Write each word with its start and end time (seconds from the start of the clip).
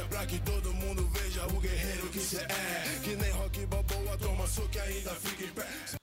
pra 0.00 0.24
que 0.24 0.38
todo 0.40 0.72
mundo 0.72 1.06
veja 1.12 1.46
o 1.46 1.60
guerreiro 1.60 2.08
que 2.08 2.18
cê 2.18 2.38
é. 2.38 3.00
Que 3.04 3.14
nem 3.14 3.30
rock 3.32 3.66
toma 4.18 4.46
soco 4.46 4.70
e 4.74 4.80
ainda 4.80 5.10
fica 5.10 5.44
em 5.44 5.48
pé. 5.48 6.02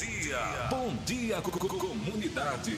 Bom 0.00 0.06
dia. 0.06 0.66
Bom 0.70 0.96
dia, 1.04 1.42
co- 1.42 1.50
co- 1.50 1.68
comunidade. 1.76 2.74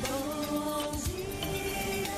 Bom 0.00 0.92
dia. 1.02 2.12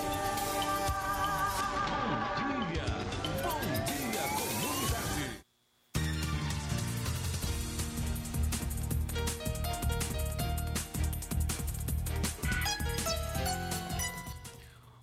Bom 3.42 3.61
dia, 3.86 4.22
comunidade. 4.36 5.41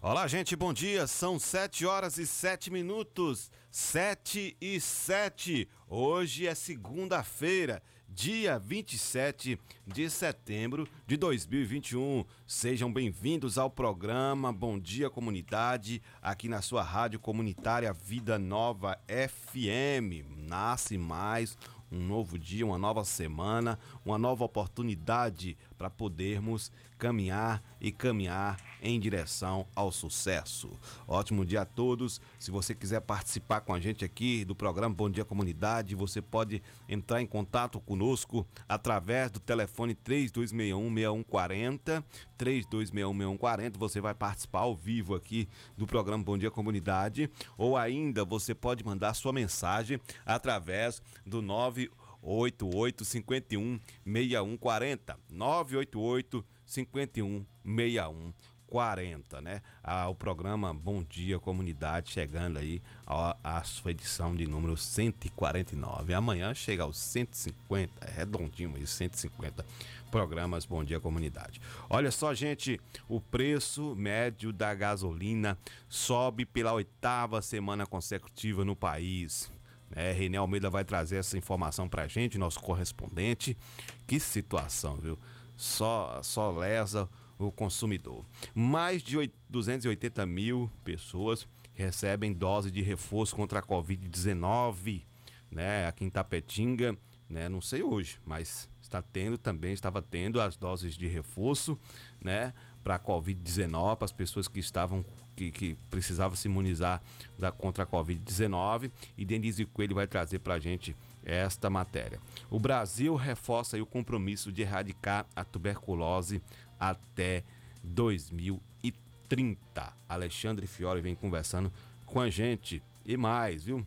Olá, 0.02 0.28
gente, 0.28 0.56
bom 0.56 0.72
dia. 0.72 1.08
São 1.08 1.40
7 1.40 1.86
horas 1.86 2.18
e 2.18 2.28
7 2.28 2.70
minutos. 2.72 3.50
7 3.76 4.56
e 4.62 4.80
7. 4.80 5.68
Hoje 5.90 6.48
é 6.48 6.56
segunda-feira, 6.56 7.84
dia 8.08 8.58
27 8.58 9.60
de 9.86 10.10
setembro 10.10 10.88
de 11.06 11.18
2021. 11.18 12.24
Sejam 12.48 12.90
bem-vindos 12.90 13.58
ao 13.58 13.70
programa 13.70 14.54
Bom 14.54 14.80
Dia 14.80 15.10
Comunidade, 15.10 16.02
aqui 16.22 16.48
na 16.48 16.62
sua 16.62 16.84
rádio 16.84 17.20
comunitária 17.20 17.92
Vida 17.92 18.40
Nova 18.40 18.98
FM. 19.10 20.24
Nasce 20.48 20.98
mais 20.98 21.58
um 21.92 22.00
novo 22.00 22.40
dia, 22.40 22.66
uma 22.66 22.78
nova 22.78 23.04
semana, 23.04 23.78
uma 24.06 24.18
nova 24.18 24.46
oportunidade 24.46 25.58
para 25.78 25.90
podermos 25.90 26.72
caminhar 26.98 27.62
e 27.82 27.92
caminhar 27.92 28.58
em 28.86 29.00
direção 29.00 29.66
ao 29.76 29.92
sucesso. 29.92 30.70
Ótimo 31.08 31.44
dia 31.44 31.62
a 31.62 31.66
todos. 31.66 32.22
Se 32.38 32.52
você 32.52 32.76
quiser 32.76 33.02
participar 33.02 33.62
com 33.62 33.74
a 33.74 33.80
gente 33.80 34.06
aqui 34.06 34.46
do 34.46 34.54
programa 34.54 34.94
Bom 34.94 35.10
Dia 35.10 35.26
Comunidade, 35.26 35.96
você 35.96 36.22
pode 36.22 36.62
entrar 36.88 37.20
em 37.20 37.26
contato 37.26 37.80
conosco 37.80 38.46
através 38.70 39.32
do 39.32 39.40
telefone 39.40 39.96
3261-6140. 39.96 42.04
3261-6140. 42.38 43.78
Você 43.78 44.00
vai 44.00 44.14
participar 44.14 44.60
ao 44.60 44.76
vivo 44.76 45.16
aqui 45.16 45.50
do 45.76 45.88
programa 45.88 46.24
Bom 46.24 46.38
Dia 46.38 46.52
Comunidade. 46.52 47.28
Ou 47.58 47.76
ainda 47.76 48.24
você 48.24 48.54
pode 48.54 48.86
mandar 48.86 49.16
sua 49.16 49.34
mensagem 49.34 50.00
através 50.24 51.02
do 51.26 51.42
9 51.42 51.90
88 52.22 53.06
51 53.06 53.80
6140 54.06 55.18
988 55.30 56.46
51 56.66 57.46
61 57.64 58.34
40, 58.76 59.40
né? 59.40 59.62
Ah, 59.82 60.10
o 60.10 60.14
programa 60.14 60.74
Bom 60.74 61.02
Dia 61.02 61.40
Comunidade 61.40 62.12
chegando 62.12 62.60
aí 62.60 62.82
à, 63.08 63.64
sua 63.64 63.92
edição 63.92 64.36
de 64.36 64.46
número 64.46 64.76
149. 64.76 66.14
Amanhã 66.14 66.54
chega 66.54 66.84
aos 66.84 66.98
150, 66.98 68.06
é 68.06 68.12
redondinho 68.12 68.76
aí, 68.76 68.86
150 68.86 69.66
programas 70.12 70.66
Bom 70.66 70.84
Dia 70.84 71.00
Comunidade. 71.00 71.62
Olha 71.90 72.12
só, 72.12 72.34
gente, 72.34 72.78
o 73.08 73.22
preço 73.22 73.96
médio 73.96 74.52
da 74.52 74.74
gasolina 74.76 75.58
sobe 75.88 76.46
pela 76.46 76.74
oitava 76.74 77.42
semana 77.42 77.86
consecutiva 77.86 78.66
no 78.66 78.76
país. 78.76 79.50
É, 79.96 80.12
René 80.12 80.36
Almeida 80.36 80.70
vai 80.70 80.84
trazer 80.84 81.16
essa 81.16 81.38
informação 81.38 81.88
pra 81.88 82.10
gente, 82.10 82.38
nosso 82.38 82.60
correspondente. 82.60 83.58
Que 84.06 84.20
situação, 84.20 84.98
viu? 84.98 85.18
Só, 85.56 86.20
só 86.22 86.52
lesa 86.52 87.10
o 87.38 87.52
consumidor. 87.52 88.26
Mais 88.54 89.02
de 89.02 89.18
oit- 89.18 89.34
280 89.50 90.26
mil 90.26 90.72
pessoas 90.84 91.48
recebem 91.74 92.34
dose 92.34 92.72
de 92.72 92.82
reforço 92.82 93.36
contra 93.36 93.60
a 93.60 93.64
Covid-19, 93.64 95.04
né? 95.52 95.88
Aqui 95.88 96.06
em 96.06 96.10
Tapetinga, 96.10 96.98
né? 97.30 97.50
Não 97.50 97.62
sei 97.62 97.84
hoje, 97.84 98.20
mas 98.26 98.70
está 98.82 99.02
tendo 99.02 99.38
também, 99.38 99.74
estava 99.74 100.02
tendo 100.02 100.40
as 100.40 100.56
doses 100.56 100.96
de 100.96 101.08
reforço, 101.08 101.78
né? 102.22 102.54
Para 102.84 102.96
a 102.96 103.00
Covid-19, 103.00 103.96
para 103.98 104.06
as 104.06 104.12
pessoas 104.12 104.48
que 104.48 104.60
estavam 104.60 105.04
que, 105.36 105.52
que 105.52 105.76
precisavam 105.90 106.34
se 106.38 106.48
imunizar 106.48 107.02
da, 107.38 107.52
contra 107.52 107.84
a 107.84 107.88
Covid-19. 107.88 108.90
E 109.18 109.26
Denise 109.26 109.66
Coelho 109.66 109.96
vai 109.96 110.08
trazer 110.08 110.40
para 110.40 110.54
a 110.54 110.60
gente 110.60 110.96
esta 111.26 111.70
matéria. 111.70 112.22
O 112.50 112.58
Brasil 112.58 113.16
reforça 113.16 113.82
o 113.82 113.86
compromisso 113.86 114.50
de 114.52 114.62
erradicar 114.62 115.26
a 115.36 115.44
tuberculose 115.44 116.42
até 116.80 117.44
2030. 117.84 119.94
Alexandre 120.08 120.68
Fiore 120.68 121.02
vem 121.02 121.16
conversando 121.16 121.72
com 122.06 122.20
a 122.20 122.30
gente 122.30 122.82
e 123.06 123.18
mais, 123.18 123.64
viu? 123.64 123.86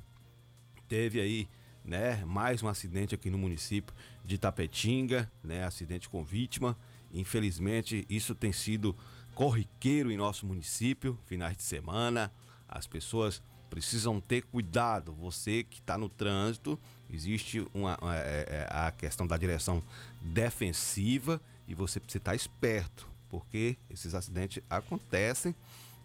Teve 0.89 1.21
aí, 1.21 1.49
né, 1.85 2.25
mais 2.25 2.63
um 2.63 2.69
acidente 2.69 3.15
aqui 3.15 3.31
no 3.31 3.39
município 3.39 3.95
de 4.25 4.39
Tapetinga, 4.39 5.31
né, 5.43 5.65
acidente 5.65 6.09
com 6.09 6.25
vítima. 6.25 6.77
Infelizmente, 7.13 8.05
isso 8.09 8.35
tem 8.35 8.53
sido 8.53 8.97
corriqueiro 9.35 10.11
em 10.11 10.17
nosso 10.17 10.47
município, 10.47 11.19
finais 11.27 11.57
de 11.57 11.63
semana. 11.63 12.31
As 12.69 12.87
pessoas 12.87 13.43
precisam 13.71 14.21
ter 14.21 14.43
cuidado. 14.43 15.13
Você 15.15 15.63
que 15.63 15.79
está 15.81 15.97
no 15.97 16.09
trânsito, 16.09 16.79
existe 17.11 17.67
uma, 17.73 17.97
uma- 18.01 18.17
é- 18.17 18.47
é 18.49 18.67
a 18.71 18.91
questão 18.91 19.27
da 19.27 19.37
direção 19.37 19.83
defensiva 20.21 21.41
e 21.69 21.75
você 21.75 22.01
precisa 22.01 22.19
estar 22.19 22.35
esperto, 22.35 23.09
porque 23.29 23.77
esses 23.91 24.15
acidentes 24.15 24.63
acontecem 24.69 25.55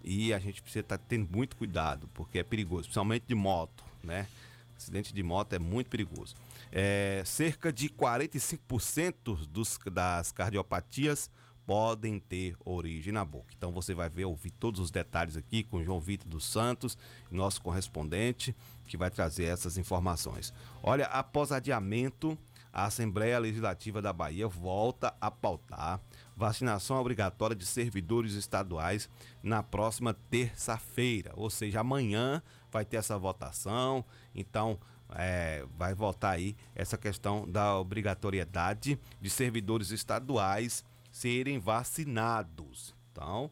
e 0.03 0.33
a 0.33 0.39
gente 0.39 0.61
precisa 0.61 0.81
estar 0.81 0.97
tendo 0.97 1.27
muito 1.31 1.55
cuidado, 1.55 2.09
porque 2.13 2.39
é 2.39 2.43
perigoso, 2.43 2.83
principalmente 2.83 3.23
de 3.25 3.33
moto, 3.33 3.83
né? 4.03 4.27
Acidente 4.77 5.13
de 5.13 5.23
moto 5.23 5.53
é 5.53 5.59
muito 5.59 5.89
perigoso. 5.89 6.35
É, 6.69 7.23
cerca 7.25 7.71
de 7.71 7.87
45% 7.87 9.47
dos, 9.47 9.79
das 9.91 10.33
cardiopatias 10.33 11.31
podem 11.65 12.19
ter 12.19 12.57
origem 12.65 13.13
na 13.13 13.23
boca. 13.23 13.53
Então 13.57 13.71
você 13.71 13.93
vai 13.93 14.09
ver, 14.09 14.25
ouvir 14.25 14.51
todos 14.51 14.81
os 14.81 14.91
detalhes 14.91 15.37
aqui 15.37 15.63
com 15.63 15.81
João 15.81 16.01
Vitor 16.01 16.27
dos 16.27 16.45
Santos, 16.45 16.97
nosso 17.31 17.61
correspondente, 17.61 18.53
que 18.85 18.97
vai 18.97 19.09
trazer 19.09 19.45
essas 19.45 19.77
informações. 19.77 20.53
Olha, 20.81 21.05
após 21.05 21.53
adiamento, 21.53 22.37
a 22.73 22.85
Assembleia 22.85 23.37
Legislativa 23.37 24.01
da 24.01 24.11
Bahia 24.11 24.47
volta 24.47 25.15
a 25.21 25.29
pautar 25.29 26.01
vacinação 26.35 26.97
obrigatória 26.97 27.55
de 27.55 27.65
servidores 27.65 28.33
estaduais 28.33 29.07
na 29.43 29.61
próxima 29.61 30.13
terça-feira, 30.13 31.31
ou 31.35 31.49
seja, 31.51 31.81
amanhã 31.81 32.41
vai 32.71 32.83
ter 32.83 32.97
essa 32.97 33.17
votação. 33.17 34.03
Então, 34.33 34.79
é, 35.15 35.63
vai 35.77 35.93
votar 35.93 36.33
aí 36.33 36.55
essa 36.73 36.97
questão 36.97 37.47
da 37.47 37.77
obrigatoriedade 37.77 38.99
de 39.21 39.29
servidores 39.29 39.91
estaduais 39.91 40.83
serem 41.11 41.59
vacinados. 41.59 42.95
Então, 43.11 43.51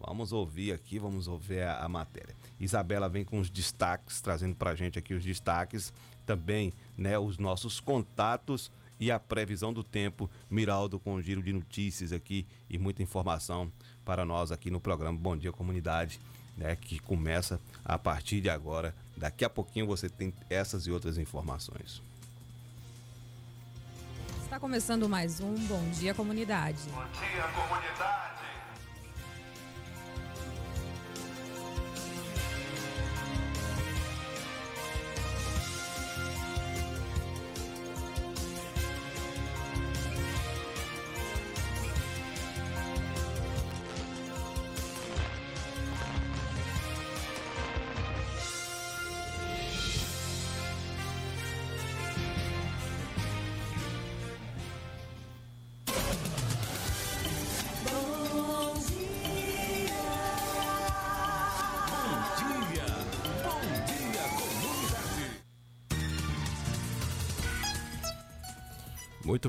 vamos 0.00 0.32
ouvir 0.32 0.72
aqui, 0.72 0.98
vamos 0.98 1.28
ouvir 1.28 1.62
a, 1.62 1.84
a 1.84 1.88
matéria. 1.88 2.34
Isabela 2.58 3.08
vem 3.08 3.24
com 3.24 3.38
os 3.38 3.50
destaques, 3.50 4.20
trazendo 4.20 4.54
para 4.54 4.70
a 4.70 4.74
gente 4.74 4.98
aqui 4.98 5.14
os 5.14 5.24
destaques, 5.24 5.92
também 6.24 6.72
né, 6.96 7.18
os 7.18 7.38
nossos 7.38 7.80
contatos 7.80 8.70
e 9.00 9.10
a 9.10 9.18
previsão 9.18 9.72
do 9.72 9.82
tempo. 9.82 10.30
Miraldo 10.48 10.98
com 10.98 11.14
um 11.14 11.22
giro 11.22 11.42
de 11.42 11.52
notícias 11.52 12.12
aqui 12.12 12.46
e 12.70 12.78
muita 12.78 13.02
informação 13.02 13.70
para 14.04 14.24
nós 14.24 14.52
aqui 14.52 14.70
no 14.70 14.80
programa 14.80 15.18
Bom 15.18 15.36
Dia 15.36 15.52
Comunidade, 15.52 16.20
né, 16.56 16.76
que 16.76 16.98
começa 16.98 17.60
a 17.84 17.98
partir 17.98 18.40
de 18.40 18.48
agora. 18.48 18.94
Daqui 19.16 19.44
a 19.44 19.50
pouquinho 19.50 19.86
você 19.86 20.08
tem 20.08 20.32
essas 20.48 20.86
e 20.86 20.90
outras 20.90 21.18
informações. 21.18 22.02
Está 24.42 24.60
começando 24.60 25.08
mais 25.08 25.40
um 25.40 25.54
Bom 25.66 25.82
Dia 25.90 26.14
Comunidade. 26.14 26.78
Bom 26.90 27.04
dia, 27.18 27.42
comunidade. 27.54 28.21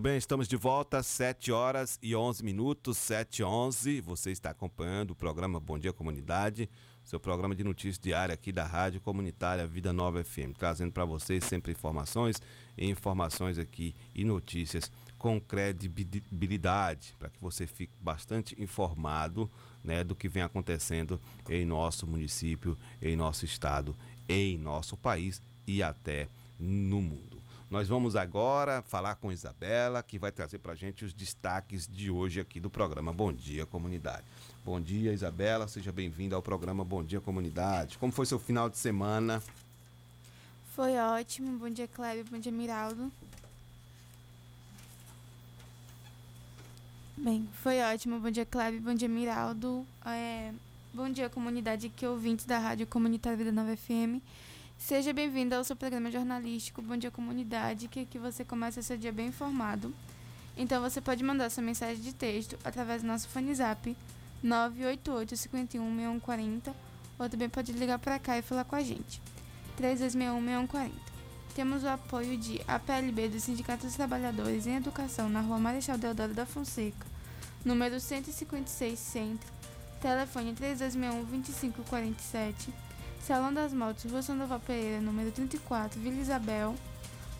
Bem, 0.03 0.17
estamos 0.17 0.49
de 0.49 0.57
volta, 0.57 1.01
7 1.01 1.49
horas 1.53 1.97
e 2.03 2.13
11 2.13 2.43
minutos, 2.43 2.97
7 2.97 3.39
e 3.39 3.45
11. 3.45 4.01
Você 4.01 4.31
está 4.31 4.49
acompanhando 4.49 5.11
o 5.11 5.15
programa 5.15 5.61
Bom 5.61 5.79
Dia 5.79 5.93
Comunidade, 5.93 6.69
seu 7.05 7.21
programa 7.21 7.55
de 7.55 7.63
notícias 7.63 7.97
diária 7.97 8.33
aqui 8.33 8.51
da 8.51 8.65
Rádio 8.65 8.99
Comunitária 8.99 9.65
Vida 9.65 9.93
Nova 9.93 10.21
FM, 10.21 10.57
trazendo 10.57 10.91
para 10.91 11.05
vocês 11.05 11.45
sempre 11.45 11.71
informações 11.71 12.41
e 12.77 12.89
informações 12.89 13.57
aqui 13.57 13.95
e 14.13 14.25
notícias 14.25 14.91
com 15.17 15.39
credibilidade, 15.39 17.15
para 17.17 17.29
que 17.29 17.39
você 17.39 17.65
fique 17.65 17.93
bastante 18.01 18.61
informado 18.61 19.49
né, 19.81 20.03
do 20.03 20.17
que 20.17 20.27
vem 20.27 20.43
acontecendo 20.43 21.17
em 21.47 21.63
nosso 21.63 22.05
município, 22.05 22.77
em 23.01 23.15
nosso 23.15 23.45
estado, 23.45 23.95
em 24.27 24.57
nosso 24.57 24.97
país 24.97 25.41
e 25.65 25.81
até 25.81 26.27
no 26.59 27.01
mundo. 27.01 27.32
Nós 27.73 27.87
vamos 27.87 28.15
agora 28.15 28.83
falar 28.83 29.15
com 29.15 29.31
Isabela, 29.31 30.03
que 30.03 30.19
vai 30.19 30.31
trazer 30.31 30.59
para 30.59 30.73
a 30.73 30.75
gente 30.75 31.03
os 31.03 31.11
destaques 31.11 31.87
de 31.87 32.11
hoje 32.11 32.39
aqui 32.39 32.59
do 32.59 32.69
programa 32.69 33.11
Bom 33.11 33.33
Dia 33.33 33.65
Comunidade. 33.65 34.21
Bom 34.63 34.79
dia, 34.79 35.11
Isabela, 35.11 35.67
seja 35.67 35.91
bem-vinda 35.91 36.35
ao 36.35 36.41
programa 36.43 36.85
Bom 36.85 37.03
Dia 37.03 37.19
Comunidade. 37.19 37.97
Como 37.97 38.13
foi 38.13 38.27
seu 38.27 38.37
final 38.37 38.69
de 38.69 38.77
semana? 38.77 39.41
Foi 40.75 40.95
ótimo. 40.99 41.57
Bom 41.57 41.67
dia, 41.67 41.87
Cléber. 41.87 42.23
Bom 42.29 42.37
dia, 42.37 42.51
Miraldo. 42.51 43.11
Bem, 47.17 47.49
foi 47.63 47.81
ótimo. 47.81 48.19
Bom 48.19 48.29
dia, 48.29 48.45
Cléber. 48.45 48.81
Bom 48.81 48.93
dia, 48.93 49.09
Miraldo. 49.09 49.83
É, 50.05 50.53
bom 50.93 51.09
dia, 51.09 51.27
comunidade 51.27 51.89
que 51.89 52.05
ouvintes 52.05 52.45
da 52.45 52.59
Rádio 52.59 52.85
Comunitária 52.85 53.35
Vida 53.35 53.51
Nova 53.51 53.75
FM. 53.75 54.21
Seja 54.77 55.13
bem-vindo 55.13 55.55
ao 55.55 55.63
seu 55.63 55.75
programa 55.75 56.11
jornalístico 56.11 56.81
Bom 56.81 56.97
Dia 56.97 57.09
Comunidade, 57.09 57.87
que 57.87 58.01
aqui 58.01 58.19
você 58.19 58.43
começa 58.43 58.81
seu 58.81 58.97
dia 58.97 59.11
bem 59.13 59.27
informado. 59.27 59.93
Então 60.57 60.81
você 60.81 60.99
pode 60.99 61.23
mandar 61.23 61.49
sua 61.49 61.63
mensagem 61.63 62.01
de 62.01 62.13
texto 62.13 62.57
através 62.63 63.01
do 63.01 63.07
nosso 63.07 63.29
fone 63.29 63.55
zap 63.55 63.95
988 64.43 65.37
51 65.37 65.83
6140 65.95 66.75
ou 67.17 67.29
também 67.29 67.49
pode 67.49 67.71
ligar 67.71 67.97
para 67.97 68.19
cá 68.19 68.37
e 68.37 68.41
falar 68.41 68.65
com 68.65 68.75
a 68.75 68.81
gente. 68.81 69.21
3261 69.77 70.67
6140. 70.67 71.13
Temos 71.55 71.83
o 71.83 71.87
apoio 71.87 72.35
de 72.35 72.59
APLB 72.67 73.29
do 73.29 73.39
Sindicato 73.39 73.85
dos 73.85 73.95
Trabalhadores 73.95 74.65
em 74.65 74.75
Educação 74.75 75.29
na 75.29 75.39
Rua 75.39 75.59
Marechal 75.59 75.99
Deodoro 75.99 76.33
da 76.33 76.47
Fonseca, 76.47 77.05
número 77.63 77.99
156 77.99 78.97
Centro, 78.97 79.53
telefone 80.01 80.53
3261 80.53 81.23
2547, 81.25 82.73
Salão 83.25 83.53
das 83.53 83.71
Motos, 83.71 84.11
Rua 84.11 84.21
Sandoval 84.21 84.59
Pereira, 84.59 84.99
número 84.99 85.31
34, 85.31 85.97
Vila 85.97 86.19
Isabel, 86.19 86.75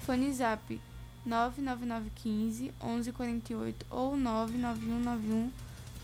fone 0.06 0.32
zap 0.32 0.80
99915 1.26 2.72
1148 2.82 3.86
ou 3.90 4.16
99191 4.16 5.52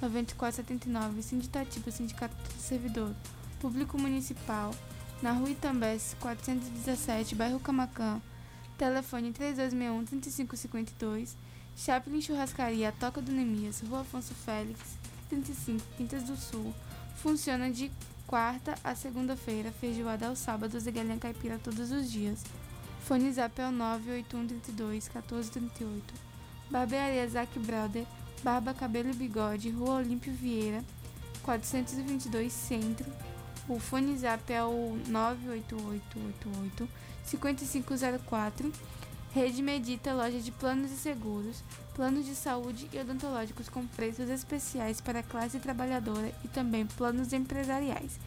9479, 0.01 1.23
Sindicativo 1.23 1.89
Sindicato 1.91 2.35
do 2.35 2.61
Servidor 2.61 3.15
Público 3.61 3.97
Municipal, 3.97 4.75
na 5.21 5.31
Rua 5.31 5.51
Itambés, 5.51 6.13
417, 6.19 7.35
bairro 7.35 7.61
Camacã, 7.61 8.21
telefone 8.77 9.31
3261-3552, 9.31 11.35
Chaplin 11.77 12.21
Churrascaria, 12.21 12.93
Toca 12.99 13.21
do 13.21 13.31
Nemias, 13.31 13.81
Rua 13.87 14.01
Afonso 14.01 14.33
Félix, 14.33 14.77
35, 15.29 15.81
Quintas 15.95 16.23
do 16.23 16.35
Sul. 16.35 16.75
Funciona 17.15 17.71
de 17.71 17.89
quarta 18.29 18.75
a 18.83 18.93
segunda-feira, 18.93 19.71
feijoada 19.71 20.27
aos 20.27 20.37
sábados 20.37 20.85
e 20.85 20.91
galinha 20.91 21.17
caipira 21.17 21.57
todos 21.57 21.91
os 21.91 22.11
dias. 22.11 22.43
Fone 23.01 23.33
zap 23.33 23.59
é 23.59 23.67
o 23.67 23.71
98132-1438. 23.71 26.03
Barbearia 26.69 27.27
Zac 27.27 27.57
Brother, 27.57 28.05
Barba, 28.43 28.71
Cabelo 28.71 29.09
e 29.09 29.13
Bigode, 29.13 29.71
Rua 29.71 29.95
Olímpio 29.95 30.31
Vieira, 30.31 30.85
422 31.41 32.53
Centro. 32.53 33.11
O 33.67 33.79
fone 33.79 34.15
zap 34.15 34.53
é 34.53 34.63
o 34.63 34.95
98888-5504. 37.25 38.71
Rede 39.31 39.61
Medita, 39.61 40.11
loja 40.11 40.39
de 40.39 40.51
planos 40.51 40.91
e 40.91 40.95
seguros, 40.95 41.63
planos 41.93 42.25
de 42.25 42.33
saúde 42.33 42.89
e 42.91 42.97
odontológicos 42.97 43.69
com 43.69 43.85
preços 43.85 44.27
especiais 44.27 44.99
para 44.99 45.19
a 45.19 45.23
classe 45.23 45.59
trabalhadora 45.59 46.33
e 46.43 46.47
também 46.47 46.87
planos 46.87 47.31
empresariais. 47.31 48.19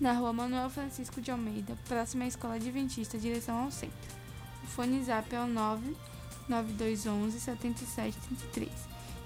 Na 0.00 0.14
rua 0.14 0.32
Manuel 0.32 0.70
Francisco 0.70 1.20
de 1.20 1.30
Almeida, 1.30 1.76
próxima 1.86 2.24
à 2.24 2.26
Escola 2.26 2.54
Adventista, 2.54 3.18
direção 3.18 3.64
ao 3.64 3.70
centro. 3.70 4.16
O 4.64 4.66
fone 4.66 5.04
zap 5.04 5.34
é 5.34 5.40
o 5.40 5.46
99211 5.46 7.38
7733. 7.38 8.70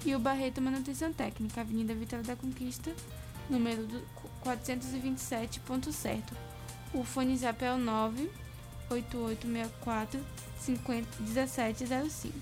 E 0.04 0.14
o 0.16 0.18
Barreto 0.18 0.60
Manutenção 0.60 1.12
Técnica, 1.12 1.60
Avenida 1.60 1.94
Vitória 1.94 2.24
da 2.24 2.34
Conquista, 2.34 2.92
número 3.48 3.86
do 3.86 4.02
427, 4.40 5.60
ponto 5.60 5.92
certo. 5.92 6.34
O 6.92 7.04
fone 7.04 7.36
zap 7.36 7.64
é 7.64 7.72
o 7.72 7.78
98864 8.90 10.20
1705. 11.20 12.34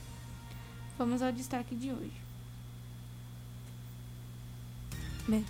Vamos 0.96 1.22
ao 1.22 1.30
destaque 1.30 1.74
de 1.74 1.92
hoje. 1.92 2.12
Bem, 5.28 5.44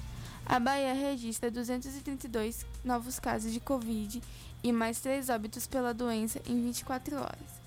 a 0.44 0.58
Bahia 0.58 0.92
registra 0.92 1.50
232 1.50 2.66
novos 2.84 3.20
casos 3.20 3.52
de 3.52 3.60
Covid 3.60 4.20
e 4.62 4.72
mais 4.72 5.00
três 5.00 5.28
óbitos 5.28 5.66
pela 5.66 5.94
doença 5.94 6.40
em 6.46 6.60
24 6.62 7.16
horas. 7.16 7.58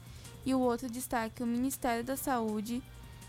E 0.45 0.53
o 0.53 0.59
outro 0.59 0.89
destaque, 0.89 1.41
o 1.41 1.47
Ministério 1.47 2.03
da 2.03 2.17
Saúde 2.17 2.83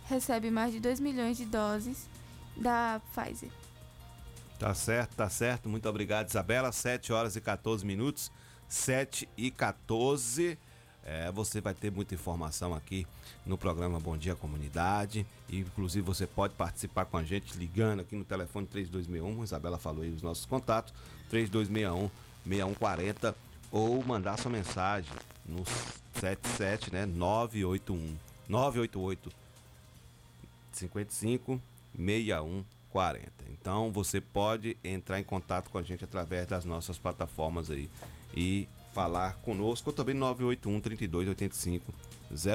recebe 0.06 0.50
mais 0.50 0.72
de 0.72 0.80
2 0.80 0.98
milhões 0.98 1.36
de 1.36 1.44
doses 1.44 2.08
da 2.56 3.00
Pfizer. 3.14 3.50
Tá 4.58 4.74
certo, 4.74 5.16
tá 5.16 5.28
certo. 5.28 5.68
Muito 5.68 5.88
obrigado, 5.88 6.28
Isabela. 6.28 6.72
7 6.72 7.12
horas 7.12 7.36
e 7.36 7.40
14 7.40 7.84
minutos. 7.84 8.30
7 8.72 9.28
e 9.36 9.50
14. 9.50 10.58
É, 11.04 11.30
você 11.30 11.60
vai 11.60 11.74
ter 11.74 11.90
muita 11.90 12.14
informação 12.14 12.72
aqui 12.72 13.06
no 13.44 13.58
programa 13.58 14.00
Bom 14.00 14.16
Dia 14.16 14.34
Comunidade. 14.34 15.26
E, 15.46 15.58
inclusive, 15.58 16.04
você 16.04 16.26
pode 16.26 16.54
participar 16.54 17.04
com 17.04 17.18
a 17.18 17.22
gente 17.22 17.56
ligando 17.58 18.00
aqui 18.00 18.16
no 18.16 18.24
telefone 18.24 18.66
3261. 18.66 19.44
Isabela 19.44 19.78
falou 19.78 20.02
aí 20.02 20.10
os 20.10 20.22
nossos 20.22 20.46
contatos: 20.46 20.94
3261 21.28 22.10
6140 22.46 23.36
ou 23.70 24.02
mandar 24.04 24.38
sua 24.38 24.50
mensagem 24.50 25.12
no 25.44 25.64
77, 26.14 26.92
né? 26.94 27.04
981 27.04 28.16
988 28.48 29.30
55 30.72 31.60
61 31.94 32.64
40. 32.90 33.30
Então 33.50 33.92
você 33.92 34.20
pode 34.20 34.76
entrar 34.82 35.20
em 35.20 35.24
contato 35.24 35.68
com 35.68 35.78
a 35.78 35.82
gente 35.82 36.04
através 36.04 36.46
das 36.46 36.64
nossas 36.64 36.96
plataformas 36.96 37.70
aí 37.70 37.90
e 38.34 38.68
falar 38.92 39.36
conosco 39.36 39.90
ou 39.90 39.94
também 39.94 40.14
981 40.14 40.80
32 40.80 41.28
85 41.28 41.92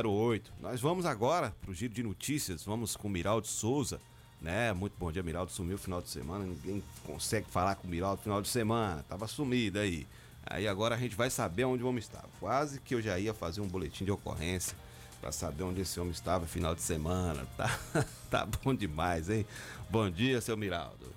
08. 0.05 0.53
Nós 0.59 0.81
vamos 0.81 1.05
agora 1.05 1.55
para 1.61 1.71
o 1.71 1.73
giro 1.73 1.93
de 1.93 2.03
notícias, 2.03 2.63
vamos 2.63 2.95
com 2.95 3.07
o 3.07 3.11
Miraldo 3.11 3.47
Souza, 3.47 3.99
né? 4.41 4.73
Muito 4.73 4.93
bom 4.97 5.11
dia, 5.11 5.23
Miraldo 5.23 5.51
sumiu 5.51 5.77
final 5.77 6.01
de 6.01 6.09
semana, 6.09 6.45
ninguém 6.45 6.83
consegue 7.05 7.47
falar 7.49 7.75
com 7.75 7.87
o 7.87 7.91
Miraldo 7.91 8.21
final 8.21 8.41
de 8.41 8.47
semana, 8.47 9.03
tava 9.07 9.27
sumido 9.27 9.79
aí. 9.79 10.07
Aí 10.49 10.67
agora 10.67 10.95
a 10.95 10.97
gente 10.97 11.15
vai 11.15 11.29
saber 11.29 11.65
onde 11.65 11.83
vamos 11.83 12.03
estar. 12.03 12.25
Quase 12.39 12.79
que 12.79 12.95
eu 12.95 13.01
já 13.01 13.19
ia 13.19 13.33
fazer 13.33 13.59
um 13.59 13.67
boletim 13.67 14.05
de 14.05 14.11
ocorrência 14.11 14.77
para 15.19 15.31
saber 15.31 15.63
onde 15.63 15.81
esse 15.81 15.99
homem 15.99 16.11
estava 16.11 16.45
final 16.45 16.73
de 16.73 16.81
semana. 16.81 17.45
Tá, 17.57 17.79
tá 18.29 18.45
bom 18.45 18.73
demais, 18.73 19.29
hein? 19.29 19.45
Bom 19.89 20.09
dia, 20.09 20.39
seu 20.39 20.55
Miraldo. 20.55 21.13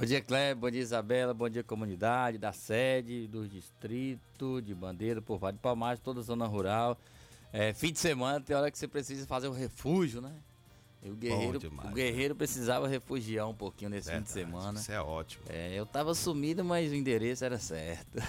Bom 0.00 0.06
dia, 0.06 0.22
Cleber. 0.22 0.56
Bom 0.56 0.70
dia, 0.70 0.80
Isabela. 0.80 1.34
Bom 1.34 1.46
dia, 1.50 1.62
comunidade 1.62 2.38
da 2.38 2.54
sede, 2.54 3.26
do 3.26 3.46
distrito, 3.46 4.62
de 4.62 4.74
Bandeira, 4.74 5.20
por 5.20 5.36
Vale 5.36 5.58
de 5.58 5.62
Palmares, 5.62 6.00
toda 6.00 6.20
a 6.20 6.22
zona 6.22 6.46
rural. 6.46 6.98
É, 7.52 7.74
fim 7.74 7.92
de 7.92 7.98
semana 7.98 8.40
tem 8.40 8.56
hora 8.56 8.70
que 8.70 8.78
você 8.78 8.88
precisa 8.88 9.26
fazer 9.26 9.48
um 9.48 9.52
refúgio, 9.52 10.22
né? 10.22 10.32
E 11.02 11.10
o 11.10 11.14
guerreiro, 11.14 11.58
demais, 11.58 11.90
o 11.90 11.92
guerreiro 11.92 12.34
precisava 12.34 12.88
refugiar 12.88 13.46
um 13.46 13.54
pouquinho 13.54 13.90
nesse 13.90 14.10
fim 14.10 14.22
de 14.22 14.30
semana. 14.30 14.80
Isso 14.80 14.90
é 14.90 15.02
ótimo. 15.02 15.44
É, 15.50 15.74
eu 15.74 15.84
tava 15.84 16.14
sumido, 16.14 16.64
mas 16.64 16.90
o 16.90 16.94
endereço 16.94 17.44
era 17.44 17.58
certo. 17.58 18.18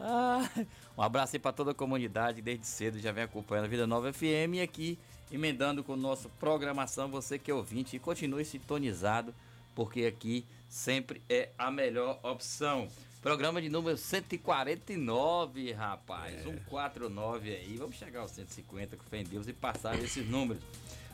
Ah, 0.00 0.48
um 0.96 1.02
abraço 1.02 1.34
aí 1.34 1.40
para 1.40 1.50
toda 1.50 1.72
a 1.72 1.74
comunidade, 1.74 2.40
desde 2.40 2.64
cedo 2.64 3.00
já 3.00 3.10
vem 3.10 3.24
acompanhando 3.24 3.64
a 3.64 3.68
Vida 3.68 3.84
Nova 3.84 4.12
FM 4.12 4.54
e 4.54 4.60
aqui 4.60 4.96
emendando 5.30 5.82
com 5.82 5.96
nossa 5.96 6.28
programação, 6.38 7.08
você 7.08 7.36
que 7.36 7.50
é 7.50 7.54
ouvinte, 7.54 7.96
e 7.96 7.98
continue 7.98 8.44
sintonizado, 8.44 9.34
porque 9.78 10.06
aqui 10.06 10.44
sempre 10.68 11.22
é 11.28 11.50
a 11.56 11.70
melhor 11.70 12.18
opção. 12.24 12.88
Programa 13.22 13.62
de 13.62 13.68
número 13.68 13.96
149, 13.96 15.70
rapaz. 15.70 16.42
149 16.42 17.54
aí. 17.54 17.76
Vamos 17.76 17.94
chegar 17.94 18.22
aos 18.22 18.32
150, 18.32 18.96
com 18.96 19.04
fé 19.04 19.20
em 19.20 19.24
Deus, 19.24 19.46
e 19.46 19.52
passar 19.52 19.96
esses 20.02 20.28
números. 20.28 20.60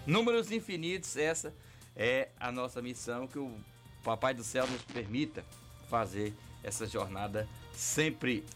Números 0.07 0.51
infinitos, 0.51 1.15
essa 1.15 1.55
é 1.95 2.31
a 2.41 2.51
nossa 2.51 2.81
missão, 2.81 3.27
que 3.27 3.39
o 3.39 3.55
Papai 4.03 4.33
do 4.33 4.43
Céu 4.43 4.67
nos 4.67 4.81
permita 4.81 5.45
fazer 5.91 6.33
essa 6.63 6.87
jornada 6.87 7.47
sempre. 7.75 8.47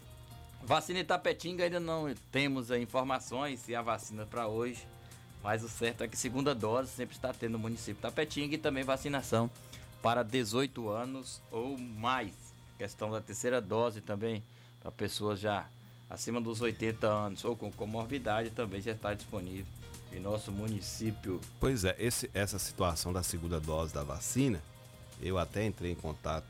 Vacina 0.63 1.01
Itapetinga 1.01 1.65
ainda 1.65 1.79
não 1.79 2.11
temos 2.31 2.71
aí 2.71 2.81
informações 2.81 3.59
se 3.59 3.75
há 3.75 3.83
vacina 3.83 4.25
para 4.25 4.47
hoje, 4.47 4.87
mas 5.43 5.63
o 5.63 5.69
certo 5.69 6.03
é 6.03 6.07
que 6.07 6.17
segunda 6.17 6.55
dose 6.55 6.89
sempre 6.89 7.15
está 7.15 7.31
tendo 7.31 7.51
no 7.51 7.59
município 7.59 7.93
de 7.93 7.99
Itapetinga 7.99 8.55
e 8.55 8.57
também 8.57 8.83
vacinação 8.83 9.51
para 10.01 10.23
18 10.23 10.89
anos 10.89 11.41
ou 11.51 11.77
mais. 11.77 12.33
Questão 12.77 13.11
da 13.11 13.21
terceira 13.21 13.61
dose 13.61 14.01
também 14.01 14.43
para 14.81 14.91
pessoas 14.91 15.39
já 15.39 15.67
acima 16.09 16.41
dos 16.41 16.61
80 16.61 17.07
anos 17.07 17.45
ou 17.45 17.55
com 17.55 17.71
comorbidade 17.71 18.49
também 18.51 18.81
já 18.81 18.91
está 18.91 19.13
disponível 19.13 19.65
em 20.11 20.19
nosso 20.19 20.51
município. 20.51 21.39
Pois 21.59 21.83
é, 21.83 21.95
esse, 21.99 22.29
essa 22.33 22.57
situação 22.57 23.13
da 23.13 23.21
segunda 23.21 23.59
dose 23.59 23.93
da 23.93 24.03
vacina, 24.03 24.61
eu 25.21 25.37
até 25.37 25.65
entrei 25.65 25.91
em 25.91 25.95
contato 25.95 26.47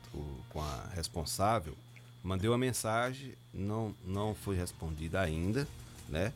com 0.48 0.62
a 0.62 0.86
responsável, 0.94 1.74
mandei 2.22 2.48
uma 2.48 2.58
mensagem, 2.58 3.34
não, 3.52 3.94
não 4.04 4.34
foi 4.34 4.56
respondida 4.56 5.20
ainda, 5.20 5.66
né? 6.08 6.32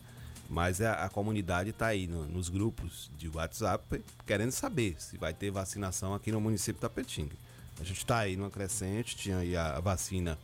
Mas 0.49 0.81
a, 0.81 1.05
a 1.05 1.09
comunidade 1.09 1.71
está 1.71 1.87
aí 1.87 2.07
no- 2.07 2.27
nos 2.27 2.49
grupos 2.49 3.11
de 3.17 3.29
WhatsApp 3.29 4.03
querendo 4.27 4.51
saber 4.53 4.97
se 4.99 5.17
vai 5.17 5.33
ter 5.33 5.51
vacinação 5.51 6.15
aqui 6.15 6.31
no 6.31 6.41
município 6.41 6.75
de 6.75 6.81
Tapetinga. 6.81 7.35
A 7.81 7.85
gente 7.85 7.99
está 7.99 8.19
aí 8.19 8.37
numa 8.37 8.51
crescente, 8.51 9.17
tinha 9.17 9.39
aí 9.39 9.57
a, 9.57 9.77
a 9.77 9.81
vacina 9.81 10.39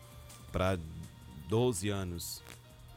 para 0.51 0.79
12 1.49 1.89
anos 1.91 2.43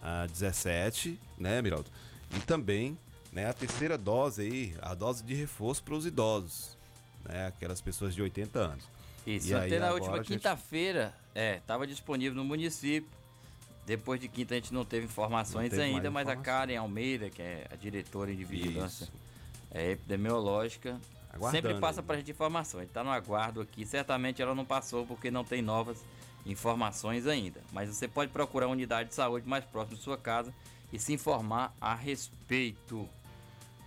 a 0.01 0.25
17, 0.27 1.19
né, 1.37 1.61
Miraldo? 1.61 1.89
E 2.35 2.39
também 2.39 2.97
né, 3.31 3.47
a 3.49 3.53
terceira 3.53 3.97
dose 3.97 4.41
aí, 4.41 4.75
a 4.81 4.93
dose 4.93 5.23
de 5.23 5.33
reforço 5.33 5.83
para 5.83 5.93
os 5.95 6.05
idosos, 6.05 6.77
né? 7.25 7.47
Aquelas 7.47 7.81
pessoas 7.81 8.13
de 8.15 8.21
80 8.21 8.59
anos. 8.59 8.83
Isso, 9.25 9.47
E 9.49 9.53
aí, 9.53 9.67
até 9.67 9.79
na 9.79 9.87
agora 9.87 9.93
última 10.01 10.13
a 10.15 10.17
gente- 10.23 10.27
quinta-feira, 10.27 11.13
é, 11.35 11.57
estava 11.57 11.85
disponível 11.87 12.35
no 12.35 12.43
município. 12.45 13.09
Depois 13.85 14.19
de 14.19 14.27
quinta 14.27 14.53
a 14.53 14.57
gente 14.57 14.73
não 14.73 14.85
teve 14.85 15.05
informações 15.05 15.71
Não 15.71 15.77
teve 15.77 15.81
ainda, 15.81 16.09
mas 16.09 16.27
a. 16.27 16.35
Karen 16.35 16.77
Almeida, 16.77 17.29
que 17.29 17.41
é 17.41 17.67
a 17.69 17.75
diretora 17.75 18.33
de 18.33 18.43
vigilância 18.43 19.09
é, 19.71 19.91
epidemiológica, 19.91 20.99
Aguardando 21.29 21.67
sempre 21.67 21.81
passa 21.81 21.99
aí. 21.99 22.05
pra 22.05 22.17
gente 22.17 22.31
informação. 22.31 22.79
A 22.79 22.83
gente 22.83 22.93
tá 22.93 23.03
no 23.03 23.09
aguardo 23.09 23.59
aqui. 23.59 23.85
Certamente 23.85 24.41
ela 24.41 24.55
não 24.55 24.63
passou 24.63 25.05
porque 25.05 25.29
não 25.29 25.43
tem 25.43 25.61
novas 25.61 26.03
informações 26.45 27.27
ainda. 27.27 27.61
Mas 27.71 27.89
você 27.89 28.07
pode 28.07 28.31
procurar 28.31 28.67
a 28.67 28.69
unidade 28.69 29.09
de 29.09 29.15
saúde 29.15 29.47
mais 29.47 29.65
próxima 29.65 29.97
de 29.97 30.03
sua 30.03 30.17
casa 30.17 30.53
e 30.91 30.99
se 30.99 31.11
informar 31.11 31.75
a 31.81 31.95
respeito. 31.95 33.09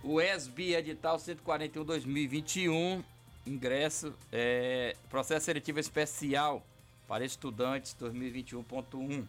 O 0.03 0.21
ESB 0.21 0.75
edital 0.75 1.17
141-2021, 1.17 3.03
ingresso, 3.45 4.13
é, 4.31 4.95
processo 5.09 5.45
seletivo 5.45 5.79
especial 5.79 6.65
para 7.07 7.25
estudantes 7.25 7.95
2021.1. 7.99 9.25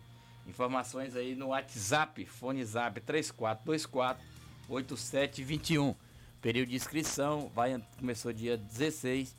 Informações 0.49 1.15
aí 1.15 1.35
no 1.35 1.49
WhatsApp, 1.49 2.25
fone 2.25 2.65
zap 2.65 2.99
3424 3.03 4.25
8721. 4.69 5.95
Período 6.41 6.71
de 6.71 6.77
inscrição 6.77 7.51
vai, 7.55 7.79
começou 7.99 8.33
dia 8.33 8.57
16 8.57 9.37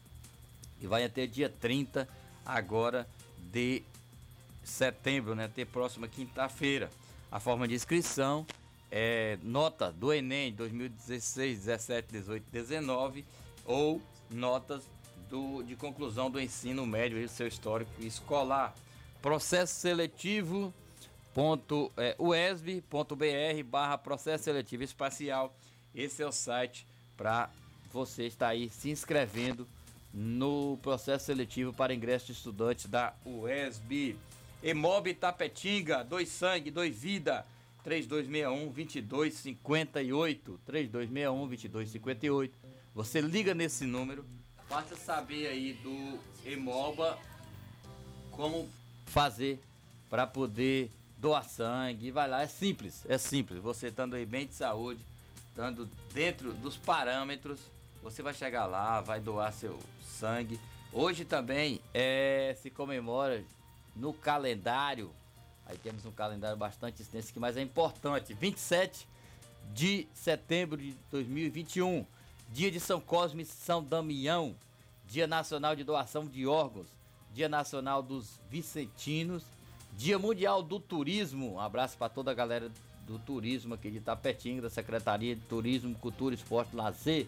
e 0.80 0.86
vai 0.86 1.04
até 1.04 1.26
dia 1.26 1.50
30 1.50 2.08
agora 2.46 3.08
de 3.52 3.82
setembro, 4.64 5.34
né? 5.34 5.46
Até 5.46 5.66
próxima 5.66 6.08
quinta-feira. 6.08 6.92
A 7.32 7.40
forma 7.40 7.68
de 7.68 7.74
inscrição 7.74 8.46
é 8.92 9.40
nota 9.42 9.92
do 9.92 10.14
Enem 10.14 10.54
2016, 10.54 11.66
17, 11.66 12.08
18, 12.12 12.52
19 12.52 13.26
ou 13.66 14.00
notas 14.30 14.84
do, 15.28 15.64
de 15.64 15.76
conclusão 15.76 16.30
do 16.30 16.40
ensino 16.40 16.86
médio 16.86 17.18
e 17.18 17.28
seu 17.28 17.48
histórico 17.48 17.92
escolar. 18.00 18.76
Processo 19.22 19.74
seletivo 19.80 20.74
ponto, 21.40 21.90
é, 21.96 22.18
uesb.br 22.20 23.64
barra 23.66 23.98
processo 23.98 24.44
seletivo 24.44 24.84
espacial. 24.84 25.56
Esse 25.96 26.22
é 26.22 26.28
o 26.28 26.34
site 26.34 26.86
para 27.16 27.50
você 27.94 28.26
estar 28.26 28.50
aí 28.50 28.70
se 28.70 28.90
inscrevendo 28.90 29.66
no 30.14 30.78
processo 30.82 31.28
seletivo 31.28 31.72
para 31.72 31.94
ingresso 31.94 32.26
de 32.26 32.34
estudantes 32.34 32.88
da 32.88 33.14
UESB. 33.26 34.18
Emob 34.62 35.14
Tapetinga, 35.14 36.04
dois 36.04 36.28
sangue, 36.28 36.70
dois 36.70 36.94
vida. 37.00 37.46
3261 37.86 38.74
2258 38.74 40.60
3261 40.66 41.48
2258 41.48 42.54
Você 42.94 43.22
liga 43.22 43.56
nesse 43.56 43.86
número, 43.86 44.26
basta 44.70 44.98
saber 44.98 45.48
aí 45.48 45.72
do 45.72 46.20
Emoba 46.46 47.18
como 48.32 48.68
fazer 49.06 49.58
para 50.10 50.28
poder 50.28 50.92
doar 51.20 51.44
sangue. 51.44 52.12
Vai 52.12 52.28
lá, 52.28 52.42
é 52.42 52.48
simples, 52.48 53.06
é 53.08 53.18
simples. 53.18 53.62
Você 53.62 53.88
estando 53.88 54.16
aí 54.16 54.26
bem 54.26 54.48
de 54.48 54.56
saúde, 54.56 55.06
estando 55.50 55.88
dentro 56.14 56.54
dos 56.54 56.78
parâmetros, 56.78 57.60
você 58.02 58.24
vai 58.24 58.34
chegar 58.34 58.66
lá, 58.66 59.02
vai 59.02 59.20
doar 59.20 59.52
seu 59.54 59.78
sangue. 60.02 60.60
Hoje 60.92 61.26
também 61.26 61.82
é, 61.94 62.56
se 62.62 62.70
comemora 62.70 63.44
no 63.96 64.14
calendário. 64.14 65.12
Aí 65.66 65.78
temos 65.78 66.06
um 66.06 66.12
calendário 66.12 66.58
bastante 66.58 67.02
extenso 67.02 67.30
aqui, 67.30 67.40
mas 67.40 67.58
é 67.58 67.62
importante. 67.62 68.34
27 68.34 69.08
de 69.74 70.08
setembro 70.14 70.78
de 70.78 70.96
2021, 71.12 72.06
dia 72.50 72.72
de 72.72 72.80
São 72.80 73.00
Cosme 73.00 73.44
e 73.44 73.46
São 73.46 73.84
Damião, 73.84 74.56
Dia 75.08 75.28
Nacional 75.28 75.76
de 75.76 75.84
Doação 75.84 76.26
de 76.26 76.48
Órgãos, 76.48 76.88
Dia 77.34 77.48
Nacional 77.48 78.02
dos 78.02 78.40
Vicentinos, 78.50 79.44
Dia 80.00 80.18
Mundial 80.18 80.64
do 80.64 80.80
Turismo. 80.80 81.56
Um 81.56 81.60
abraço 81.60 81.98
para 81.98 82.08
toda 82.08 82.32
a 82.32 82.34
galera 82.34 82.72
do 83.06 83.20
turismo 83.20 83.74
aqui 83.74 83.92
de 83.92 83.98
Itapetinga, 83.98 84.62
da 84.62 84.70
Secretaria 84.70 85.36
de 85.36 85.42
Turismo, 85.42 85.94
Cultura, 85.96 86.34
Esporte 86.34 86.70
e 86.72 86.78
Lazer. 86.78 87.28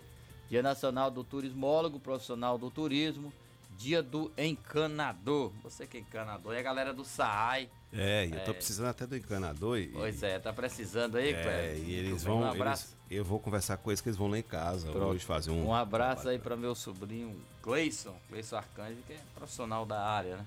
Dia 0.49 0.63
Nacional 0.63 1.11
do 1.11 1.21
Turismólogo, 1.21 1.99
Profissional 1.99 2.57
do 2.57 2.71
Turismo. 2.71 3.33
dia 3.77 4.01
do 4.01 4.31
encanador. 4.37 5.51
Você 5.63 5.85
que 5.85 5.97
é 5.97 5.99
encanador, 5.99 6.53
é 6.53 6.59
a 6.59 6.61
galera 6.61 6.93
do 6.93 7.03
SAAI. 7.03 7.67
É, 7.91 8.27
e 8.27 8.31
eu 8.31 8.43
tô 8.45 8.53
precisando 8.53 8.87
até 8.87 9.05
do 9.05 9.17
encanador. 9.17 9.77
E, 9.77 9.87
Pois 9.87 10.23
é, 10.23 10.39
tá 10.39 10.53
precisando 10.53 11.17
aí, 11.17 11.33
é, 11.33 11.75
e 11.77 11.93
eles 11.93 12.23
vão. 12.23 12.37
Um 12.37 12.41
eles- 12.43 12.55
abraço. 12.55 12.97
eu 13.09 13.25
vou 13.25 13.37
conversar 13.39 13.75
com 13.75 13.89
eles 13.91 13.99
que 13.99 14.07
eles 14.07 14.17
vão 14.17 14.29
lá 14.29 14.37
em 14.39 14.43
casa 14.43 14.89
Pronto. 14.89 15.07
hoje 15.07 15.25
fazer 15.25 15.51
um. 15.51 15.67
Um 15.67 15.73
abraço 15.73 16.29
aí 16.29 16.39
para 16.39 16.55
meu 16.55 16.73
sobrinho 16.73 17.35
Cleison, 17.61 18.15
Cleison 18.29 18.55
Arcanjo, 18.55 18.97
que 19.07 19.11
é 19.13 19.19
profissional 19.35 19.85
da 19.85 19.99
área, 20.01 20.37
né? 20.37 20.45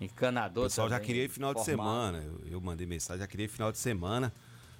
O 0.00 0.04
Encanador 0.04 0.64
pessoal 0.64 0.88
já 0.88 1.00
queria 1.00 1.24
ir 1.24 1.28
final 1.28 1.52
de 1.54 1.64
formado. 1.64 1.86
semana. 1.86 2.18
Eu, 2.24 2.52
eu 2.52 2.60
mandei 2.60 2.86
mensagem, 2.86 3.20
já 3.20 3.26
queria 3.26 3.46
ir 3.46 3.48
final 3.48 3.72
de 3.72 3.78
semana. 3.78 4.32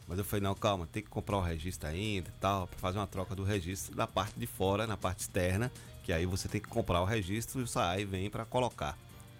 Mas 0.06 0.16
eu 0.18 0.24
falei, 0.24 0.42
não, 0.42 0.54
calma, 0.54 0.86
tem 0.86 1.02
que 1.02 1.08
comprar 1.10 1.36
o 1.36 1.40
registro 1.42 1.86
ainda 1.86 2.30
e 2.30 2.40
tal, 2.40 2.66
pra 2.66 2.78
fazer 2.78 2.98
uma 2.98 3.06
troca 3.06 3.34
do 3.34 3.44
registro 3.44 3.94
da 3.94 4.06
parte 4.06 4.38
de 4.38 4.46
fora, 4.46 4.86
na 4.86 4.96
parte 4.96 5.20
externa, 5.20 5.70
que 6.02 6.12
aí 6.14 6.24
você 6.24 6.48
tem 6.48 6.62
que 6.62 6.68
comprar 6.68 7.02
o 7.02 7.04
registro 7.04 7.60
e 7.60 7.64
o 7.64 7.66
SAI 7.66 8.06
vem 8.06 8.30
pra 8.30 8.46
colocar. 8.46 8.96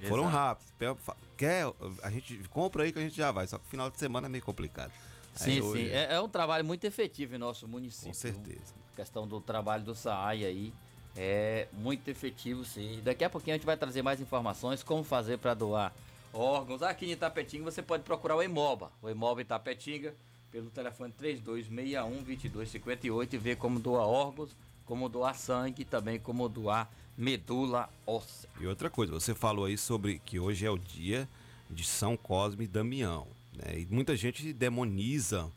Foram 0.06 0.24
Exato. 0.24 0.36
rápidos. 0.36 0.72
Pega- 0.78 0.94
fa- 0.96 1.16
Quer? 1.38 1.72
A 2.02 2.10
gente 2.10 2.36
compra 2.50 2.82
aí 2.82 2.92
que 2.92 2.98
a 2.98 3.02
gente 3.02 3.16
já 3.16 3.30
vai, 3.32 3.46
só 3.46 3.56
que 3.56 3.66
final 3.66 3.88
de 3.90 3.98
semana 3.98 4.26
é 4.26 4.28
meio 4.28 4.44
complicado. 4.44 4.92
Aí 5.40 5.54
Sim, 5.54 5.60
hoje- 5.62 5.84
sim. 5.86 5.90
É, 5.90 6.14
é 6.14 6.20
um 6.20 6.28
trabalho 6.28 6.64
muito 6.66 6.84
efetivo 6.84 7.34
em 7.34 7.38
nosso 7.38 7.66
município. 7.66 8.08
Com 8.08 8.14
certeza. 8.14 8.74
A 8.92 8.96
questão 8.96 9.26
do 9.26 9.40
trabalho 9.40 9.84
do 9.84 9.94
SAAI 9.94 10.44
aí 10.44 10.74
é 11.16 11.68
muito 11.72 12.08
efetivo, 12.08 12.64
sim. 12.64 13.00
Daqui 13.02 13.24
a 13.24 13.30
pouquinho 13.30 13.54
a 13.54 13.58
gente 13.58 13.66
vai 13.66 13.76
trazer 13.76 14.02
mais 14.02 14.20
informações 14.20 14.82
como 14.82 15.04
fazer 15.04 15.38
para 15.38 15.54
doar 15.54 15.92
órgãos. 16.32 16.82
Aqui 16.82 17.06
em 17.06 17.12
Itapetinga 17.12 17.64
você 17.64 17.82
pode 17.82 18.02
procurar 18.02 18.36
o 18.36 18.42
Emoba. 18.42 18.90
O 19.02 19.08
Emoba 19.08 19.40
Itapetinga 19.40 20.14
pelo 20.50 20.70
telefone 20.70 21.12
3261-2258 21.20 23.32
e 23.32 23.38
ver 23.38 23.56
como 23.56 23.78
doar 23.78 24.06
órgãos, 24.06 24.56
como 24.84 25.08
doar 25.08 25.34
sangue 25.34 25.82
e 25.82 25.84
também 25.84 26.18
como 26.18 26.48
doar 26.48 26.90
medula 27.16 27.88
óssea. 28.06 28.48
E 28.60 28.66
outra 28.66 28.88
coisa, 28.88 29.12
você 29.12 29.34
falou 29.34 29.64
aí 29.64 29.76
sobre 29.76 30.20
que 30.24 30.38
hoje 30.38 30.64
é 30.64 30.70
o 30.70 30.78
dia 30.78 31.28
de 31.68 31.84
São 31.84 32.16
Cosme 32.16 32.64
e 32.64 32.68
Damião. 32.68 33.26
Né? 33.52 33.80
E 33.80 33.86
muita 33.90 34.16
gente 34.16 34.52
demoniza 34.52 35.50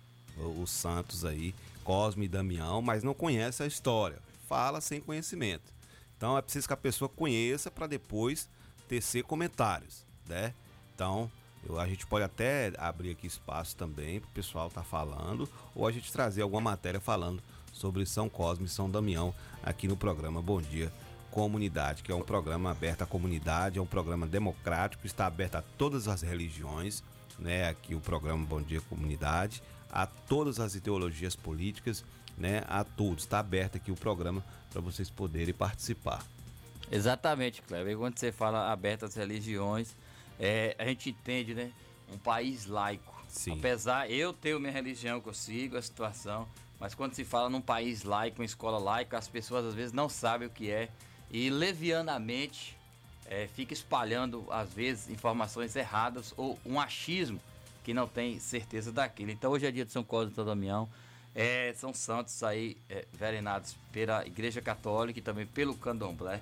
os 0.60 0.72
santos 0.72 1.24
aí, 1.24 1.54
Cosme 1.84 2.26
e 2.26 2.30
Damião, 2.30 2.82
mas 2.82 3.04
não 3.04 3.14
conhece 3.14 3.64
a 3.64 3.68
história. 3.68 4.18
Fala 4.52 4.82
sem 4.82 5.00
conhecimento. 5.00 5.74
Então 6.18 6.38
é 6.38 6.42
preciso 6.42 6.68
que 6.68 6.74
a 6.74 6.78
pessoa 6.78 7.08
conheça 7.08 7.72
para 7.72 7.88
depois 7.88 8.50
tecer 8.86 9.24
comentários, 9.24 10.06
né? 10.28 10.54
Então 10.94 11.32
eu- 11.66 11.80
a 11.80 11.88
gente 11.88 12.06
pode 12.06 12.26
até 12.26 12.74
abrir 12.78 13.12
aqui 13.12 13.26
espaço 13.28 13.78
também 13.78 14.20
para 14.20 14.28
o 14.28 14.32
pessoal 14.34 14.68
estar 14.68 14.84
falando 14.84 15.48
ou 15.74 15.88
a 15.88 15.92
gente 15.94 16.12
trazer 16.12 16.42
alguma 16.42 16.60
matéria 16.60 17.00
falando 17.00 17.42
sobre 17.72 18.06
São 18.06 18.28
Cosme 18.28 18.66
e 18.66 18.68
São 18.70 18.92
Damião 18.92 19.34
aqui 19.64 19.88
no 19.88 19.96
programa 19.96 20.42
Bom 20.42 20.62
Dia 20.62 20.92
Comunidade, 21.32 22.04
que 22.04 22.12
é 22.12 22.16
um 22.16 22.22
programa 22.22 22.72
aberto 22.72 23.04
à 23.04 23.06
comunidade, 23.06 23.80
é 23.80 23.82
um 23.82 23.86
programa 23.86 24.28
democrático, 24.28 25.08
está 25.08 25.28
aberto 25.28 25.56
a 25.56 25.62
todas 25.62 26.10
as 26.10 26.24
religiões, 26.24 27.02
né? 27.40 27.70
Aqui 27.70 27.96
o 27.96 28.02
programa 28.02 28.46
Bom 28.46 28.62
Dia 28.62 28.82
Comunidade, 28.82 29.64
a 29.90 30.06
todas 30.06 30.60
as 30.60 30.76
ideologias 30.76 31.38
políticas, 31.38 32.04
né? 32.38 32.64
A 32.68 32.84
todos. 32.84 33.24
Está 33.24 33.40
aberto 33.40 33.78
aqui 33.78 33.92
o 33.92 33.96
programa 33.96 34.44
para 34.72 34.82
vocês 34.82 35.10
poderem 35.10 35.54
participar. 35.54 36.26
Exatamente, 36.92 37.62
Kleber. 37.62 37.94
E 37.94 37.96
Quando 37.96 38.18
você 38.18 38.32
fala 38.32 38.72
aberto 38.72 39.06
às 39.06 39.16
religiões, 39.16 39.96
é, 40.40 40.76
a 40.78 40.86
gente 40.86 41.10
entende, 41.10 41.54
né? 41.54 41.72
Um 42.12 42.18
país 42.18 42.66
laico. 42.66 43.14
Sim. 43.30 43.58
Apesar, 43.58 44.12
eu 44.12 44.34
tenho 44.34 44.60
minha 44.60 44.74
religião 44.74 45.22
que 45.22 45.30
eu 45.30 45.34
sigo, 45.34 45.78
a 45.78 45.82
situação, 45.82 46.48
mas 46.80 46.94
quando 46.94 47.14
se 47.14 47.24
fala 47.24 47.50
num 47.50 47.62
país 47.62 48.04
laico, 48.04 48.42
uma 48.42 48.46
escola 48.46 48.78
laica, 48.78 49.18
as 49.18 49.28
pessoas 49.28 49.66
às 49.66 49.74
vezes 49.74 49.94
não 49.94 50.10
sabem 50.10 50.48
o 50.48 50.52
que 50.52 50.70
é 50.70 50.90
e 51.30 51.50
levianamente 51.50 52.78
é, 53.26 53.48
fica 53.48 53.72
espalhando, 53.72 54.46
às 54.50 54.74
vezes, 54.74 55.10
informações 55.10 55.76
erradas 55.76 56.34
ou 56.36 56.60
um 56.66 56.80
achismo 56.80 57.40
que 57.84 57.94
não 57.94 58.08
tem 58.08 58.40
certeza 58.40 58.92
daquilo. 58.92 59.32
Então 59.32 59.52
hoje 59.52 59.66
é 59.66 59.72
dia 59.72 59.86
de 59.86 59.92
São 59.92 60.04
Cosme 60.04 60.32
e 60.34 60.36
São 60.36 60.44
Damião. 60.46 60.90
É, 61.34 61.74
são 61.78 61.94
santos 61.94 62.44
aí 62.44 62.78
é, 62.90 63.06
venenados 63.14 63.76
pela 63.92 64.26
Igreja 64.26 64.62
Católica 64.62 65.20
e 65.20 65.22
também 65.22 65.46
pelo 65.46 65.76
Candomblé. 65.76 66.42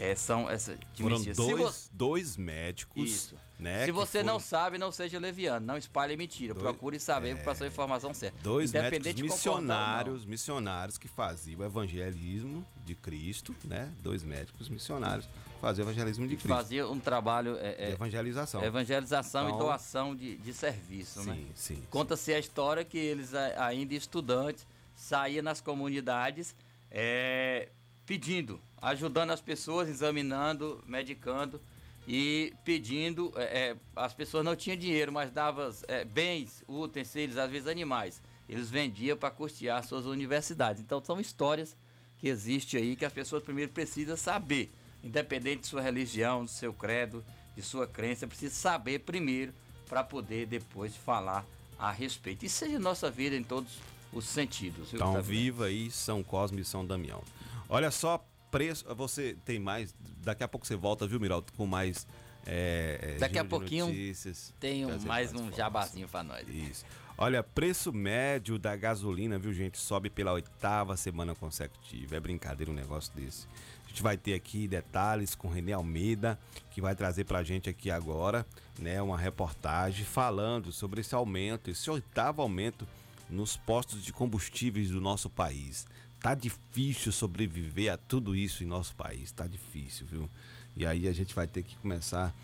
É, 0.00 0.14
são 0.14 0.48
essa 0.48 0.76
de 0.94 1.02
Foram 1.02 1.20
dois, 1.34 1.90
dois 1.92 2.36
médicos, 2.36 3.10
Isso. 3.10 3.36
né? 3.58 3.84
Se 3.84 3.90
você 3.90 4.20
foram 4.20 4.32
não 4.34 4.38
sabe, 4.40 4.78
não 4.78 4.92
seja 4.92 5.18
leviano, 5.18 5.66
não 5.66 5.76
espalhe 5.76 6.16
mentira. 6.16 6.54
Dois- 6.54 6.64
é, 6.64 6.68
Procure 6.70 7.00
saber 7.00 7.34
para 7.34 7.44
passar 7.46 7.64
a 7.64 7.68
informação 7.68 8.14
certa. 8.14 8.38
Dois 8.40 8.70
médicos 8.72 9.12
de 9.14 9.22
missionários, 9.24 10.24
missionários 10.24 10.96
que 10.98 11.08
faziam 11.08 11.60
o 11.60 11.64
evangelismo 11.64 12.64
de 12.84 12.94
Cristo, 12.94 13.54
né? 13.64 13.92
Dois 14.00 14.22
médicos 14.22 14.68
missionários 14.68 15.28
faziam 15.60 15.84
o 15.84 15.90
evangelismo 15.90 16.28
de 16.28 16.36
Cristo. 16.36 16.48
Fazia 16.54 16.88
um 16.88 17.00
trabalho 17.00 17.56
é, 17.58 17.72
de 17.74 17.82
é, 17.82 17.90
evangelização. 17.90 18.62
evangelização 18.62 19.46
Então- 19.48 19.56
e 19.56 19.62
doação 19.64 20.14
de, 20.14 20.36
de 20.36 20.54
serviço, 20.54 21.24
né? 21.24 21.34
Sim, 21.34 21.50
sim. 21.56 21.82
Conta-se 21.90 22.32
a 22.32 22.38
história 22.38 22.84
que 22.84 22.96
eles, 22.96 23.34
ainda 23.34 23.94
estudantes, 23.94 24.64
saíam 24.94 25.42
nas 25.42 25.60
comunidades 25.60 26.54
é, 26.90 27.68
pedindo, 28.08 28.58
ajudando 28.80 29.32
as 29.32 29.40
pessoas, 29.42 29.86
examinando, 29.86 30.82
medicando 30.86 31.60
e 32.06 32.54
pedindo. 32.64 33.30
é, 33.36 33.42
é, 33.42 33.76
as 33.94 34.14
pessoas 34.14 34.42
não 34.42 34.56
tinham 34.56 34.78
dinheiro, 34.78 35.12
mas 35.12 35.30
davam 35.30 35.70
é, 35.86 36.06
bens, 36.06 36.64
utensílios, 36.66 37.36
às 37.36 37.50
vezes 37.50 37.68
animais. 37.68 38.22
Eles 38.48 38.70
vendiam 38.70 39.14
para 39.14 39.30
custear 39.30 39.84
suas 39.84 40.06
universidades. 40.06 40.80
Então 40.80 41.04
são 41.04 41.20
histórias 41.20 41.76
que 42.16 42.28
existem 42.28 42.80
aí 42.80 42.96
que 42.96 43.04
as 43.04 43.12
pessoas 43.12 43.42
primeiro 43.42 43.70
precisam 43.72 44.16
saber. 44.16 44.72
Independente 45.04 45.60
de 45.60 45.66
sua 45.66 45.82
religião, 45.82 46.46
do 46.46 46.50
seu 46.50 46.72
credo, 46.72 47.22
de 47.54 47.60
sua 47.60 47.86
crença, 47.86 48.26
precisa 48.26 48.54
saber 48.54 49.00
primeiro 49.00 49.52
para 49.86 50.02
poder 50.02 50.46
depois 50.46 50.96
falar 50.96 51.44
a 51.78 51.92
respeito. 51.92 52.46
Isso 52.46 52.56
seja 52.56 52.78
nossa 52.78 53.10
vida 53.10 53.36
em 53.36 53.44
todos 53.44 53.78
os 54.14 54.24
sentidos. 54.24 54.94
Então, 54.94 55.20
viva 55.22 55.66
aí 55.66 55.90
São 55.90 56.22
Cosme 56.22 56.62
e 56.62 56.64
São 56.64 56.86
Damião. 56.86 57.22
Olha 57.68 57.90
só, 57.90 58.24
preço. 58.50 58.84
Você 58.94 59.36
tem 59.44 59.58
mais. 59.58 59.94
Daqui 60.22 60.42
a 60.42 60.48
pouco 60.48 60.66
você 60.66 60.76
volta, 60.76 61.06
viu, 61.06 61.20
Miraldo, 61.20 61.52
com 61.52 61.66
mais. 61.66 62.06
é, 62.46 63.14
é, 63.16 63.18
Daqui 63.18 63.38
a 63.38 63.44
pouquinho 63.44 63.86
notícias, 63.86 64.54
Tem 64.58 64.86
trazer 64.86 65.06
mais 65.06 65.32
um 65.34 65.52
jabazinho 65.52 66.08
para 66.08 66.22
nós. 66.22 66.48
Isso. 66.48 66.84
Olha, 67.20 67.42
preço 67.42 67.92
médio 67.92 68.60
da 68.60 68.76
gasolina, 68.76 69.38
viu, 69.38 69.52
gente? 69.52 69.76
Sobe 69.76 70.08
pela 70.08 70.32
oitava 70.32 70.96
semana 70.96 71.34
consecutiva. 71.34 72.16
É 72.16 72.20
brincadeira 72.20 72.70
um 72.70 72.74
negócio 72.74 73.12
desse. 73.12 73.46
A 73.84 73.88
gente 73.88 74.02
vai 74.02 74.16
ter 74.16 74.34
aqui 74.34 74.68
detalhes 74.68 75.34
com 75.34 75.48
René 75.48 75.72
Almeida, 75.72 76.38
que 76.70 76.80
vai 76.80 76.94
trazer 76.94 77.24
pra 77.24 77.42
gente 77.42 77.68
aqui 77.68 77.90
agora, 77.90 78.46
né, 78.78 79.02
uma 79.02 79.18
reportagem 79.18 80.04
falando 80.04 80.70
sobre 80.70 81.00
esse 81.00 81.14
aumento, 81.14 81.70
esse 81.70 81.90
oitavo 81.90 82.40
aumento 82.40 82.86
nos 83.28 83.56
postos 83.56 84.04
de 84.04 84.12
combustíveis 84.12 84.90
do 84.90 85.00
nosso 85.00 85.28
país. 85.28 85.86
Tá 86.20 86.34
difícil 86.34 87.12
sobreviver 87.12 87.92
a 87.92 87.96
tudo 87.96 88.34
isso 88.34 88.64
em 88.64 88.66
nosso 88.66 88.94
país, 88.96 89.30
tá 89.30 89.46
difícil, 89.46 90.06
viu? 90.06 90.28
E 90.76 90.84
aí 90.84 91.06
a 91.06 91.12
gente 91.12 91.34
vai 91.34 91.46
ter 91.46 91.62
que 91.62 91.76
começar 91.76 92.34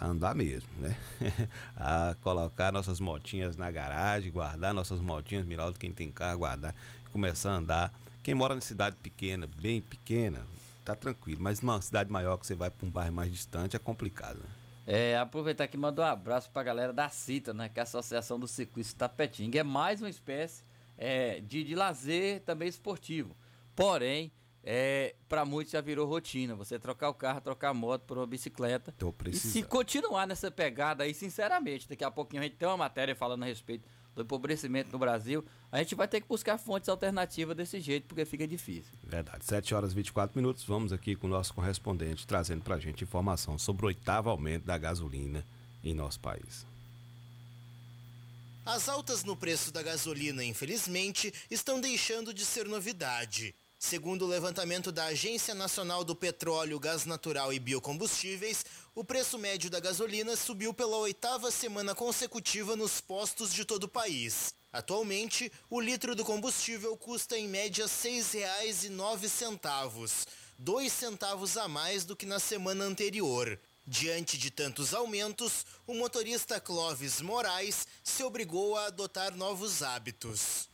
a 0.00 0.06
andar 0.06 0.34
mesmo, 0.34 0.68
né? 0.78 0.96
a 1.76 2.16
colocar 2.20 2.72
nossas 2.72 2.98
motinhas 2.98 3.56
na 3.56 3.70
garagem, 3.70 4.32
guardar 4.32 4.74
nossas 4.74 5.00
motinhas, 5.00 5.46
Miraldo, 5.46 5.78
quem 5.78 5.92
tem 5.92 6.10
carro, 6.10 6.38
guardar, 6.38 6.74
começar 7.12 7.52
a 7.52 7.56
andar. 7.56 7.94
Quem 8.24 8.34
mora 8.34 8.54
em 8.54 8.60
cidade 8.60 8.96
pequena, 8.96 9.46
bem 9.46 9.80
pequena, 9.80 10.44
tá 10.84 10.96
tranquilo, 10.96 11.40
mas 11.40 11.60
numa 11.60 11.80
cidade 11.80 12.10
maior 12.10 12.36
que 12.38 12.46
você 12.46 12.56
vai 12.56 12.70
para 12.70 12.86
um 12.86 12.90
bairro 12.90 13.14
mais 13.14 13.30
distante 13.30 13.76
é 13.76 13.78
complicado. 13.78 14.38
Né? 14.38 14.50
É, 14.84 15.16
aproveitar 15.16 15.64
aqui 15.64 15.76
e 15.76 15.80
mandar 15.80 16.02
um 16.02 16.12
abraço 16.12 16.50
pra 16.50 16.62
galera 16.64 16.92
da 16.92 17.08
CITA, 17.08 17.54
né? 17.54 17.68
Que 17.68 17.78
é 17.78 17.82
a 17.82 17.84
Associação 17.84 18.38
do 18.38 18.48
Ciclista 18.48 19.08
Tapetinga. 19.08 19.60
É 19.60 19.62
mais 19.62 20.02
uma 20.02 20.10
espécie 20.10 20.64
é, 21.02 21.40
de, 21.40 21.64
de 21.64 21.74
lazer 21.74 22.42
também 22.42 22.68
esportivo. 22.68 23.36
Porém, 23.74 24.30
é, 24.62 25.16
para 25.28 25.44
muitos 25.44 25.72
já 25.72 25.80
virou 25.80 26.06
rotina. 26.06 26.54
Você 26.54 26.78
trocar 26.78 27.08
o 27.08 27.14
carro, 27.14 27.40
trocar 27.40 27.70
a 27.70 27.74
moto 27.74 28.02
por 28.02 28.18
uma 28.18 28.26
bicicleta. 28.26 28.94
Tô 28.96 29.12
E 29.26 29.32
se 29.34 29.64
continuar 29.64 30.28
nessa 30.28 30.48
pegada 30.48 31.02
aí, 31.02 31.12
sinceramente, 31.12 31.88
daqui 31.88 32.04
a 32.04 32.10
pouquinho 32.10 32.40
a 32.40 32.44
gente 32.44 32.54
tem 32.54 32.68
uma 32.68 32.76
matéria 32.76 33.16
falando 33.16 33.42
a 33.42 33.46
respeito 33.46 33.84
do 34.14 34.22
empobrecimento 34.22 34.92
no 34.92 34.98
Brasil. 34.98 35.44
A 35.72 35.78
gente 35.78 35.96
vai 35.96 36.06
ter 36.06 36.20
que 36.20 36.28
buscar 36.28 36.56
fontes 36.56 36.88
alternativas 36.88 37.56
desse 37.56 37.80
jeito, 37.80 38.06
porque 38.06 38.24
fica 38.24 38.46
difícil. 38.46 38.92
Verdade. 39.02 39.44
7 39.44 39.74
horas 39.74 39.90
e 39.90 39.96
24 39.96 40.38
minutos. 40.38 40.62
Vamos 40.62 40.92
aqui 40.92 41.16
com 41.16 41.26
o 41.26 41.30
nosso 41.30 41.52
correspondente 41.52 42.28
trazendo 42.28 42.62
pra 42.62 42.78
gente 42.78 43.02
informação 43.02 43.58
sobre 43.58 43.86
o 43.86 43.88
oitavo 43.88 44.30
aumento 44.30 44.66
da 44.66 44.78
gasolina 44.78 45.44
em 45.82 45.94
nosso 45.94 46.20
país. 46.20 46.64
As 48.64 48.88
altas 48.88 49.24
no 49.24 49.36
preço 49.36 49.72
da 49.72 49.82
gasolina, 49.82 50.44
infelizmente, 50.44 51.34
estão 51.50 51.80
deixando 51.80 52.32
de 52.32 52.46
ser 52.46 52.68
novidade. 52.68 53.52
Segundo 53.76 54.24
o 54.24 54.28
levantamento 54.28 54.92
da 54.92 55.06
Agência 55.06 55.52
Nacional 55.52 56.04
do 56.04 56.14
Petróleo, 56.14 56.78
Gás 56.78 57.04
Natural 57.04 57.52
e 57.52 57.58
Biocombustíveis, 57.58 58.64
o 58.94 59.02
preço 59.02 59.36
médio 59.36 59.68
da 59.68 59.80
gasolina 59.80 60.36
subiu 60.36 60.72
pela 60.72 60.96
oitava 60.98 61.50
semana 61.50 61.92
consecutiva 61.92 62.76
nos 62.76 63.00
postos 63.00 63.52
de 63.52 63.64
todo 63.64 63.82
o 63.84 63.88
país. 63.88 64.54
Atualmente, 64.72 65.50
o 65.68 65.80
litro 65.80 66.14
do 66.14 66.24
combustível 66.24 66.96
custa 66.96 67.36
em 67.36 67.48
média 67.48 67.86
R$ 67.86 67.90
6,09. 67.90 70.28
dois 70.56 70.92
centavos 70.92 71.56
a 71.56 71.66
mais 71.66 72.04
do 72.04 72.14
que 72.14 72.26
na 72.26 72.38
semana 72.38 72.84
anterior. 72.84 73.58
Diante 73.86 74.38
de 74.38 74.50
tantos 74.50 74.94
aumentos, 74.94 75.66
o 75.86 75.94
motorista 75.94 76.60
Clóvis 76.60 77.20
Moraes 77.20 77.86
se 78.04 78.22
obrigou 78.22 78.76
a 78.76 78.86
adotar 78.86 79.34
novos 79.34 79.82
hábitos. 79.82 80.68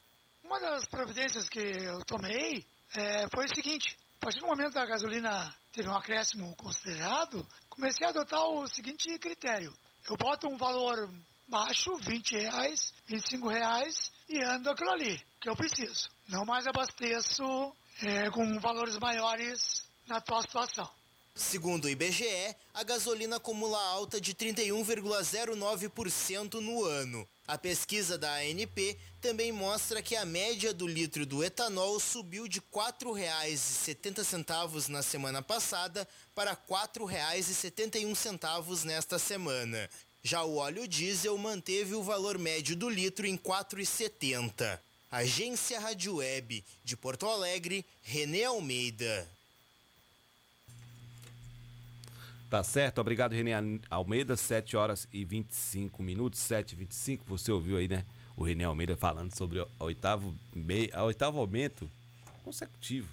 Uma 0.44 0.60
das 0.60 0.84
providências 0.84 1.48
que 1.48 1.58
eu 1.58 2.04
tomei 2.04 2.66
é, 2.94 3.26
foi 3.34 3.46
o 3.46 3.54
seguinte: 3.54 3.96
a 4.20 4.24
partir 4.26 4.40
do 4.40 4.46
momento 4.46 4.72
que 4.72 4.78
a 4.78 4.86
gasolina 4.86 5.54
teve 5.72 5.88
um 5.88 5.96
acréscimo 5.96 6.54
considerado, 6.56 7.46
comecei 7.70 8.06
a 8.06 8.10
adotar 8.10 8.44
o 8.44 8.66
seguinte 8.68 9.18
critério: 9.18 9.72
eu 10.08 10.16
boto 10.16 10.46
um 10.46 10.58
valor 10.58 11.10
baixo, 11.48 11.96
20 11.96 12.36
reais, 12.36 12.92
25 13.06 13.48
reais, 13.48 14.12
e 14.28 14.42
ando 14.44 14.70
aquilo 14.70 14.90
ali, 14.90 15.18
que 15.40 15.48
eu 15.48 15.56
preciso. 15.56 16.10
Não 16.28 16.44
mais 16.44 16.66
abasteço 16.66 17.74
é, 18.02 18.30
com 18.30 18.60
valores 18.60 18.98
maiores 18.98 19.82
na 20.06 20.18
atual 20.18 20.42
situação. 20.42 20.97
Segundo 21.38 21.84
o 21.84 21.88
IBGE, 21.88 22.56
a 22.74 22.82
gasolina 22.82 23.36
acumula 23.36 23.78
alta 23.78 24.20
de 24.20 24.34
31,09% 24.34 26.54
no 26.54 26.84
ano. 26.84 27.28
A 27.46 27.56
pesquisa 27.56 28.18
da 28.18 28.34
ANP 28.38 28.98
também 29.20 29.52
mostra 29.52 30.02
que 30.02 30.16
a 30.16 30.24
média 30.24 30.74
do 30.74 30.84
litro 30.84 31.24
do 31.24 31.44
etanol 31.44 32.00
subiu 32.00 32.48
de 32.48 32.58
R$ 32.58 32.64
4,70 32.72 34.88
na 34.88 35.00
semana 35.00 35.40
passada 35.40 36.08
para 36.34 36.50
R$ 36.50 36.58
4,71 36.68 38.84
nesta 38.84 39.16
semana. 39.16 39.88
Já 40.20 40.42
o 40.42 40.56
óleo 40.56 40.88
diesel 40.88 41.38
manteve 41.38 41.94
o 41.94 42.02
valor 42.02 42.36
médio 42.36 42.74
do 42.74 42.88
litro 42.88 43.28
em 43.28 43.34
R$ 43.34 43.40
4,70. 43.44 44.80
Agência 45.08 45.78
Rádio 45.78 46.16
Web 46.16 46.64
de 46.82 46.96
Porto 46.96 47.28
Alegre, 47.28 47.86
Renê 48.02 48.42
Almeida. 48.42 49.37
Tá 52.48 52.62
certo, 52.62 52.98
obrigado 52.98 53.32
Renê 53.32 53.52
Almeida, 53.90 54.34
7 54.34 54.74
horas 54.74 55.06
e 55.12 55.22
25 55.22 56.02
minutos, 56.02 56.40
7 56.40 56.72
e 56.72 56.76
25 56.76 57.24
você 57.26 57.52
ouviu 57.52 57.76
aí, 57.76 57.86
né? 57.86 58.06
O 58.34 58.42
Renê 58.42 58.64
Almeida 58.64 58.96
falando 58.96 59.34
sobre 59.34 59.60
o 59.60 59.68
oitavo, 59.78 60.34
oitavo 61.04 61.38
aumento 61.38 61.90
consecutivo 62.42 63.08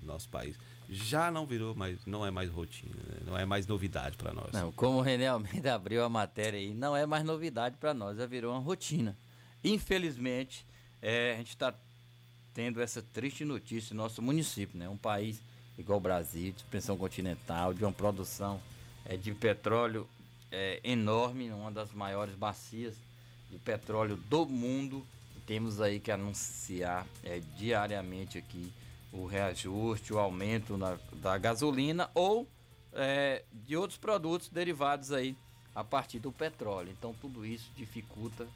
no 0.00 0.06
nosso 0.06 0.28
país. 0.28 0.54
Já 0.86 1.30
não 1.30 1.46
virou 1.46 1.74
mais, 1.74 2.04
não 2.04 2.26
é 2.26 2.30
mais 2.30 2.50
rotina, 2.50 2.94
né? 2.94 3.20
não 3.24 3.38
é 3.38 3.46
mais 3.46 3.66
novidade 3.66 4.18
para 4.18 4.34
nós. 4.34 4.52
Não, 4.52 4.70
como 4.72 4.98
o 4.98 5.00
Renê 5.00 5.26
Almeida 5.26 5.74
abriu 5.74 6.04
a 6.04 6.08
matéria 6.08 6.58
aí, 6.58 6.74
não 6.74 6.94
é 6.94 7.06
mais 7.06 7.24
novidade 7.24 7.76
para 7.78 7.94
nós, 7.94 8.18
já 8.18 8.26
virou 8.26 8.52
uma 8.52 8.60
rotina. 8.60 9.16
Infelizmente, 9.64 10.66
é, 11.00 11.34
a 11.34 11.36
gente 11.36 11.50
está 11.50 11.72
tendo 12.52 12.82
essa 12.82 13.00
triste 13.00 13.46
notícia 13.46 13.94
no 13.94 14.02
nosso 14.02 14.20
município, 14.20 14.78
né? 14.78 14.88
Um 14.88 14.96
país 14.96 15.40
igual 15.80 15.98
o 15.98 16.02
Brasil, 16.02 16.52
de 16.52 16.58
expansão 16.58 16.96
continental, 16.96 17.72
de 17.72 17.84
uma 17.84 17.92
produção 17.92 18.60
é, 19.04 19.16
de 19.16 19.32
petróleo 19.32 20.06
é, 20.52 20.80
enorme, 20.84 21.50
uma 21.50 21.70
das 21.70 21.92
maiores 21.92 22.34
bacias 22.34 22.94
de 23.50 23.58
petróleo 23.58 24.16
do 24.16 24.46
mundo. 24.46 25.04
Temos 25.46 25.80
aí 25.80 25.98
que 25.98 26.12
anunciar 26.12 27.06
é, 27.24 27.40
diariamente 27.56 28.38
aqui 28.38 28.72
o 29.12 29.26
reajuste, 29.26 30.12
o 30.12 30.18
aumento 30.18 30.76
na, 30.76 30.96
da 31.14 31.36
gasolina 31.36 32.08
ou 32.14 32.46
é, 32.92 33.42
de 33.52 33.76
outros 33.76 33.98
produtos 33.98 34.48
derivados 34.48 35.10
aí 35.10 35.36
a 35.74 35.82
partir 35.82 36.20
do 36.20 36.30
petróleo. 36.30 36.94
Então 36.96 37.14
tudo 37.20 37.44
isso 37.44 37.70
dificulta 37.76 38.46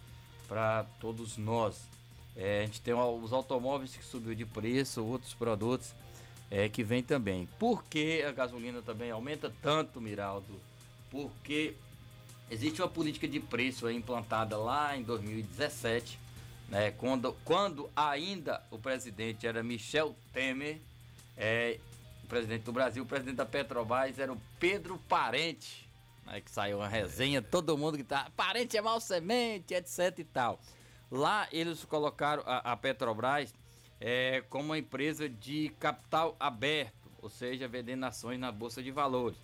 para 0.46 0.84
todos 1.00 1.37
nós. 1.37 1.88
É, 2.37 2.62
a 2.62 2.66
gente 2.66 2.80
tem 2.80 2.94
os 2.94 3.32
automóveis 3.32 3.96
que 3.96 4.04
subiu 4.04 4.34
de 4.34 4.44
preço, 4.44 5.04
outros 5.04 5.34
produtos 5.34 5.94
é, 6.50 6.68
que 6.68 6.83
vem 6.83 7.02
também. 7.02 7.48
Por 7.59 7.85
que 7.85 8.22
a 8.22 8.33
gasolina 8.33 8.83
também 8.83 9.11
aumenta 9.11 9.52
tanto, 9.62 10.00
Miraldo? 10.00 10.61
Porque 11.11 11.74
existe 12.50 12.80
uma 12.80 12.88
política 12.88 13.26
de 13.26 13.40
preço 13.40 13.90
implantada 13.90 14.57
lá 14.57 14.96
em 14.96 15.02
2017, 15.02 16.18
né, 16.68 16.90
quando, 16.92 17.33
quando 17.44 17.90
ainda 17.94 18.62
o 18.70 18.78
presidente 18.78 19.46
era 19.46 19.62
Michel 19.62 20.14
Temer, 20.33 20.80
é, 21.37 21.78
o 22.22 22.26
presidente 22.26 22.62
do 22.62 22.72
Brasil, 22.72 23.02
o 23.02 23.07
presidente 23.07 23.37
da 23.37 23.46
Petrobras 23.46 24.18
era 24.18 24.33
o 24.33 24.40
Pedro 24.59 24.98
Parente, 25.09 25.88
né, 26.24 26.40
que 26.40 26.50
saiu 26.50 26.78
uma 26.78 26.88
resenha, 26.88 27.42
todo 27.42 27.76
mundo 27.76 27.96
que 27.96 28.04
tá, 28.04 28.30
parente 28.37 28.76
é 28.76 28.83
mal 28.83 29.00
semente, 29.00 29.74
etc 29.74 30.18
e 30.18 30.24
tal. 30.24 30.61
Lá 31.11 31.46
eles 31.52 31.85
colocaram 31.85 32.42
a, 32.46 32.72
a 32.72 32.76
Petrobras 32.76 33.52
é, 34.00 34.42
como 34.48 34.66
uma 34.66 34.78
empresa 34.78 35.28
de 35.28 35.70
capital 35.78 36.37
aberto, 36.38 37.11
ou 37.22 37.28
seja, 37.28 37.66
vendendo 37.68 38.04
ações 38.04 38.38
na 38.38 38.52
Bolsa 38.52 38.83
de 38.83 38.90
Valores. 38.90 39.38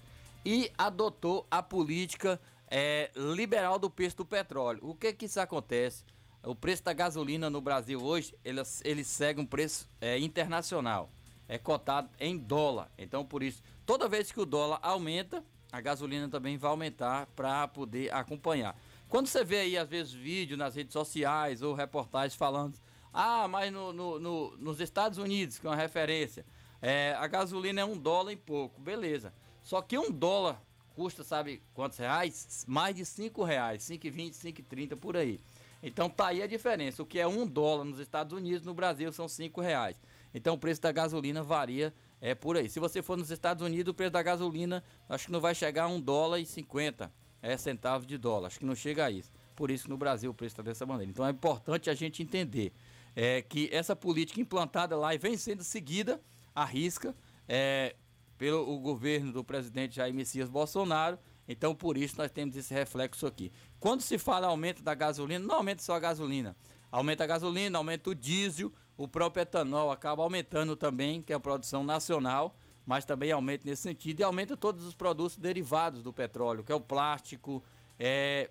E 0.45 0.71
adotou 0.77 1.47
a 1.51 1.63
política 1.63 2.41
é, 2.71 3.11
liberal 3.15 3.79
do 3.79 3.91
preço 3.91 4.19
do 4.19 4.25
petróleo. 4.25 4.81
O 4.83 4.95
que 4.95 5.13
que 5.13 5.27
isso 5.27 5.41
acontece? 5.41 6.05
O 6.43 6.55
preço 6.55 6.85
da 6.85 6.93
gasolina 6.93 7.51
no 7.51 7.61
Brasil 7.61 8.03
hoje, 8.03 8.35
ele, 8.45 8.63
ele 8.85 9.05
segue 9.05 9.41
um 9.41 9.47
preço 9.47 9.89
é, 10.01 10.19
internacional. 10.19 11.11
É 11.49 11.59
cotado 11.59 12.09
em 12.19 12.39
dólar. 12.39 12.91
Então, 12.97 13.25
por 13.25 13.43
isso, 13.43 13.63
toda 13.85 14.09
vez 14.09 14.31
que 14.31 14.41
o 14.41 14.47
dólar 14.47 14.79
aumenta, 14.83 15.45
a 15.73 15.81
gasolina 15.81 16.29
também 16.29 16.57
vai 16.57 16.71
aumentar 16.71 17.27
para 17.35 17.67
poder 17.69 18.13
acompanhar. 18.15 18.77
Quando 19.09 19.27
você 19.27 19.45
vê 19.45 19.61
aí, 19.61 19.77
às 19.77 19.89
vezes, 19.89 20.13
vídeo 20.13 20.57
nas 20.57 20.77
redes 20.77 20.93
sociais 20.93 21.63
ou 21.63 21.75
reportagens 21.75 22.35
falando 22.35 22.79
ah, 23.13 23.49
mas 23.49 23.73
no, 23.73 23.93
no, 23.93 24.19
no, 24.19 24.57
nos 24.57 24.81
Estados 24.81 25.19
Unidos, 25.19 25.59
que 25.59 25.67
é 25.67 25.71
uma 25.71 25.77
referência, 25.77 26.45
é, 26.81 27.15
a 27.19 27.27
gasolina 27.27 27.81
é 27.81 27.85
um 27.85 27.97
dólar 27.97 28.33
e 28.33 28.37
pouco, 28.37 28.81
beleza. 28.81 29.33
Só 29.63 29.83
que 29.83 29.99
um 29.99 30.11
dólar 30.11 30.61
custa, 30.95 31.23
sabe 31.25 31.63
quantos 31.75 31.99
reais? 31.99 32.65
Mais 32.67 32.95
de 32.95 33.05
cinco 33.05 33.43
reais, 33.43 33.83
5,20, 33.83 34.33
5,30 34.33 34.97
por 34.97 35.17
aí. 35.17 35.41
Então 35.83 36.11
tá 36.11 36.29
aí 36.29 36.43
a 36.43 36.47
diferença. 36.47 37.03
O 37.03 37.07
que 37.07 37.19
é 37.19 37.27
um 37.27 37.47
dólar 37.47 37.85
nos 37.85 37.99
Estados 37.99 38.37
Unidos, 38.37 38.67
no 38.67 38.75
Brasil 38.75 39.11
são 39.13 39.27
cinco 39.29 39.61
reais. 39.61 39.97
Então 40.35 40.55
o 40.55 40.59
preço 40.59 40.81
da 40.81 40.93
gasolina 40.93 41.43
varia 41.43 41.93
é 42.21 42.35
por 42.35 42.57
aí. 42.57 42.69
Se 42.69 42.79
você 42.79 43.03
for 43.03 43.17
nos 43.17 43.31
Estados 43.31 43.65
Unidos, 43.65 43.91
o 43.91 43.95
preço 43.95 44.13
da 44.13 44.23
gasolina 44.23 44.85
acho 45.09 45.27
que 45.27 45.33
não 45.33 45.41
vai 45.41 45.55
chegar 45.55 45.85
a 45.85 45.89
um 45.89 46.01
dólar 46.01 46.39
e 46.39 46.47
50 46.47 47.11
é, 47.43 47.57
centavos 47.57 48.07
de 48.07 48.19
dólar. 48.19 48.49
Acho 48.49 48.59
que 48.59 48.67
não 48.67 48.75
chega 48.75 49.07
a 49.07 49.11
isso. 49.11 49.33
Por 49.57 49.71
isso 49.71 49.89
no 49.89 49.97
Brasil 49.97 50.31
o 50.31 50.35
preço 50.35 50.53
está 50.53 50.63
dessa 50.63 50.85
maneira. 50.85 51.11
Então 51.11 51.27
é 51.27 51.31
importante 51.31 51.89
a 51.89 51.95
gente 51.95 52.23
entender 52.23 52.73
é, 53.15 53.43
que 53.43 53.69
essa 53.73 53.95
política 53.95 54.41
implantada 54.41 54.97
lá 54.97 55.15
e 55.15 55.19
vem 55.19 55.37
sendo 55.37 55.63
seguida 55.63 56.21
à 56.55 56.65
risca 56.65 57.15
é, 57.49 57.95
pelo 58.39 58.69
o 58.69 58.79
governo 58.79 59.33
do 59.33 59.45
presidente 59.45 59.97
Jair 59.97 60.15
Messias 60.15 60.49
Bolsonaro. 60.49 61.19
Então, 61.49 61.75
por 61.75 61.97
isso, 61.97 62.17
nós 62.17 62.31
temos 62.31 62.57
esse 62.57 62.73
reflexo 62.73 63.27
aqui. 63.27 63.53
Quando 63.79 64.03
se 64.03 64.19
fala 64.19 64.47
aumento 64.47 64.83
da 64.83 64.95
gasolina, 64.95 65.45
não 65.45 65.57
aumenta 65.57 65.83
só 65.83 65.95
a 65.95 65.99
gasolina. 65.99 66.57
Aumenta 66.91 67.25
a 67.25 67.27
gasolina, 67.27 67.77
aumenta 67.77 68.11
o 68.11 68.15
diesel, 68.15 68.73
o 68.97 69.09
próprio 69.09 69.43
etanol 69.43 69.91
acaba 69.91 70.23
aumentando 70.23 70.77
também, 70.77 71.23
que 71.23 71.33
é 71.33 71.37
a 71.37 71.41
produção 71.41 71.83
nacional, 71.83 72.57
mas 72.85 73.05
também 73.05 73.33
aumenta 73.33 73.69
nesse 73.69 73.83
sentido 73.83 74.21
e 74.21 74.23
aumenta 74.23 74.57
todos 74.57 74.85
os 74.85 74.95
produtos 74.95 75.37
derivados 75.37 76.03
do 76.03 76.13
petróleo, 76.13 76.63
que 76.63 76.73
é 76.73 76.75
o 76.75 76.81
plástico, 76.81 77.63
é, 77.99 78.51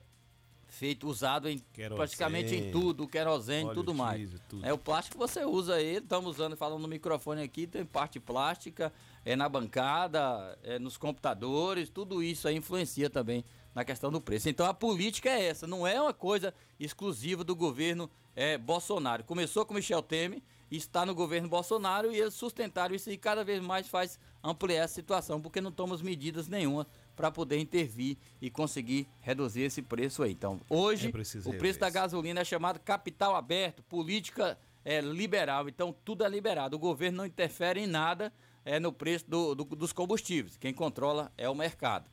feito, 0.73 1.07
usado 1.07 1.49
em 1.49 1.59
querosene, 1.73 1.97
praticamente 1.97 2.55
em 2.55 2.71
tudo, 2.71 3.07
querosene, 3.07 3.73
tudo 3.73 3.93
mais. 3.93 4.29
Tudo. 4.47 4.65
É 4.65 4.71
o 4.71 4.77
plástico 4.77 5.17
que 5.17 5.19
você 5.19 5.43
usa 5.43 5.81
ele, 5.81 5.99
estamos 5.99 6.35
usando, 6.35 6.55
falando 6.55 6.81
no 6.81 6.87
microfone 6.87 7.41
aqui, 7.41 7.67
tem 7.67 7.85
parte 7.85 8.19
plástica, 8.19 8.93
é 9.25 9.35
na 9.35 9.49
bancada, 9.49 10.57
é 10.63 10.79
nos 10.79 10.97
computadores, 10.97 11.89
tudo 11.89 12.23
isso 12.23 12.47
aí 12.47 12.55
influencia 12.55 13.09
também 13.09 13.43
na 13.73 13.83
questão 13.83 14.11
do 14.11 14.21
preço. 14.21 14.49
Então 14.49 14.65
a 14.65 14.73
política 14.73 15.29
é 15.29 15.47
essa, 15.47 15.67
não 15.67 15.85
é 15.85 16.01
uma 16.01 16.13
coisa 16.13 16.53
exclusiva 16.79 17.43
do 17.43 17.55
governo 17.55 18.09
é, 18.35 18.57
Bolsonaro. 18.57 19.23
Começou 19.23 19.65
com 19.65 19.73
Michel 19.73 20.01
Temer, 20.01 20.41
está 20.71 21.05
no 21.05 21.15
governo 21.15 21.49
Bolsonaro 21.49 22.11
e 22.11 22.19
eles 22.19 22.33
sustentaram 22.33 22.93
isso 22.93 23.09
e 23.09 23.17
cada 23.17 23.43
vez 23.43 23.61
mais 23.61 23.87
faz 23.87 24.19
ampliar 24.43 24.85
a 24.85 24.87
situação, 24.87 25.41
porque 25.41 25.59
não 25.59 25.71
tomamos 25.71 26.01
medidas 26.01 26.47
nenhuma 26.47 26.87
para 27.19 27.29
poder 27.29 27.59
intervir 27.59 28.15
e 28.41 28.49
conseguir 28.49 29.05
reduzir 29.19 29.63
esse 29.63 29.81
preço 29.81 30.23
aí. 30.23 30.31
Então, 30.31 30.61
hoje, 30.69 31.07
é 31.07 31.49
o 31.49 31.57
preço 31.57 31.77
da 31.77 31.89
gasolina 31.89 32.39
é 32.39 32.45
chamado 32.45 32.79
capital 32.79 33.35
aberto, 33.35 33.83
política 33.83 34.57
é, 34.85 35.01
liberal. 35.01 35.67
Então, 35.67 35.93
tudo 36.05 36.23
é 36.23 36.29
liberado. 36.29 36.77
O 36.77 36.79
governo 36.79 37.17
não 37.17 37.25
interfere 37.25 37.81
em 37.81 37.87
nada 37.87 38.31
é, 38.63 38.79
no 38.79 38.93
preço 38.93 39.29
do, 39.29 39.53
do, 39.53 39.65
dos 39.65 39.91
combustíveis. 39.91 40.55
Quem 40.55 40.73
controla 40.73 41.29
é 41.37 41.49
o 41.49 41.53
mercado. 41.53 42.09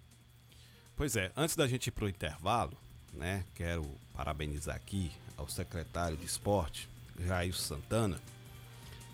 Pois 0.97 1.15
é, 1.15 1.31
antes 1.37 1.55
da 1.55 1.69
gente 1.69 1.87
ir 1.87 1.93
para 1.93 2.07
o 2.07 2.09
intervalo, 2.09 2.77
né, 3.13 3.45
quero 3.55 3.85
parabenizar 4.13 4.75
aqui 4.75 5.13
ao 5.37 5.47
secretário 5.47 6.17
de 6.17 6.27
esporte, 6.27 6.89
Jair 7.17 7.55
Santana. 7.55 8.21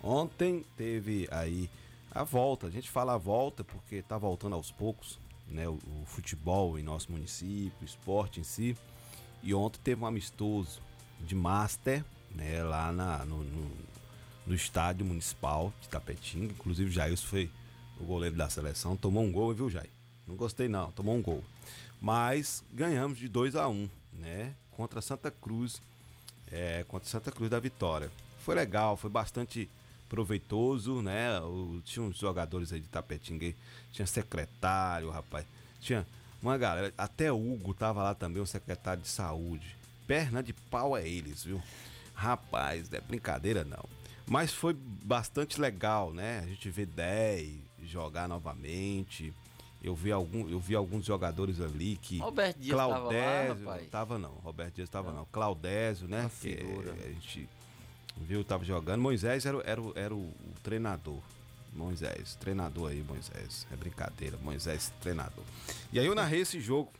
Ontem 0.01 0.65
teve 0.75 1.27
aí 1.29 1.69
a 2.09 2.23
volta, 2.23 2.65
a 2.65 2.71
gente 2.71 2.89
fala 2.89 3.13
a 3.13 3.17
volta 3.19 3.63
porque 3.63 3.97
está 3.97 4.17
voltando 4.17 4.55
aos 4.55 4.71
poucos, 4.71 5.21
né, 5.47 5.67
o, 5.67 5.73
o, 5.73 6.03
futebol 6.05 6.77
em 6.77 6.83
nosso 6.83 7.11
município, 7.11 7.73
o 7.81 7.85
esporte 7.85 8.39
em 8.39 8.43
si. 8.43 8.77
E 9.41 9.53
ontem 9.53 9.79
teve 9.83 10.01
um 10.01 10.05
amistoso 10.05 10.81
de 11.19 11.35
Master, 11.35 12.03
né, 12.31 12.63
lá 12.63 12.91
na, 12.91 13.25
no, 13.25 13.43
no, 13.43 13.71
no 14.47 14.55
estádio 14.55 15.05
municipal 15.05 15.73
de 15.81 15.89
Tapetinga. 15.89 16.53
Inclusive, 16.53 16.91
Jair 16.91 17.17
foi 17.17 17.49
o 17.99 18.03
goleiro 18.03 18.35
da 18.35 18.49
seleção, 18.49 18.95
tomou 18.95 19.23
um 19.23 19.31
gol, 19.31 19.53
viu, 19.53 19.69
Jair? 19.69 19.89
Não 20.27 20.35
gostei 20.35 20.67
não, 20.67 20.91
tomou 20.91 21.15
um 21.15 21.21
gol. 21.21 21.43
Mas 21.99 22.63
ganhamos 22.73 23.17
de 23.17 23.27
2 23.27 23.55
a 23.55 23.67
1 23.67 23.71
um, 23.71 23.89
né? 24.13 24.53
Contra 24.71 25.01
Santa 25.01 25.29
Cruz, 25.29 25.81
é, 26.51 26.83
contra 26.87 27.07
Santa 27.07 27.31
Cruz 27.31 27.49
da 27.49 27.59
Vitória. 27.59 28.11
Foi 28.39 28.55
legal, 28.55 28.97
foi 28.97 29.09
bastante 29.09 29.69
proveitoso, 30.09 31.01
né? 31.01 31.39
O, 31.41 31.81
tinha 31.83 32.03
uns 32.03 32.17
jogadores 32.17 32.71
aí 32.71 32.79
de 32.79 32.87
Tapetinga, 32.87 33.53
tinha 33.91 34.05
secretário, 34.05 35.09
rapaz. 35.09 35.45
Tinha 35.79 36.05
uma 36.41 36.57
galera, 36.57 36.93
até 36.97 37.31
Hugo 37.31 37.73
tava 37.73 38.03
lá 38.03 38.13
também, 38.13 38.41
o 38.41 38.45
secretário 38.45 39.01
de 39.01 39.09
saúde. 39.09 39.75
Perna 40.05 40.43
de 40.43 40.53
pau 40.53 40.97
é 40.97 41.07
eles, 41.07 41.43
viu? 41.43 41.61
Rapaz, 42.13 42.89
não 42.89 42.97
é 42.97 43.01
brincadeira 43.01 43.63
não. 43.63 43.83
Mas 44.27 44.53
foi 44.53 44.73
bastante 44.73 45.59
legal, 45.59 46.13
né? 46.13 46.39
A 46.43 46.47
gente 46.47 46.69
vê 46.69 46.85
10 46.85 47.63
jogar 47.85 48.27
novamente. 48.27 49.33
Eu 49.83 49.93
vi, 49.93 50.11
algum, 50.11 50.49
eu 50.49 50.59
vi 50.59 50.75
alguns 50.75 51.05
jogadores 51.05 51.59
ali 51.59 51.97
que. 52.01 52.19
Roberto 52.19 52.57
Dias 52.57 52.75
Claudésio, 52.75 53.19
tava 53.19 53.65
lá, 53.65 53.71
rapaz. 53.71 53.89
tava 53.89 54.17
não. 54.17 54.31
Roberto 54.35 54.75
Dias 54.75 54.89
tava 54.89 55.11
não. 55.11 55.19
não. 55.19 55.25
Claudésio, 55.25 56.07
né? 56.07 56.29
Que 56.39 56.57
a 57.03 57.09
gente 57.09 57.49
viu, 58.17 58.43
tava 58.43 58.63
jogando. 58.63 59.01
Moisés 59.01 59.45
era, 59.45 59.57
era, 59.65 59.81
era 59.95 60.13
o, 60.13 60.19
o 60.19 60.53
treinador. 60.63 61.19
Moisés, 61.75 62.35
treinador 62.35 62.91
aí, 62.91 63.03
Moisés. 63.03 63.65
É 63.71 63.75
brincadeira, 63.75 64.37
Moisés, 64.41 64.93
treinador. 65.01 65.43
E 65.91 65.99
aí 65.99 66.05
eu 66.05 66.15
narrei 66.15 66.41
esse 66.41 66.59
jogo. 66.59 66.91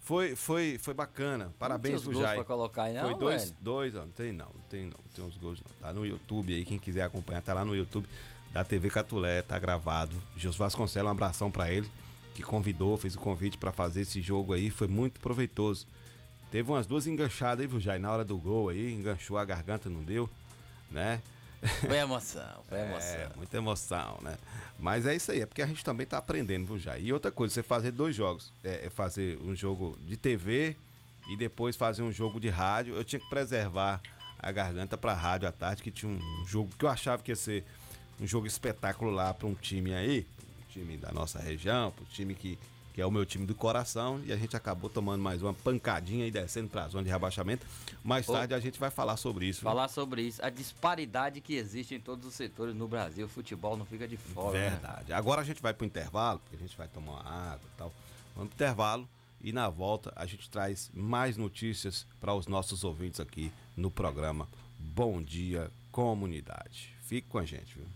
Foi, 0.00 0.36
foi, 0.36 0.78
foi 0.80 0.94
bacana. 0.94 1.52
Parabéns 1.58 2.02
pro 2.02 2.14
Jair. 2.14 2.36
Pra 2.36 2.44
colocar 2.44 2.84
aí, 2.84 2.94
não, 2.94 3.02
foi 3.10 3.18
dois, 3.18 3.42
velho? 3.42 3.56
dois, 3.60 3.94
ó, 3.96 4.00
não 4.00 4.08
tem 4.08 4.32
não, 4.32 4.46
não 4.46 4.62
tem 4.70 4.82
não, 4.84 4.90
não 4.90 5.12
tem 5.14 5.24
uns 5.24 5.36
gols 5.36 5.60
não. 5.60 5.72
Tá 5.80 5.92
no 5.92 6.06
YouTube 6.06 6.54
aí, 6.54 6.64
quem 6.64 6.78
quiser 6.78 7.02
acompanhar, 7.02 7.42
tá 7.42 7.52
lá 7.52 7.64
no 7.64 7.74
YouTube 7.74 8.06
da 8.52 8.62
TV 8.64 8.88
Catulé, 8.88 9.42
tá 9.42 9.58
gravado. 9.58 10.16
Jus 10.36 10.56
Vasconcelos, 10.56 11.08
um 11.08 11.12
abração 11.12 11.50
para 11.50 11.72
ele, 11.72 11.90
que 12.34 12.42
convidou, 12.42 12.96
fez 12.96 13.16
o 13.16 13.18
convite 13.18 13.58
para 13.58 13.72
fazer 13.72 14.02
esse 14.02 14.20
jogo 14.20 14.52
aí, 14.52 14.70
foi 14.70 14.86
muito 14.86 15.18
proveitoso. 15.18 15.86
Teve 16.52 16.70
umas 16.70 16.86
duas 16.86 17.08
enganchadas 17.08 17.62
aí, 17.62 17.66
viu, 17.66 17.80
Jair, 17.80 18.00
na 18.00 18.10
hora 18.10 18.24
do 18.24 18.38
gol 18.38 18.68
aí, 18.68 18.94
enganchou 18.94 19.36
a 19.36 19.44
garganta, 19.44 19.90
não 19.90 20.04
deu, 20.04 20.30
né? 20.96 21.22
Foi 21.86 21.98
emoção, 21.98 22.62
foi 22.68 22.78
emoção. 22.80 23.14
É, 23.14 23.30
muita 23.36 23.56
emoção, 23.56 24.18
né? 24.22 24.36
Mas 24.78 25.06
é 25.06 25.14
isso 25.14 25.30
aí, 25.30 25.42
é 25.42 25.46
porque 25.46 25.62
a 25.62 25.66
gente 25.66 25.84
também 25.84 26.06
tá 26.06 26.18
aprendendo, 26.18 26.66
viu, 26.66 26.78
Jair? 26.78 27.04
E 27.04 27.12
outra 27.12 27.30
coisa, 27.30 27.54
você 27.54 27.62
fazer 27.62 27.92
dois 27.92 28.16
jogos, 28.16 28.52
é, 28.64 28.86
é 28.86 28.90
fazer 28.90 29.38
um 29.42 29.54
jogo 29.54 29.98
de 30.06 30.16
TV 30.16 30.76
e 31.28 31.36
depois 31.36 31.76
fazer 31.76 32.02
um 32.02 32.12
jogo 32.12 32.40
de 32.40 32.48
rádio, 32.48 32.94
eu 32.94 33.04
tinha 33.04 33.20
que 33.20 33.28
preservar 33.28 34.00
a 34.38 34.52
garganta 34.52 34.96
pra 34.96 35.12
rádio 35.14 35.48
à 35.48 35.52
tarde, 35.52 35.82
que 35.82 35.90
tinha 35.90 36.10
um 36.10 36.46
jogo 36.46 36.70
que 36.78 36.84
eu 36.84 36.88
achava 36.88 37.22
que 37.22 37.30
ia 37.30 37.36
ser 37.36 37.64
um 38.20 38.26
jogo 38.26 38.46
espetáculo 38.46 39.10
lá 39.10 39.32
para 39.34 39.46
um 39.46 39.54
time 39.54 39.94
aí, 39.94 40.26
um 40.60 40.72
time 40.72 40.96
da 40.96 41.12
nossa 41.12 41.38
região, 41.38 41.90
para 41.90 42.02
um 42.02 42.08
time 42.08 42.34
que, 42.34 42.58
que 42.96 43.02
é 43.02 43.04
o 43.04 43.10
meu 43.10 43.26
time 43.26 43.44
do 43.44 43.54
coração, 43.54 44.22
e 44.24 44.32
a 44.32 44.38
gente 44.38 44.56
acabou 44.56 44.88
tomando 44.88 45.20
mais 45.22 45.42
uma 45.42 45.52
pancadinha 45.52 46.26
e 46.26 46.30
descendo 46.30 46.70
para 46.70 46.84
a 46.84 46.88
zona 46.88 47.04
de 47.04 47.10
rebaixamento. 47.10 47.66
Mais 48.02 48.26
Ô, 48.26 48.32
tarde 48.32 48.54
a 48.54 48.58
gente 48.58 48.80
vai 48.80 48.90
falar 48.90 49.18
sobre 49.18 49.44
isso. 49.44 49.60
viu? 49.60 49.68
Falar 49.68 49.88
sobre 49.88 50.22
isso, 50.22 50.42
a 50.42 50.48
disparidade 50.48 51.42
que 51.42 51.56
existe 51.56 51.94
em 51.94 52.00
todos 52.00 52.24
os 52.24 52.32
setores 52.32 52.74
no 52.74 52.88
Brasil. 52.88 53.26
O 53.26 53.28
futebol 53.28 53.76
não 53.76 53.84
fica 53.84 54.08
de 54.08 54.16
fora. 54.16 54.58
né? 54.58 54.70
Verdade. 54.70 55.12
Agora 55.12 55.42
a 55.42 55.44
gente 55.44 55.60
vai 55.60 55.74
pro 55.74 55.84
intervalo, 55.84 56.38
porque 56.38 56.56
a 56.56 56.58
gente 56.58 56.74
vai 56.74 56.88
tomar 56.88 57.20
uma 57.20 57.30
água 57.52 57.68
e 57.74 57.76
tal. 57.76 57.92
Vamos 58.34 58.54
pro 58.54 58.64
intervalo 58.64 59.06
e 59.42 59.52
na 59.52 59.68
volta 59.68 60.10
a 60.16 60.24
gente 60.24 60.48
traz 60.48 60.90
mais 60.94 61.36
notícias 61.36 62.06
para 62.18 62.32
os 62.32 62.46
nossos 62.46 62.82
ouvintes 62.82 63.20
aqui 63.20 63.52
no 63.76 63.90
programa 63.90 64.48
Bom 64.78 65.22
Dia 65.22 65.70
Comunidade. 65.92 66.94
Fique 67.02 67.28
com 67.28 67.36
a 67.36 67.44
gente, 67.44 67.74
viu? 67.76 67.86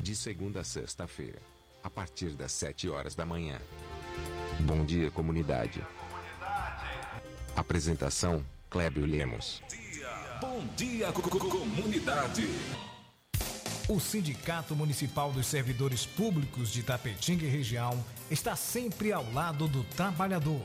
De 0.00 0.16
segunda 0.16 0.60
a 0.60 0.64
sexta-feira, 0.64 1.42
a 1.84 1.90
partir 1.90 2.30
das 2.30 2.50
7 2.52 2.88
horas 2.88 3.14
da 3.14 3.26
manhã. 3.26 3.60
Bom 4.60 4.84
dia, 4.84 5.10
comunidade. 5.10 5.84
Apresentação: 7.54 8.44
Clébio 8.70 9.04
Lemos. 9.06 9.62
Bom 10.40 10.64
dia, 10.76 11.12
co- 11.12 11.22
co- 11.22 11.38
comunidade. 11.48 12.48
O 13.86 14.00
Sindicato 14.00 14.74
Municipal 14.74 15.30
dos 15.30 15.46
Servidores 15.46 16.06
Públicos 16.06 16.70
de 16.72 16.82
Tapetinga 16.82 17.44
e 17.44 17.48
região 17.50 18.02
está 18.30 18.56
sempre 18.56 19.12
ao 19.12 19.30
lado 19.32 19.68
do 19.68 19.84
trabalhador. 19.84 20.62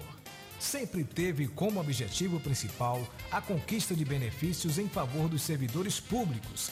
Sempre 0.57 1.03
teve 1.03 1.47
como 1.47 1.79
objetivo 1.81 2.39
principal 2.39 3.05
a 3.31 3.41
conquista 3.41 3.93
de 3.93 4.05
benefícios 4.05 4.77
em 4.77 4.87
favor 4.87 5.27
dos 5.29 5.41
servidores 5.41 5.99
públicos. 5.99 6.71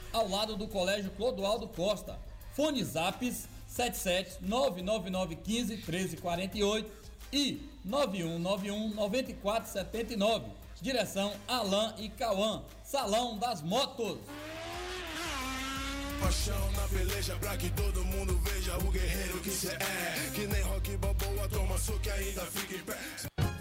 ao 0.13 0.27
lado 0.27 0.55
do 0.55 0.67
Colégio 0.67 1.11
Clodoaldo 1.11 1.67
Costa. 1.67 2.19
Fone 2.53 2.83
Zaps 2.83 3.47
77 3.67 4.37
99915 4.41 5.75
1348 5.75 6.91
e 7.31 7.69
9191 7.85 8.93
9479. 8.93 10.45
Direção 10.81 11.31
Alain 11.47 11.93
e 11.99 12.09
Cauã. 12.09 12.63
Salão 12.83 13.37
das 13.37 13.61
Motos. 13.61 14.17
Paixão 16.19 16.71
na 16.73 16.87
peleja 16.87 17.35
pra 17.37 17.57
que 17.57 17.69
todo 17.71 18.03
mundo 18.05 18.37
veja 18.39 18.77
o 18.77 18.91
guerreiro 18.91 19.39
que 19.41 19.49
cê 19.49 19.69
é. 19.69 20.31
Que 20.35 20.45
nem 20.45 20.61
rock 20.61 20.95
balboa, 20.97 21.49
toma 21.49 21.77
soco 21.77 22.01
e 22.05 22.11
ainda 22.11 22.41
fica 22.45 22.75
em 22.75 22.83
pé. 22.83 23.30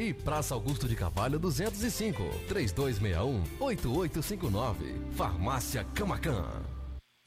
E 0.00 0.14
Praça 0.14 0.54
Augusto 0.54 0.88
de 0.88 0.96
Carvalho 0.96 1.38
205, 1.38 2.22
3261-8859. 2.48 5.12
Farmácia 5.14 5.84
Camacan. 5.94 6.48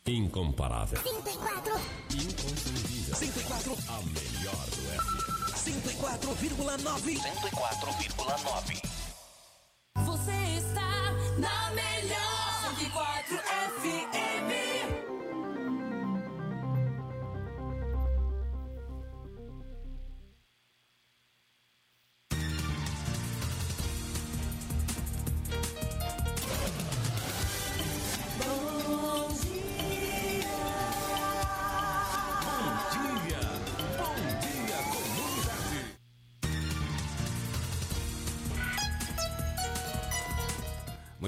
Incomparável. 0.07 0.99
104. 1.03 1.75
Inconfundível. 2.15 3.15
104. 3.15 3.78
A 3.89 4.01
melhor 4.01 4.65
do 4.71 4.82
FM. 5.03 5.53
104,9. 5.53 7.21
104,9. 7.21 8.82
Você 10.05 10.32
está 10.57 11.11
na 11.38 11.69
melhor 11.76 12.74
104 12.80 13.38
FM. 13.38 14.22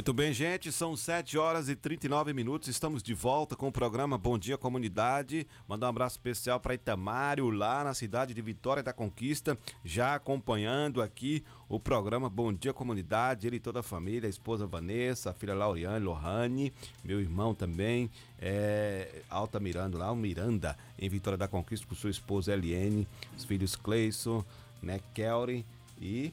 Muito 0.05 0.13
bem, 0.13 0.31
gente, 0.31 0.71
são 0.71 0.95
7 0.95 1.35
horas 1.35 1.67
e 1.67 1.75
39 1.75 2.31
minutos. 2.31 2.67
Estamos 2.67 3.01
de 3.01 3.15
volta 3.15 3.55
com 3.55 3.69
o 3.69 3.71
programa 3.71 4.19
Bom 4.19 4.37
Dia 4.37 4.55
Comunidade. 4.55 5.47
Mandar 5.67 5.87
um 5.87 5.89
abraço 5.89 6.17
especial 6.17 6.59
para 6.59 6.75
Itamário, 6.75 7.49
lá 7.49 7.83
na 7.83 7.91
cidade 7.91 8.31
de 8.31 8.39
Vitória 8.39 8.83
da 8.83 8.93
Conquista, 8.93 9.57
já 9.83 10.13
acompanhando 10.13 11.01
aqui 11.01 11.43
o 11.67 11.79
programa 11.79 12.29
Bom 12.29 12.53
Dia 12.53 12.71
Comunidade. 12.71 13.47
Ele 13.47 13.55
e 13.55 13.59
toda 13.59 13.79
a 13.79 13.83
família, 13.83 14.27
a 14.27 14.29
esposa 14.29 14.67
Vanessa, 14.67 15.31
a 15.31 15.33
filha 15.33 15.55
Lauriane, 15.55 16.05
Lohane, 16.05 16.71
meu 17.03 17.19
irmão 17.19 17.55
também, 17.55 18.07
é, 18.39 19.23
Alta 19.27 19.59
Miranda, 19.59 19.97
lá 19.97 20.11
o 20.11 20.15
Miranda, 20.15 20.77
em 20.99 21.09
Vitória 21.09 21.35
da 21.35 21.47
Conquista, 21.47 21.87
com 21.87 21.95
sua 21.95 22.11
esposa 22.11 22.53
Eliane, 22.53 23.07
os 23.35 23.43
filhos 23.43 23.75
Cleison, 23.75 24.45
né, 24.83 24.99
Kelly 25.15 25.65
e 25.99 26.31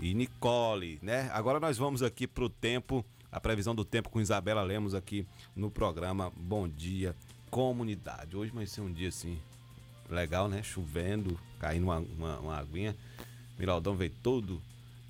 e 0.00 0.14
Nicole, 0.14 0.98
né? 1.02 1.30
Agora 1.32 1.58
nós 1.58 1.76
vamos 1.76 2.02
aqui 2.02 2.26
para 2.26 2.44
o 2.44 2.48
tempo, 2.48 3.04
a 3.30 3.40
previsão 3.40 3.74
do 3.74 3.84
tempo 3.84 4.08
com 4.08 4.20
Isabela 4.20 4.62
Lemos 4.62 4.94
aqui 4.94 5.26
no 5.54 5.70
programa 5.70 6.32
Bom 6.36 6.68
Dia 6.68 7.14
Comunidade. 7.50 8.36
Hoje 8.36 8.52
vai 8.52 8.66
ser 8.66 8.80
um 8.80 8.92
dia 8.92 9.08
assim 9.08 9.38
legal, 10.08 10.48
né? 10.48 10.62
Chovendo, 10.62 11.38
caindo 11.58 11.84
uma, 11.84 11.98
uma, 11.98 12.38
uma 12.38 12.56
aguinha. 12.58 12.96
Miraldão 13.58 13.94
veio 13.94 14.12
todo 14.22 14.62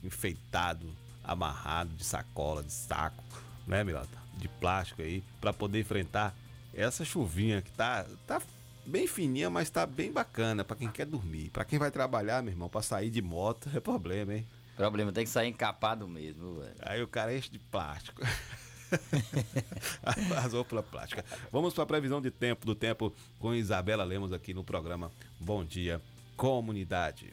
enfeitado, 0.02 0.86
amarrado 1.22 1.90
de 1.94 2.04
sacola, 2.04 2.62
de 2.62 2.72
saco, 2.72 3.22
né, 3.66 3.84
Miralda? 3.84 4.08
De 4.36 4.48
plástico 4.48 5.02
aí, 5.02 5.22
para 5.40 5.52
poder 5.52 5.80
enfrentar 5.80 6.34
essa 6.72 7.04
chuvinha 7.04 7.60
que 7.60 7.72
tá, 7.72 8.06
tá 8.26 8.40
bem 8.86 9.06
fininha, 9.06 9.50
mas 9.50 9.68
tá 9.68 9.84
bem 9.84 10.10
bacana 10.10 10.64
para 10.64 10.76
quem 10.76 10.90
quer 10.90 11.04
dormir. 11.04 11.50
Para 11.50 11.64
quem 11.64 11.78
vai 11.78 11.90
trabalhar, 11.90 12.42
meu 12.42 12.52
irmão, 12.52 12.68
para 12.68 12.80
sair 12.80 13.10
de 13.10 13.20
moto 13.20 13.68
é 13.74 13.80
problema, 13.80 14.34
hein? 14.34 14.46
Problema, 14.78 15.10
tem 15.10 15.24
que 15.24 15.30
sair 15.30 15.48
encapado 15.48 16.06
mesmo, 16.06 16.60
velho. 16.60 16.76
Aí 16.82 17.02
o 17.02 17.08
cara 17.08 17.36
enche 17.36 17.50
de 17.50 17.58
plástico. 17.58 18.22
As 20.36 20.52
roupas 20.52 20.84
plásticas. 20.84 21.24
Vamos 21.50 21.74
para 21.74 21.82
a 21.82 21.86
previsão 21.86 22.22
de 22.22 22.30
tempo 22.30 22.64
do 22.64 22.76
tempo 22.76 23.12
com 23.40 23.52
Isabela 23.52 24.04
Lemos 24.04 24.32
aqui 24.32 24.54
no 24.54 24.62
programa 24.62 25.10
Bom 25.40 25.64
Dia 25.64 26.00
Comunidade. 26.36 27.32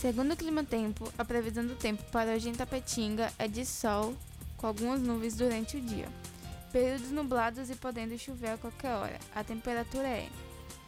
Segundo 0.00 0.32
o 0.32 0.36
Clima 0.36 0.64
Tempo, 0.64 1.12
a 1.18 1.24
previsão 1.24 1.66
do 1.66 1.74
tempo 1.74 2.02
para 2.10 2.30
hoje 2.32 2.48
em 2.48 2.54
Tapetinga 2.54 3.30
é 3.38 3.46
de 3.46 3.66
sol, 3.66 4.14
com 4.56 4.66
algumas 4.66 5.00
nuvens 5.00 5.36
durante 5.36 5.76
o 5.76 5.80
dia. 5.80 6.08
Períodos 6.72 7.10
nublados 7.10 7.68
e 7.68 7.74
podendo 7.74 8.16
chover 8.18 8.50
a 8.52 8.56
qualquer 8.58 8.94
hora. 8.94 9.18
A 9.34 9.44
temperatura 9.44 10.06
é 10.06 10.28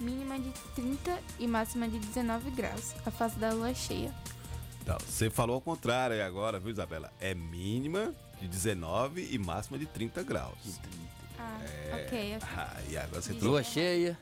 mínima 0.01 0.39
de 0.39 0.51
30 0.75 1.19
e 1.39 1.47
máxima 1.47 1.89
de 1.89 1.99
19 1.99 2.51
graus. 2.53 2.95
A 3.05 3.11
fase 3.11 3.37
da 3.39 3.51
lua 3.53 3.71
é 3.71 3.75
cheia. 3.75 4.15
Então, 4.81 4.97
você 4.99 5.29
falou 5.29 5.57
ao 5.57 5.61
contrário 5.61 6.15
aí 6.17 6.23
agora, 6.23 6.59
viu, 6.59 6.71
Isabela? 6.71 7.13
É 7.21 7.35
mínima 7.35 8.15
de 8.41 8.49
19 8.49 9.29
e 9.31 9.39
máxima 9.39 9.79
de 9.79 9.87
30 9.87 10.23
graus. 10.23 10.81
Ah, 11.39 11.61
É. 11.63 12.07
ok, 12.07 12.37
ok. 12.37 12.49
Ah, 12.57 12.77
e 12.89 12.97
agora 12.97 13.21
você 13.21 13.33
Lua 13.35 13.63
cheia. 13.63 14.19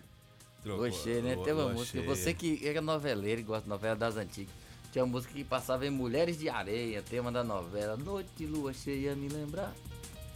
Trocou, 0.62 0.86
Lua 0.86 0.92
cheia, 0.92 1.22
né? 1.22 1.34
lua- 1.34 1.44
Tem 1.44 1.54
uma 1.54 1.68
música. 1.68 1.98
cheia. 2.02 2.06
Você 2.14 2.34
que 2.34 2.66
era 2.66 2.80
noveleiro 2.82 3.40
e 3.40 3.44
gosta 3.44 3.62
de 3.62 3.68
novela 3.68 3.96
das 3.96 4.16
antigas. 4.16 4.52
Tinha 4.92 5.04
uma 5.04 5.12
música 5.12 5.32
que 5.32 5.44
passava 5.44 5.86
em 5.86 5.90
Mulheres 5.90 6.38
de 6.38 6.48
Areia, 6.48 7.02
tema 7.02 7.30
da 7.30 7.44
novela. 7.44 7.96
Noite 7.96 8.30
de 8.36 8.46
lua 8.46 8.72
cheia, 8.72 9.14
me 9.14 9.28
lembrar. 9.28 9.72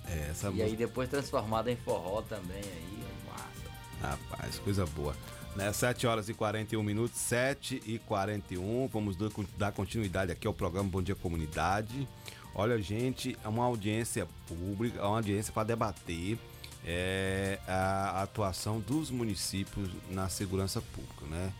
É, 0.06 0.28
essa 0.30 0.46
e 0.46 0.50
música. 0.50 0.66
aí 0.66 0.76
depois 0.76 1.08
transformada 1.08 1.72
em 1.72 1.76
forró 1.76 2.22
também 2.22 2.62
aí. 2.62 3.04
Massa. 3.26 4.16
Rapaz, 4.16 4.58
coisa 4.58 4.86
boa. 4.86 5.16
Né? 5.56 5.72
7 5.72 6.06
horas 6.06 6.28
e 6.28 6.34
41 6.34 6.82
minutos, 6.82 7.18
7 7.18 7.82
e 7.84 7.98
41. 8.00 8.88
Vamos 8.88 9.16
dar 9.16 9.30
dar 9.56 9.72
continuidade 9.72 10.30
aqui 10.30 10.46
ao 10.46 10.54
programa 10.54 10.88
Bom 10.88 11.02
Dia 11.02 11.14
Comunidade. 11.14 12.08
Olha, 12.54 12.80
gente, 12.80 13.36
é 13.42 13.48
uma 13.48 13.64
audiência 13.64 14.28
pública, 14.46 15.00
é 15.00 15.02
uma 15.02 15.16
audiência 15.16 15.52
para 15.52 15.64
debater 15.64 16.38
é, 16.84 17.58
a 17.66 18.22
atuação 18.22 18.78
dos 18.78 19.10
municípios 19.10 19.90
na 20.10 20.28
segurança 20.28 20.80
pública, 20.80 21.26
né? 21.26 21.52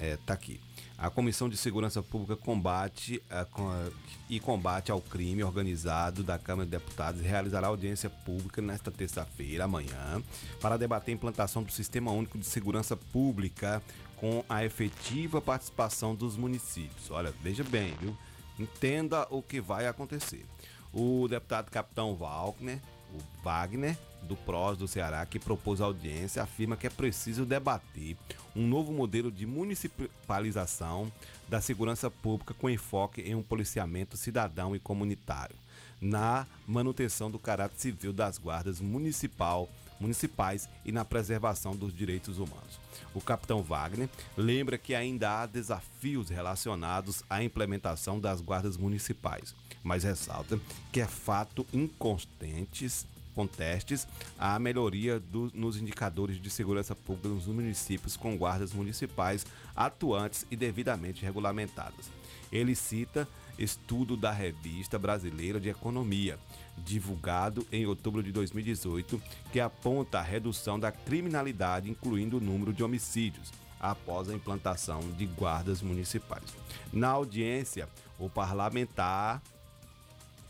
É, 0.00 0.16
tá 0.24 0.32
aqui. 0.32 0.60
A 0.96 1.10
Comissão 1.10 1.48
de 1.48 1.56
Segurança 1.56 2.02
Pública 2.02 2.36
combate 2.36 3.22
a- 3.28 3.42
a- 3.42 3.90
e 4.30 4.38
combate 4.40 4.90
ao 4.92 5.00
crime 5.00 5.42
organizado 5.44 6.22
da 6.22 6.38
Câmara 6.38 6.64
de 6.64 6.70
Deputados 6.70 7.20
realizará 7.20 7.66
audiência 7.66 8.08
pública 8.08 8.62
nesta 8.62 8.90
terça-feira, 8.90 9.64
amanhã, 9.64 10.22
para 10.60 10.76
debater 10.78 11.12
a 11.12 11.14
implantação 11.16 11.62
do 11.62 11.70
Sistema 11.72 12.10
Único 12.12 12.38
de 12.38 12.46
Segurança 12.46 12.96
Pública 12.96 13.82
com 14.16 14.44
a 14.48 14.64
efetiva 14.64 15.42
participação 15.42 16.14
dos 16.14 16.36
municípios. 16.36 17.10
Olha, 17.10 17.34
veja 17.42 17.64
bem, 17.64 17.94
viu? 18.00 18.16
Entenda 18.58 19.26
o 19.30 19.42
que 19.42 19.60
vai 19.60 19.86
acontecer. 19.86 20.46
O 20.92 21.26
deputado 21.28 21.70
Capitão 21.70 22.14
Wagner, 22.14 22.80
o 23.14 23.42
Wagner, 23.42 23.96
do 24.22 24.36
PROS 24.36 24.78
do 24.78 24.88
Ceará, 24.88 25.24
que 25.26 25.38
propôs 25.38 25.80
a 25.80 25.84
audiência, 25.84 26.42
afirma 26.42 26.76
que 26.76 26.86
é 26.86 26.90
preciso 26.90 27.44
debater 27.44 28.16
um 28.56 28.66
novo 28.66 28.92
modelo 28.92 29.30
de 29.30 29.46
municipalização 29.46 31.10
da 31.48 31.60
segurança 31.60 32.10
pública 32.10 32.54
com 32.54 32.70
enfoque 32.70 33.20
em 33.22 33.34
um 33.34 33.42
policiamento 33.42 34.16
cidadão 34.16 34.74
e 34.74 34.78
comunitário, 34.78 35.56
na 36.00 36.46
manutenção 36.66 37.30
do 37.30 37.38
caráter 37.38 37.78
civil 37.78 38.12
das 38.12 38.38
guardas 38.38 38.80
municipal, 38.80 39.68
municipais 40.00 40.68
e 40.84 40.92
na 40.92 41.04
preservação 41.04 41.76
dos 41.76 41.94
direitos 41.94 42.38
humanos. 42.38 42.80
O 43.14 43.20
capitão 43.20 43.62
Wagner 43.62 44.08
lembra 44.36 44.76
que 44.76 44.94
ainda 44.94 45.42
há 45.42 45.46
desafios 45.46 46.28
relacionados 46.28 47.22
à 47.30 47.42
implementação 47.42 48.18
das 48.18 48.40
guardas 48.40 48.76
municipais, 48.76 49.54
mas 49.84 50.02
ressalta 50.02 50.58
que 50.90 51.00
é 51.00 51.06
fato 51.06 51.64
inconstantes 51.72 53.06
contestes 53.34 54.06
a 54.38 54.58
melhoria 54.58 55.18
do- 55.20 55.50
nos 55.54 55.76
indicadores 55.76 56.40
de 56.40 56.48
segurança 56.48 56.94
pública 56.94 57.28
nos 57.28 57.46
municípios 57.46 58.16
com 58.16 58.36
guardas 58.36 58.72
municipais 58.72 59.44
atuantes 59.74 60.46
e 60.50 60.56
devidamente 60.56 61.24
regulamentadas. 61.24 62.06
Ele 62.50 62.74
cita 62.76 63.28
estudo 63.58 64.16
da 64.16 64.30
Revista 64.32 64.98
Brasileira 64.98 65.60
de 65.60 65.68
Economia, 65.68 66.38
divulgado 66.78 67.66
em 67.72 67.86
outubro 67.86 68.22
de 68.22 68.30
2018, 68.32 69.20
que 69.52 69.60
aponta 69.60 70.18
a 70.18 70.22
redução 70.22 70.78
da 70.78 70.90
criminalidade, 70.90 71.90
incluindo 71.90 72.38
o 72.38 72.40
número 72.40 72.72
de 72.72 72.82
homicídios, 72.82 73.52
após 73.80 74.28
a 74.28 74.34
implantação 74.34 75.00
de 75.18 75.26
guardas 75.26 75.82
municipais. 75.82 76.44
Na 76.92 77.08
audiência, 77.08 77.88
o 78.18 78.28
parlamentar 78.30 79.42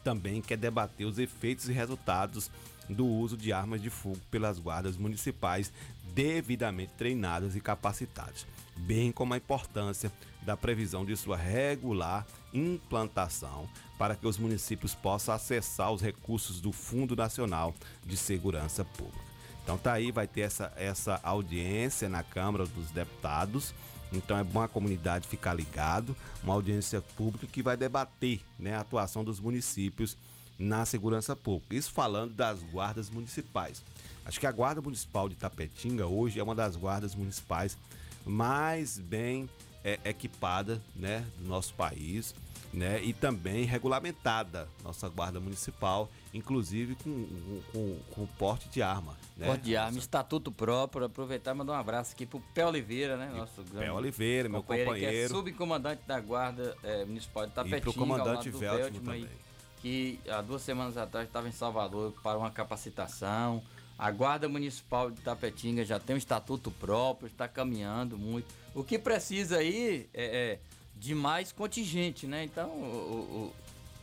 também 0.04 0.42
quer 0.42 0.58
debater 0.58 1.06
os 1.06 1.18
efeitos 1.18 1.68
e 1.68 1.72
resultados 1.72 2.50
do 2.88 3.06
uso 3.06 3.36
de 3.36 3.52
armas 3.52 3.80
de 3.80 3.88
fogo 3.88 4.20
pelas 4.30 4.58
guardas 4.58 4.96
municipais 4.96 5.72
devidamente 6.14 6.92
treinadas 6.96 7.56
e 7.56 7.60
capacitadas, 7.60 8.46
bem 8.76 9.10
como 9.10 9.34
a 9.34 9.38
importância 9.38 10.12
da 10.42 10.56
previsão 10.56 11.04
de 11.04 11.16
sua 11.16 11.36
regular 11.36 12.26
implantação 12.52 13.68
para 13.98 14.14
que 14.14 14.26
os 14.26 14.38
municípios 14.38 14.94
possam 14.94 15.34
acessar 15.34 15.90
os 15.90 16.02
recursos 16.02 16.60
do 16.60 16.70
Fundo 16.70 17.16
Nacional 17.16 17.74
de 18.04 18.16
Segurança 18.16 18.84
Pública. 18.84 19.24
Então 19.62 19.78
tá 19.78 19.94
aí, 19.94 20.12
vai 20.12 20.28
ter 20.28 20.42
essa, 20.42 20.72
essa 20.76 21.18
audiência 21.22 22.08
na 22.08 22.22
Câmara 22.22 22.66
dos 22.66 22.90
Deputados. 22.90 23.74
Então 24.16 24.36
é 24.38 24.44
bom 24.44 24.62
a 24.62 24.68
comunidade 24.68 25.28
ficar 25.28 25.54
ligado, 25.54 26.16
uma 26.42 26.54
audiência 26.54 27.00
pública 27.00 27.46
que 27.46 27.62
vai 27.62 27.76
debater 27.76 28.40
né, 28.58 28.74
a 28.74 28.80
atuação 28.80 29.24
dos 29.24 29.40
municípios 29.40 30.16
na 30.58 30.84
segurança 30.84 31.34
pública. 31.34 31.74
Isso 31.74 31.92
falando 31.92 32.34
das 32.34 32.62
guardas 32.62 33.10
municipais. 33.10 33.82
Acho 34.24 34.40
que 34.40 34.46
a 34.46 34.52
Guarda 34.52 34.80
Municipal 34.80 35.28
de 35.28 35.34
Tapetinga 35.34 36.06
hoje 36.06 36.40
é 36.40 36.42
uma 36.42 36.54
das 36.54 36.76
guardas 36.76 37.14
municipais 37.14 37.76
mais 38.24 38.98
bem 38.98 39.48
é, 39.82 39.98
equipada 40.04 40.80
né, 40.96 41.26
do 41.38 41.48
nosso 41.48 41.74
país. 41.74 42.34
Né, 42.72 43.00
e 43.04 43.12
também 43.12 43.64
regulamentada, 43.64 44.68
nossa 44.82 45.08
guarda 45.08 45.38
municipal, 45.38 46.10
inclusive 46.34 46.96
com, 46.96 47.60
com, 47.72 47.98
com 48.10 48.26
porte 48.26 48.68
de 48.68 48.82
arma. 48.82 49.16
Né? 49.36 49.46
Porte 49.46 49.62
de 49.62 49.76
arma, 49.76 49.96
estatuto 49.96 50.50
próprio. 50.50 51.06
Aproveitar 51.06 51.52
e 51.52 51.54
mandar 51.54 51.74
um 51.74 51.76
abraço 51.76 52.12
aqui 52.12 52.26
pro 52.26 52.40
Pé 52.52 52.66
Oliveira, 52.66 53.16
né? 53.16 53.32
Nosso 53.34 53.62
grande 53.62 53.90
Oliveira, 53.90 54.48
meu 54.48 54.62
Que 54.62 54.72
é 54.72 54.84
companheiro. 54.84 55.28
subcomandante 55.34 56.02
da 56.06 56.18
Guarda 56.18 56.76
eh, 56.82 57.04
Municipal 57.04 57.46
de 57.46 57.52
Tapetinga. 57.52 57.80
pro 57.80 57.90
ao 57.90 57.96
comandante 57.96 58.50
Veltman 58.50 59.00
também. 59.00 59.28
Que 59.80 60.18
há 60.28 60.40
duas 60.42 60.62
semanas 60.62 60.96
atrás 60.96 61.28
estava 61.28 61.48
em 61.48 61.52
Salvador 61.52 62.12
para 62.22 62.36
uma 62.36 62.50
capacitação. 62.50 63.62
A 63.96 64.10
Guarda 64.10 64.48
Municipal 64.48 65.10
de 65.12 65.20
Tapetinga 65.20 65.84
já 65.84 66.00
tem 66.00 66.16
um 66.16 66.18
estatuto 66.18 66.70
próprio, 66.72 67.28
está 67.28 67.46
caminhando 67.46 68.18
muito. 68.18 68.52
O 68.74 68.82
que 68.82 68.98
precisa 68.98 69.58
aí 69.58 70.08
é, 70.12 70.24
é 70.24 70.58
de 70.96 71.14
mais 71.14 71.52
contingente, 71.52 72.26
né? 72.26 72.42
Então 72.42 72.70
o, 72.70 73.52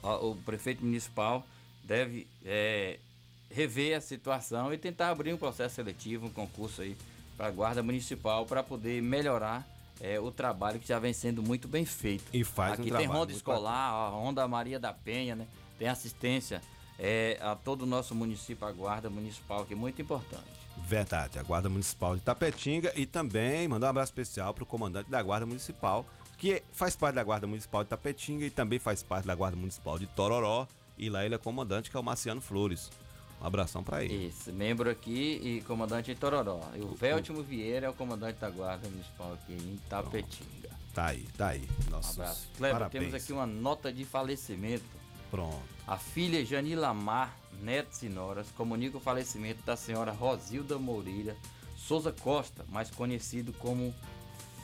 o, 0.02 0.08
o, 0.08 0.32
o 0.32 0.36
prefeito 0.46 0.82
municipal 0.86 1.46
deve 1.92 2.26
é, 2.46 3.00
rever 3.50 3.98
a 3.98 4.02
situação 4.02 4.74
e 4.74 4.78
tentar 4.78 5.10
abrir 5.10 5.34
um 5.34 5.38
processo 5.38 5.76
seletivo, 5.76 6.28
um 6.28 6.30
concurso 6.30 6.82
aí 6.82 6.96
para 7.36 7.48
a 7.48 7.52
guarda 7.52 7.84
municipal 7.84 8.46
para 8.46 8.64
poder 8.64 9.02
melhorar 9.02 9.68
é, 10.00 10.18
o 10.18 10.32
trabalho 10.32 10.80
que 10.80 10.88
já 10.88 11.00
vem 11.00 11.12
sendo 11.12 11.44
muito 11.44 11.68
bem 11.68 11.86
feito. 11.86 12.24
E 12.32 12.46
faz 12.46 12.80
Aqui 12.80 12.94
um 12.94 12.96
tem 12.96 13.08
ronda 13.08 13.34
escolar, 13.34 13.92
a 13.92 14.08
Ronda 14.08 14.48
Maria 14.48 14.80
da 14.80 14.94
Penha, 14.94 15.36
né? 15.36 15.46
Tem 15.78 15.90
assistência 15.90 16.62
é, 16.98 17.38
a 17.42 17.56
todo 17.56 17.82
o 17.82 17.86
nosso 17.86 18.16
município, 18.16 18.66
a 18.66 18.72
guarda 18.72 19.10
municipal, 19.10 19.66
que 19.66 19.74
é 19.74 19.76
muito 19.76 20.02
importante. 20.02 20.62
Verdade, 20.88 21.38
a 21.38 21.44
Guarda 21.44 21.70
Municipal 21.70 22.16
de 22.16 22.22
Tapetinga 22.22 22.94
e 22.96 23.06
também 23.06 23.68
mandar 23.68 23.88
um 23.88 23.90
abraço 23.90 24.14
especial 24.14 24.54
para 24.54 24.64
o 24.64 24.66
comandante 24.66 25.12
da 25.12 25.22
Guarda 25.22 25.46
Municipal, 25.46 26.06
que 26.38 26.64
faz 26.72 26.96
parte 26.96 27.16
da 27.16 27.24
Guarda 27.24 27.46
Municipal 27.46 27.84
de 27.84 27.90
Tapetinga 27.90 28.46
e 28.46 28.50
também 28.50 28.80
faz 28.80 29.04
parte 29.04 29.28
da 29.28 29.36
Guarda 29.36 29.58
Municipal 29.58 30.00
de 30.00 30.08
Tororó. 30.08 30.66
E 30.98 31.10
lá 31.10 31.26
ele 31.26 31.36
é 31.36 31.38
comandante, 31.38 31.90
que 31.90 31.98
é 31.98 32.00
o 32.00 32.04
Marciano 32.04 32.42
Flores. 32.42 32.90
Um 33.42 33.46
abração 33.46 33.84
para 33.84 34.04
ele. 34.04 34.28
Isso, 34.28 34.52
membro 34.54 34.90
aqui 34.90 35.40
e 35.44 35.62
comandante 35.66 36.12
em 36.12 36.16
Tororó. 36.16 36.62
E 36.76 36.82
o 36.82 36.94
Veltimo 36.94 37.42
Vieira 37.42 37.88
é 37.88 37.90
o 37.90 37.94
comandante 37.94 38.40
da 38.40 38.50
Guarda 38.50 38.88
Municipal 38.88 39.34
aqui 39.34 39.54
em 39.54 39.80
Tapetinga. 39.90 40.70
Tá 40.94 41.08
aí, 41.08 41.26
tá 41.38 41.48
aí. 41.48 41.68
Nossos 41.90 42.18
Um 42.18 42.22
abraço. 42.22 42.50
Cleber, 42.56 42.90
temos 42.90 43.14
aqui 43.14 43.34
uma 43.34 43.48
nota 43.48 43.92
de 43.92 44.06
falecimento. 44.06 44.84
Pronto. 45.32 45.58
A 45.88 45.98
filha 45.98 46.46
Janila 46.46 46.94
Mar, 46.94 47.36
netos 47.62 48.04
e 48.04 48.10
noras, 48.10 48.48
comunica 48.52 48.98
o 48.98 49.00
falecimento 49.00 49.64
da 49.64 49.76
senhora 49.78 50.12
Rosilda 50.12 50.78
Moreira 50.78 51.36
Souza 51.78 52.12
Costa, 52.12 52.64
mais 52.70 52.92
conhecido 52.92 53.52
como 53.54 53.94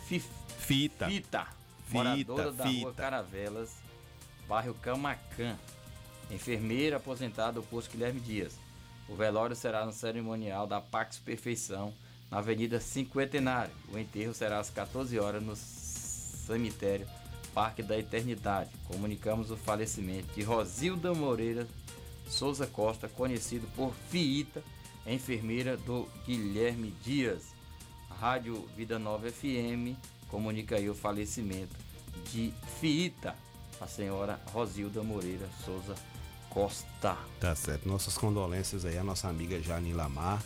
Fif- 0.05 0.29
Fita. 0.59 1.07
Fita, 1.07 1.47
moradora 1.89 2.51
da 2.51 2.65
rua 2.65 2.93
Caravelas, 2.93 3.75
bairro 4.47 4.73
Camacan, 4.75 5.57
enfermeira 6.31 6.97
aposentada 6.97 7.53
do 7.53 7.63
posto 7.63 7.91
Guilherme 7.91 8.19
Dias. 8.19 8.53
O 9.07 9.15
velório 9.15 9.55
será 9.55 9.85
no 9.85 9.93
cerimonial 9.93 10.67
da 10.67 10.81
Pax 10.81 11.17
Perfeição, 11.19 11.93
na 12.29 12.39
Avenida 12.39 12.79
Cinquentenário. 12.79 13.73
O 13.93 13.97
enterro 13.97 14.33
será 14.33 14.59
às 14.59 14.69
14 14.69 15.17
horas 15.17 15.41
no 15.41 15.55
cemitério 15.55 17.07
Parque 17.53 17.81
da 17.81 17.97
Eternidade. 17.97 18.69
Comunicamos 18.87 19.49
o 19.49 19.57
falecimento 19.57 20.33
de 20.35 20.43
Rosilda 20.43 21.13
Moreira 21.13 21.67
Souza 22.29 22.67
Costa, 22.67 23.07
conhecido 23.07 23.67
por 23.75 23.93
Fiita, 24.09 24.61
enfermeira 25.05 25.77
do 25.77 26.07
Guilherme 26.25 26.93
Dias. 27.03 27.45
A 28.11 28.13
Rádio 28.13 28.67
Vida 28.75 28.99
Nova 28.99 29.31
FM 29.31 29.97
comunica 30.27 30.75
aí 30.75 30.89
o 30.89 30.93
falecimento 30.93 31.75
de 32.31 32.53
Fiita, 32.79 33.33
a 33.79 33.87
senhora 33.87 34.39
Rosilda 34.51 35.01
Moreira 35.01 35.47
Souza 35.63 35.93
Costa. 35.93 36.16
Tá 37.39 37.55
certo. 37.55 37.87
Nossas 37.87 38.17
condolências 38.17 38.83
aí 38.83 38.97
à 38.97 39.03
nossa 39.03 39.27
amiga 39.27 39.61
Jane 39.61 39.93
Lamar. 39.93 40.41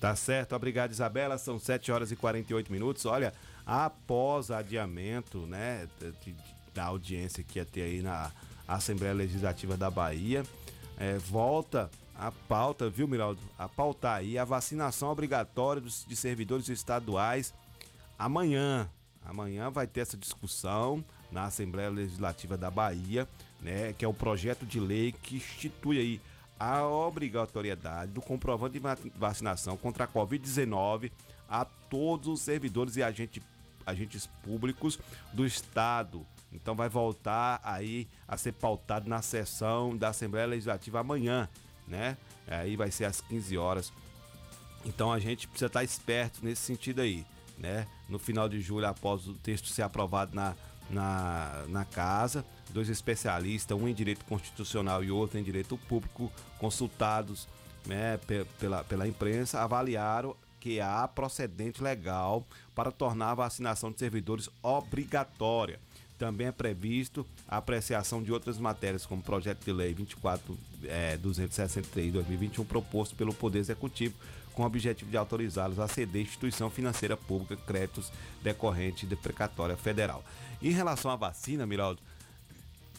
Tá 0.00 0.16
certo, 0.16 0.56
obrigado 0.56 0.90
Isabela. 0.90 1.38
São 1.38 1.58
7 1.58 1.92
horas 1.92 2.10
e 2.10 2.16
48 2.16 2.72
minutos. 2.72 3.06
Olha, 3.06 3.32
após 3.64 4.50
adiamento, 4.50 5.46
né, 5.46 5.88
da 6.74 6.84
audiência 6.84 7.44
que 7.44 7.58
ia 7.58 7.64
ter 7.64 7.82
aí 7.82 8.02
na 8.02 8.32
Assembleia 8.66 9.14
Legislativa 9.14 9.76
da 9.76 9.90
Bahia, 9.90 10.44
é, 11.02 11.18
volta 11.18 11.90
a 12.14 12.30
pauta, 12.30 12.88
viu, 12.88 13.08
Miraldo? 13.08 13.40
A 13.58 13.68
pautar 13.68 14.18
aí 14.18 14.38
a 14.38 14.44
vacinação 14.44 15.10
obrigatória 15.10 15.82
dos, 15.82 16.04
de 16.06 16.14
servidores 16.14 16.68
estaduais 16.68 17.52
amanhã. 18.16 18.88
Amanhã 19.24 19.68
vai 19.70 19.86
ter 19.88 20.00
essa 20.02 20.16
discussão 20.16 21.04
na 21.32 21.44
Assembleia 21.46 21.88
Legislativa 21.90 22.56
da 22.56 22.70
Bahia, 22.70 23.26
né, 23.60 23.92
que 23.94 24.04
é 24.04 24.08
o 24.08 24.14
projeto 24.14 24.64
de 24.64 24.78
lei 24.78 25.10
que 25.10 25.36
institui 25.36 25.98
aí 25.98 26.20
a 26.60 26.86
obrigatoriedade 26.86 28.12
do 28.12 28.20
comprovante 28.20 28.74
de 28.74 28.78
va- 28.78 28.96
vacinação 29.16 29.76
contra 29.76 30.04
a 30.04 30.08
Covid-19 30.08 31.10
a 31.48 31.64
todos 31.64 32.28
os 32.28 32.40
servidores 32.40 32.96
e 32.96 33.02
agente- 33.02 33.42
agentes 33.84 34.28
públicos 34.44 34.98
do 35.32 35.44
Estado. 35.44 36.24
Então 36.52 36.74
vai 36.74 36.88
voltar 36.88 37.60
aí 37.64 38.06
a 38.28 38.36
ser 38.36 38.52
pautado 38.52 39.08
na 39.08 39.22
sessão 39.22 39.96
da 39.96 40.08
Assembleia 40.08 40.46
Legislativa 40.46 41.00
amanhã, 41.00 41.48
né? 41.88 42.16
Aí 42.46 42.76
vai 42.76 42.90
ser 42.90 43.04
às 43.06 43.20
15 43.20 43.56
horas. 43.56 43.92
Então 44.84 45.12
a 45.12 45.18
gente 45.18 45.46
precisa 45.48 45.66
estar 45.66 45.82
esperto 45.84 46.40
nesse 46.44 46.62
sentido 46.62 47.00
aí, 47.00 47.24
né? 47.56 47.86
No 48.08 48.18
final 48.18 48.48
de 48.48 48.60
julho, 48.60 48.86
após 48.86 49.26
o 49.26 49.34
texto 49.34 49.68
ser 49.68 49.82
aprovado 49.82 50.34
na, 50.34 50.54
na, 50.90 51.64
na 51.68 51.84
casa, 51.84 52.44
dois 52.70 52.88
especialistas, 52.88 53.76
um 53.78 53.88
em 53.88 53.94
direito 53.94 54.24
constitucional 54.24 55.02
e 55.02 55.10
outro 55.10 55.38
em 55.38 55.42
direito 55.42 55.78
público, 55.78 56.30
consultados 56.58 57.48
né, 57.86 58.18
pe- 58.26 58.44
pela, 58.58 58.84
pela 58.84 59.08
imprensa, 59.08 59.60
avaliaram 59.60 60.36
que 60.60 60.80
há 60.80 61.08
procedente 61.08 61.82
legal 61.82 62.46
para 62.74 62.92
tornar 62.92 63.30
a 63.30 63.34
vacinação 63.34 63.90
de 63.90 63.98
servidores 63.98 64.48
obrigatória. 64.62 65.80
Também 66.22 66.46
é 66.46 66.52
previsto 66.52 67.26
a 67.48 67.56
apreciação 67.56 68.22
de 68.22 68.32
outras 68.32 68.56
matérias, 68.56 69.04
como 69.04 69.20
o 69.20 69.24
projeto 69.24 69.64
de 69.64 69.72
lei 69.72 69.92
24 69.92 70.56
é, 70.84 71.16
263 71.16 72.12
2021 72.12 72.64
proposto 72.64 73.16
pelo 73.16 73.34
Poder 73.34 73.58
Executivo, 73.58 74.14
com 74.54 74.62
o 74.62 74.64
objetivo 74.64 75.10
de 75.10 75.16
autorizá-los 75.16 75.80
a 75.80 75.88
ceder 75.88 76.22
instituição 76.22 76.70
financeira 76.70 77.16
pública 77.16 77.56
créditos 77.66 78.12
decorrentes 78.40 79.08
de 79.08 79.16
precatória 79.16 79.76
federal. 79.76 80.24
Em 80.62 80.70
relação 80.70 81.10
à 81.10 81.16
vacina, 81.16 81.66
Miraldo, 81.66 82.00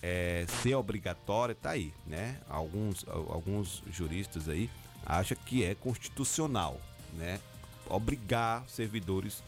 é, 0.01 0.45
ser 0.61 0.75
obrigatória, 0.75 1.55
tá 1.55 1.69
aí, 1.69 1.93
né? 2.05 2.41
Alguns, 2.49 3.05
alguns 3.07 3.83
juristas 3.89 4.49
aí 4.49 4.69
acham 5.05 5.37
que 5.45 5.63
é 5.63 5.73
constitucional, 5.73 6.77
né? 7.13 7.39
Obrigar 7.87 8.65
servidores 8.67 9.41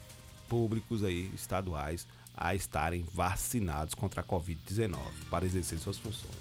públicos 0.48 1.04
aí, 1.04 1.30
estaduais, 1.36 2.08
a 2.36 2.54
estarem 2.54 3.06
vacinados 3.14 3.94
contra 3.94 4.22
a 4.22 4.24
Covid-19 4.24 4.98
para 5.30 5.46
exercer 5.46 5.80
suas 5.80 5.98
funções. 5.98 6.34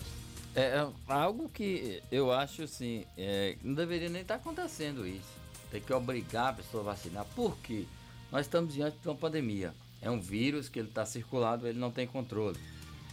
É, 0.55 0.77
é 0.77 0.89
algo 1.09 1.49
que 1.49 2.03
eu 2.13 2.33
acho 2.33 2.63
assim, 2.63 3.05
é, 3.19 3.57
não 3.63 3.75
deveria 3.75 4.09
nem 4.09 4.23
estar 4.23 4.37
acontecendo 4.37 5.07
isso. 5.07 5.45
Tem 5.71 5.81
que 5.81 5.93
obrigar 5.93 6.51
a 6.51 6.53
pessoa 6.55 6.83
a 6.83 6.87
vacinar. 6.87 7.25
Por 7.35 7.57
quê? 7.59 7.85
Nós 8.31 8.47
estamos 8.47 8.75
diante 8.75 8.97
de 8.99 9.09
uma 9.09 9.17
pandemia. 9.17 9.75
É 10.01 10.11
um 10.11 10.21
vírus 10.21 10.69
que 10.69 10.79
ele 10.79 10.89
está 10.89 11.05
circulado, 11.05 11.67
ele 11.67 11.79
não 11.79 11.91
tem 11.91 12.07
controle. 12.07 12.59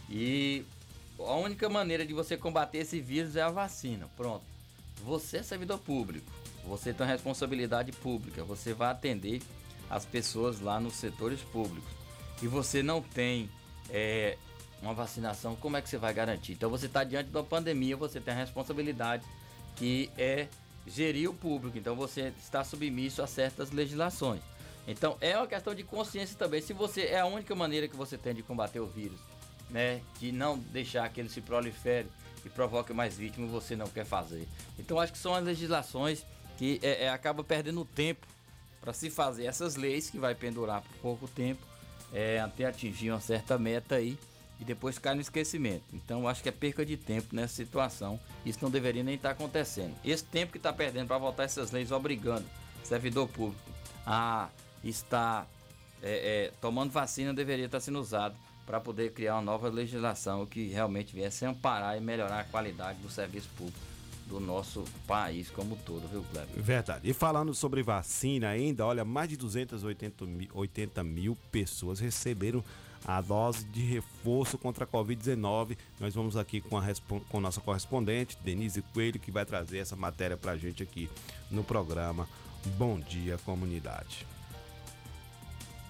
E 0.08 0.64
a 1.18 1.34
única 1.34 1.68
maneira 1.68 2.04
de 2.06 2.12
você 2.12 2.36
combater 2.36 2.78
esse 2.78 3.00
vírus 3.00 3.34
é 3.34 3.42
a 3.42 3.50
vacina. 3.50 4.08
Pronto. 4.16 4.44
Você 5.04 5.38
é 5.38 5.42
servidor 5.42 5.78
público. 5.78 6.30
Você 6.64 6.92
tem 6.92 7.06
responsabilidade 7.06 7.90
pública. 7.92 8.44
Você 8.44 8.72
vai 8.72 8.90
atender 8.90 9.42
as 9.90 10.04
pessoas 10.04 10.60
lá 10.60 10.78
nos 10.78 10.94
setores 10.94 11.40
públicos. 11.40 12.01
E 12.42 12.48
você 12.48 12.82
não 12.82 13.00
tem 13.00 13.48
é, 13.88 14.36
uma 14.82 14.92
vacinação, 14.92 15.54
como 15.54 15.76
é 15.76 15.82
que 15.82 15.88
você 15.88 15.96
vai 15.96 16.12
garantir? 16.12 16.52
Então 16.52 16.68
você 16.68 16.86
está 16.86 17.04
diante 17.04 17.30
de 17.30 17.36
uma 17.36 17.44
pandemia, 17.44 17.96
você 17.96 18.20
tem 18.20 18.34
a 18.34 18.36
responsabilidade 18.36 19.24
que 19.76 20.10
é 20.18 20.48
gerir 20.84 21.30
o 21.30 21.34
público. 21.34 21.78
Então 21.78 21.94
você 21.94 22.32
está 22.42 22.64
submisso 22.64 23.22
a 23.22 23.26
certas 23.28 23.70
legislações. 23.70 24.42
Então 24.88 25.16
é 25.20 25.36
uma 25.36 25.46
questão 25.46 25.72
de 25.72 25.84
consciência 25.84 26.36
também. 26.36 26.60
Se 26.60 26.72
você 26.72 27.02
é 27.02 27.20
a 27.20 27.26
única 27.26 27.54
maneira 27.54 27.86
que 27.86 27.96
você 27.96 28.18
tem 28.18 28.34
de 28.34 28.42
combater 28.42 28.80
o 28.80 28.86
vírus, 28.86 29.20
né, 29.70 30.02
de 30.18 30.32
não 30.32 30.58
deixar 30.58 31.08
que 31.10 31.20
ele 31.20 31.28
se 31.28 31.40
prolifere 31.40 32.08
e 32.44 32.48
provoque 32.48 32.92
mais 32.92 33.16
vítimas, 33.16 33.52
você 33.52 33.76
não 33.76 33.86
quer 33.86 34.04
fazer. 34.04 34.48
Então 34.76 34.98
acho 34.98 35.12
que 35.12 35.18
são 35.18 35.32
as 35.32 35.44
legislações 35.44 36.26
que 36.58 36.80
é, 36.82 37.04
é, 37.04 37.08
acaba 37.08 37.44
perdendo 37.44 37.84
tempo 37.84 38.26
para 38.80 38.92
se 38.92 39.08
fazer 39.10 39.44
essas 39.44 39.76
leis 39.76 40.10
que 40.10 40.18
vai 40.18 40.34
pendurar 40.34 40.82
por 40.82 40.96
pouco 41.00 41.28
tempo 41.28 41.71
é, 42.12 42.40
até 42.40 42.66
atingir 42.66 43.10
uma 43.10 43.20
certa 43.20 43.58
meta 43.58 43.96
aí 43.96 44.18
e 44.60 44.64
depois 44.64 44.98
cai 44.98 45.14
no 45.14 45.20
esquecimento. 45.20 45.84
Então 45.92 46.28
acho 46.28 46.42
que 46.42 46.48
é 46.48 46.52
perca 46.52 46.84
de 46.84 46.96
tempo 46.96 47.34
nessa 47.34 47.54
situação. 47.54 48.20
Isso 48.44 48.58
não 48.62 48.70
deveria 48.70 49.02
nem 49.02 49.16
estar 49.16 49.30
tá 49.30 49.34
acontecendo. 49.34 49.94
Esse 50.04 50.24
tempo 50.24 50.52
que 50.52 50.58
está 50.58 50.72
perdendo 50.72 51.08
para 51.08 51.18
votar 51.18 51.46
essas 51.46 51.70
leis 51.70 51.90
obrigando 51.90 52.46
servidor 52.84 53.28
público 53.28 53.70
a 54.06 54.48
estar 54.84 55.46
é, 56.02 56.46
é, 56.46 56.52
tomando 56.60 56.90
vacina 56.90 57.32
deveria 57.32 57.66
estar 57.66 57.78
tá 57.78 57.80
sendo 57.80 58.00
usado 58.00 58.36
para 58.66 58.80
poder 58.80 59.12
criar 59.12 59.34
uma 59.34 59.42
nova 59.42 59.68
legislação 59.68 60.44
que 60.46 60.68
realmente 60.68 61.14
viesse 61.14 61.44
amparar 61.44 61.96
e 61.96 62.00
melhorar 62.00 62.40
a 62.40 62.44
qualidade 62.44 62.98
do 62.98 63.10
serviço 63.10 63.48
público 63.56 63.91
do 64.32 64.40
nosso 64.40 64.84
país 65.06 65.50
como 65.50 65.76
todo, 65.76 66.08
viu, 66.08 66.24
Cleber? 66.32 66.62
Verdade. 66.62 67.08
E 67.08 67.12
falando 67.12 67.54
sobre 67.54 67.82
vacina 67.82 68.48
ainda, 68.48 68.86
olha, 68.86 69.04
mais 69.04 69.28
de 69.28 69.36
280 69.36 70.24
mil, 70.24 70.48
80 70.54 71.04
mil 71.04 71.36
pessoas 71.50 72.00
receberam 72.00 72.64
a 73.04 73.20
dose 73.20 73.64
de 73.64 73.82
reforço 73.82 74.56
contra 74.56 74.84
a 74.84 74.86
Covid-19. 74.86 75.76
Nós 76.00 76.14
vamos 76.14 76.36
aqui 76.36 76.60
com 76.60 76.78
a 76.78 76.82
com 77.28 77.40
nossa 77.40 77.60
correspondente, 77.60 78.38
Denise 78.42 78.80
Coelho, 78.80 79.20
que 79.20 79.30
vai 79.30 79.44
trazer 79.44 79.78
essa 79.78 79.96
matéria 79.96 80.36
para 80.36 80.52
a 80.52 80.56
gente 80.56 80.82
aqui 80.82 81.10
no 81.50 81.62
programa 81.62 82.28
Bom 82.78 82.98
Dia 82.98 83.36
Comunidade. 83.38 84.26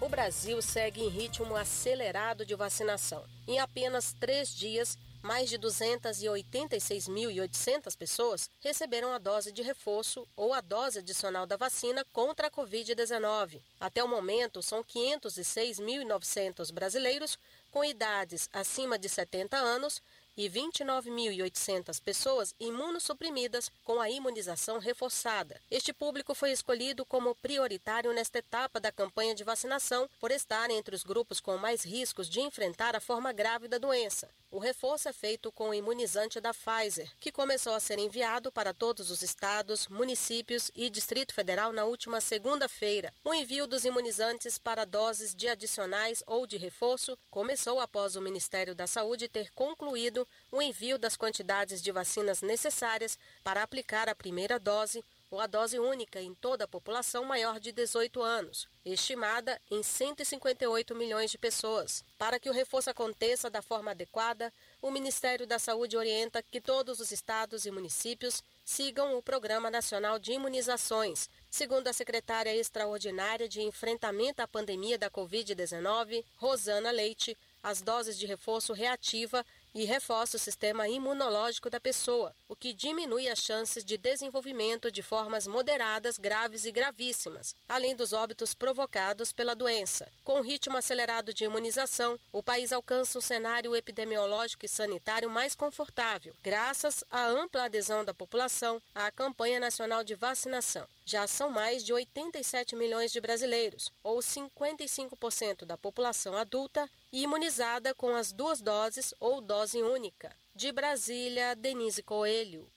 O 0.01 0.09
Brasil 0.09 0.61
segue 0.61 1.01
em 1.01 1.09
ritmo 1.09 1.55
acelerado 1.55 2.45
de 2.45 2.57
vacinação. 2.57 3.23
Em 3.47 3.61
apenas 3.61 4.13
três 4.19 4.53
dias, 4.53 4.99
mais 5.23 5.49
de 5.49 5.57
286.800 5.59 7.97
pessoas 7.97 8.51
receberam 8.61 9.13
a 9.13 9.19
dose 9.19 9.53
de 9.53 9.63
reforço 9.63 10.27
ou 10.37 10.53
a 10.53 10.61
dose 10.61 10.99
adicional 10.99 11.47
da 11.47 11.57
vacina 11.57 12.05
contra 12.13 12.49
a 12.49 12.51
Covid-19. 12.51 13.61
Até 13.81 14.03
o 14.03 14.09
momento, 14.09 14.61
são 14.63 14.83
506.900 14.83 16.73
brasileiros 16.73 17.39
com 17.71 17.85
idades 17.85 18.49
acima 18.53 18.99
de 18.99 19.09
70 19.09 19.57
anos 19.57 20.03
e 20.37 20.49
29.800 20.49 22.03
pessoas 22.03 22.55
imunossuprimidas 22.59 23.71
com 23.85 24.01
a 24.01 24.11
imunização 24.11 24.79
reforçada. 24.79 25.61
Este 25.71 25.93
público 25.93 26.35
foi 26.35 26.53
escolhido 26.53 27.05
como 27.05 27.35
prioritário 27.37 28.13
nesta 28.13 28.39
etapa 28.39 28.81
da 28.81 28.91
campanha 28.91 29.35
de 29.35 29.45
vacinação 29.45 30.09
por 30.19 30.31
estar 30.31 30.71
entre 30.71 30.95
os 30.95 31.05
grupos 31.05 31.41
com 31.41 31.57
mais 31.59 31.85
riscos 31.85 32.29
de 32.29 32.41
enfrentar 32.41 32.97
a 32.97 33.01
forma 33.01 33.33
grave 33.33 33.69
da 33.69 33.79
doença. 33.79 34.29
O 34.53 34.59
reforço 34.59 35.09
é 35.09 35.15
feito 35.15 35.51
com 35.51 35.71
o 35.71 35.75
imunizante 35.75 36.39
da 36.39 36.53
Pfizer, 36.53 37.11
que 37.19 37.33
começou 37.33 37.73
a 37.73 37.81
ser 37.81 37.99
enviado 37.99 38.53
para 38.53 38.75
todos 38.75 39.11
os 39.11 39.23
estados, 39.23 39.89
municípios 39.89 40.71
e 40.75 40.91
Distrito 40.91 41.33
Federal 41.33 41.73
na 41.73 41.87
última 41.87 42.21
segunda-feira. 42.21 43.15
O 43.25 43.33
envio 43.33 43.67
dos 43.67 43.87
imunizantes 43.87 44.59
para 44.59 44.85
doses 44.85 45.35
de 45.35 45.49
adicionais 45.49 46.23
ou 46.27 46.47
de 46.47 46.59
reforço 46.59 47.17
começou 47.31 47.81
após 47.81 48.15
o 48.15 48.21
Ministério 48.21 48.75
da 48.75 48.87
Saúde 48.87 49.27
ter 49.27 49.51
concluído 49.55 50.29
o 50.51 50.61
envio 50.61 50.99
das 50.99 51.17
quantidades 51.17 51.81
de 51.81 51.91
vacinas 51.91 52.43
necessárias 52.43 53.19
para 53.43 53.63
aplicar 53.63 54.07
a 54.07 54.15
primeira 54.15 54.59
dose 54.61 55.03
ou 55.33 55.41
a 55.41 55.47
dose 55.47 55.79
única 55.79 56.21
em 56.21 56.35
toda 56.35 56.65
a 56.65 56.69
população 56.69 57.25
maior 57.25 57.59
de 57.59 57.73
18 57.73 58.21
anos, 58.23 58.69
estimada 58.85 59.59
em 59.71 59.83
158 59.83 60.95
milhões 60.95 61.31
de 61.31 61.39
pessoas. 61.39 62.05
Para 62.19 62.39
que 62.39 62.51
o 62.51 62.53
reforço 62.53 62.91
aconteça 62.91 63.49
da 63.49 63.63
forma 63.63 63.93
adequada, 63.93 64.53
o 64.83 64.91
Ministério 64.91 65.47
da 65.47 65.59
Saúde 65.59 65.97
orienta 65.97 66.43
que 66.43 66.61
todos 66.61 67.01
os 67.01 67.11
estados 67.11 67.65
e 67.65 67.71
municípios 67.71 68.43
sigam 68.63 69.17
o 69.17 69.23
Programa 69.23 69.71
Nacional 69.71 70.19
de 70.19 70.33
Imunizações. 70.33 71.31
Segundo 71.49 71.89
a 71.89 71.95
secretária 71.95 72.55
extraordinária 72.55 73.49
de 73.49 73.63
enfrentamento 73.63 74.43
à 74.43 74.47
pandemia 74.47 74.99
da 74.99 75.11
Covid-19, 75.11 76.23
Rosana 76.37 76.91
Leite, 76.91 77.39
as 77.63 77.81
doses 77.81 78.19
de 78.19 78.27
reforço 78.27 78.75
reativa 78.75 79.47
e 79.75 79.85
reforça 79.85 80.37
o 80.37 80.41
sistema 80.41 80.89
imunológico 80.89 81.71
da 81.71 81.81
pessoa, 81.81 82.35
o 82.49 82.55
que 82.55 82.73
diminui 82.73 83.29
as 83.29 83.39
chances 83.39 83.85
de 83.85 83.97
desenvolvimento 83.97 84.91
de 84.91 85.03
formas 85.03 85.47
moderadas, 85.47 86.19
graves 86.19 86.65
e 86.65 86.73
gravíssimas, 86.73 87.55
além 87.69 87.97
dos 87.97 88.13
óbitos 88.13 88.55
provocados 88.55 89.33
pela 89.33 89.55
doença. 89.55 90.11
Com 90.25 90.41
o 90.41 90.43
ritmo 90.43 90.77
acelerado 90.77 91.33
de 91.33 91.45
imunização, 91.45 92.19
o 92.31 92.43
país 92.43 92.73
alcança 92.73 93.19
um 93.19 93.23
cenário 93.23 93.75
epidemiológico 93.75 94.65
e 94.65 94.69
sanitário 94.69 95.31
mais 95.31 95.55
confortável, 95.55 96.35
graças 96.43 97.05
à 97.11 97.27
ampla 97.27 97.65
adesão 97.65 98.05
da 98.05 98.15
população 98.15 98.81
à 98.95 99.11
campanha 99.11 99.59
nacional 99.59 100.05
de 100.05 100.15
vacinação. 100.15 100.87
Já 101.05 101.27
são 101.27 101.51
mais 101.51 101.85
de 101.85 101.93
87 101.93 102.77
milhões 102.77 103.11
de 103.11 103.21
brasileiros, 103.21 103.93
ou 104.03 104.19
55% 104.19 105.65
da 105.65 105.77
população 105.77 106.37
adulta, 106.37 106.89
imunizada 107.13 107.95
com 107.95 108.15
as 108.15 108.33
duas 108.33 108.61
doses 108.61 109.13
ou 109.21 109.41
dose 109.41 109.83
única. 109.83 110.35
De 110.55 110.73
Brasília, 110.73 111.55
Denise 111.55 112.03
Coelho. 112.03 112.69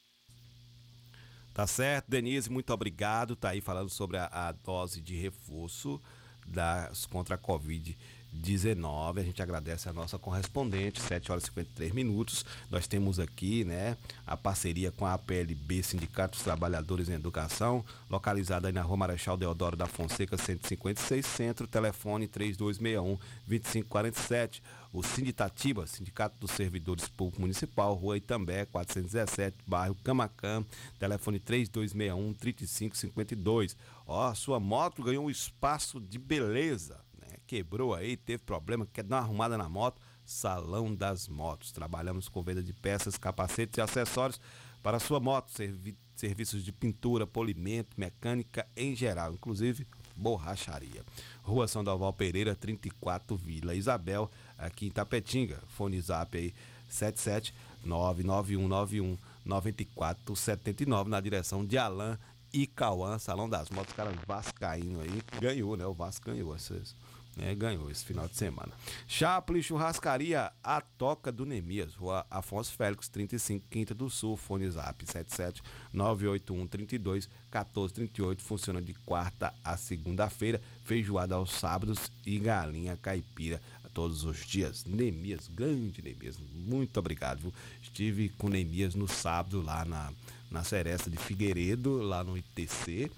Tá 1.54 1.66
certo, 1.66 2.10
Denise, 2.10 2.50
muito 2.50 2.74
obrigado. 2.74 3.36
Tá 3.36 3.50
aí 3.50 3.62
falando 3.62 3.90
sobre 3.90 4.18
a, 4.18 4.26
a 4.26 4.52
dose 4.52 5.00
de 5.00 5.16
reforço 5.16 6.02
das 6.46 7.06
contra 7.06 7.36
a 7.36 7.38
Covid 7.38 7.98
19. 8.36 9.22
A 9.22 9.24
gente 9.24 9.42
agradece 9.42 9.90
a 9.90 9.94
nossa 9.94 10.20
correspondente, 10.20 11.02
7 11.02 11.32
horas 11.32 11.44
e 11.44 11.48
53 11.48 11.92
minutos. 11.94 12.46
Nós 12.70 12.88
temos 12.88 13.20
aqui, 13.20 13.64
né, 13.64 13.98
a 14.26 14.36
parceria 14.36 14.92
com 14.92 15.06
a 15.06 15.14
APLB, 15.14 15.82
Sindicato 15.82 16.36
dos 16.36 16.44
Trabalhadores 16.44 17.10
em 17.10 17.14
Educação, 17.14 17.84
localizada 18.10 18.68
aí 18.68 18.74
na 18.74 18.82
Rua 18.82 18.98
Marechal 18.98 19.38
Deodoro 19.38 19.76
da 19.76 19.88
Fonseca, 19.88 20.38
156 20.38 21.26
Centro, 21.26 21.68
telefone 21.68 22.28
3261 22.28 23.18
2547. 23.48 24.62
O 24.94 25.04
Sinditatiba, 25.04 25.86
Sindicato 25.86 26.40
dos 26.40 26.52
Servidores 26.52 27.10
Públicos 27.10 27.40
Municipal, 27.40 27.94
Rua 27.96 28.16
Itambé, 28.16 28.66
417, 28.66 29.58
bairro 29.68 29.96
Camacan, 30.04 30.64
telefone 30.98 31.38
3261 31.38 32.34
3552. 32.34 33.76
Ó, 34.08 34.34
sua 34.34 34.58
moto 34.58 35.04
ganhou 35.04 35.26
um 35.26 35.30
espaço 35.30 36.00
de 36.00 36.18
beleza 36.18 37.05
quebrou 37.48 37.94
aí, 37.94 38.18
teve 38.18 38.44
problema, 38.44 38.88
quer 38.92 39.04
dar 39.04 39.18
uma 39.18 39.24
arrumada 39.24 39.58
na 39.58 39.70
moto, 39.70 40.02
Salão 40.26 40.94
das 40.94 41.28
Motos. 41.28 41.72
Trabalhamos 41.72 42.28
com 42.28 42.42
venda 42.42 42.64
de 42.64 42.74
peças, 42.74 43.18
capacetes 43.18 43.78
e 43.78 43.82
acessórios 43.82 44.40
para 44.82 45.00
sua 45.00 45.20
moto, 45.20 45.52
servi 45.52 45.96
serviços 46.16 46.64
de 46.64 46.72
pintura, 46.72 47.28
polimento, 47.28 47.90
mecânica 47.98 48.66
em 48.76 48.96
geral, 48.96 49.34
inclusive 49.34 49.86
borracharia. 50.16 51.04
Rua 51.44 51.68
São 51.68 51.84
Dalval 51.84 52.14
Pereira, 52.14 52.56
34, 52.56 53.36
Vila 53.36 53.76
Isabel, 53.76 54.32
aqui 54.58 54.88
em 54.88 54.92
Tapetinga. 54.92 55.62
Fone 55.68 56.00
zap 56.00 56.38
aí 56.38 56.54
77 56.88 57.54
99191 57.84 59.18
9479 59.44 61.10
na 61.10 61.20
direção 61.20 61.66
de 61.66 61.78
Alain 61.78 62.18
e 62.54 62.66
Cauã, 62.66 63.20
Salão 63.20 63.50
das 63.50 63.70
Motos, 63.70 63.94
cara 63.94 64.14
vascaíno 64.26 65.02
aí, 65.02 65.22
ganhou, 65.42 65.76
né? 65.76 65.86
O 65.86 65.94
Vasco 65.94 66.26
ganhou 66.26 66.56
essas, 66.56 66.96
né? 67.36 67.54
Ganhou 67.56 67.90
esse 67.90 68.06
final 68.06 68.28
de 68.28 68.36
semana. 68.36 68.72
Chaplin 69.08 69.62
Churrascaria, 69.62 70.52
a 70.64 70.82
Toca 70.82 71.32
do 71.32 71.46
Nemias, 71.46 71.96
Rua 71.96 72.26
Afonso 72.30 72.72
Félix, 72.74 73.08
35, 73.10 73.66
Quinta 73.70 73.94
do 73.94 74.10
Sul, 74.10 74.38
fone 74.38 74.70
zap 74.70 75.06
77 75.06 75.62
981 75.92 76.68
32 76.68 77.30
14 77.52 77.94
38, 77.94 78.44
funciona 78.44 78.82
de 78.82 78.94
quarta 79.06 79.54
a 79.64 79.78
segunda-feira, 79.78 80.62
feijoada 80.84 81.36
aos 81.36 81.52
sábados 81.52 82.12
e 82.26 82.38
galinha 82.40 82.98
caipira 83.02 83.62
todos 83.96 84.26
os 84.26 84.46
dias. 84.46 84.84
Nemias, 84.86 85.48
grande 85.48 86.02
Nemias, 86.04 86.38
muito 86.54 87.00
obrigado. 87.00 87.40
Viu? 87.40 87.54
Estive 87.82 88.30
com 88.38 88.50
Nemias 88.50 88.94
no 88.94 89.08
sábado 89.08 89.62
lá 89.62 89.86
na, 89.86 90.12
na 90.52 90.64
Seresta 90.64 91.10
de 91.10 91.18
Figueiredo, 91.18 92.02
lá 92.02 92.24
no 92.24 92.38
ITC, 92.38 93.10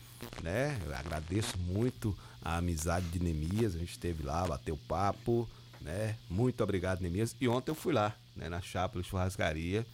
né? 0.43 0.79
Eu 0.85 0.95
agradeço 0.95 1.57
muito 1.57 2.15
a 2.41 2.57
amizade 2.57 3.07
de 3.07 3.19
Nemias, 3.19 3.75
a 3.75 3.79
gente 3.79 3.91
esteve 3.91 4.23
lá, 4.23 4.45
bateu 4.47 4.77
papo, 4.87 5.47
né? 5.81 6.15
Muito 6.29 6.63
obrigado, 6.63 7.01
Nemias. 7.01 7.35
E 7.39 7.47
ontem 7.47 7.71
eu 7.71 7.75
fui 7.75 7.93
lá, 7.93 8.15
né, 8.35 8.49
na 8.49 8.61
Chápula 8.61 9.03
Churrascaria, 9.03 9.85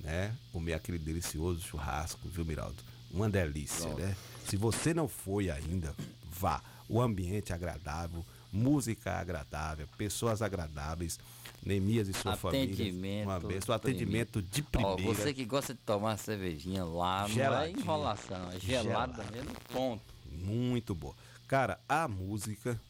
né? 0.00 0.34
Comer 0.52 0.74
aquele 0.74 0.98
delicioso 0.98 1.60
churrasco, 1.60 2.28
viu, 2.28 2.44
Miraldo? 2.44 2.82
Uma 3.10 3.28
delícia, 3.28 3.86
Pronto. 3.86 4.00
né? 4.00 4.16
Se 4.48 4.56
você 4.56 4.92
não 4.92 5.06
foi 5.08 5.50
ainda, 5.50 5.94
vá. 6.30 6.62
O 6.88 7.00
ambiente 7.00 7.52
é 7.52 7.54
agradável, 7.54 8.24
música 8.52 9.12
agradável, 9.12 9.86
pessoas 9.96 10.42
agradáveis, 10.42 11.18
Nemias 11.64 12.08
e 12.08 12.12
sua 12.12 12.36
família. 12.36 12.64
Atendimento. 12.74 13.28
Uma 13.28 13.38
benção, 13.38 13.74
atendimento 13.74 14.42
de 14.42 14.62
primeira. 14.62 15.10
Ó, 15.10 15.14
você 15.14 15.32
que 15.32 15.44
gosta 15.44 15.72
de 15.72 15.80
tomar 15.80 16.08
uma 16.10 16.16
cervejinha 16.16 16.84
lá, 16.84 17.28
não 17.28 17.58
é 17.60 17.70
enrolação, 17.70 18.50
é 18.50 18.58
gelada 18.58 19.22
Gelada. 19.22 19.30
mesmo, 19.30 19.52
ponto. 19.72 20.02
Muito 20.28 20.92
boa. 20.94 21.14
Cara, 21.52 21.78
a 21.86 22.08
música 22.08 22.80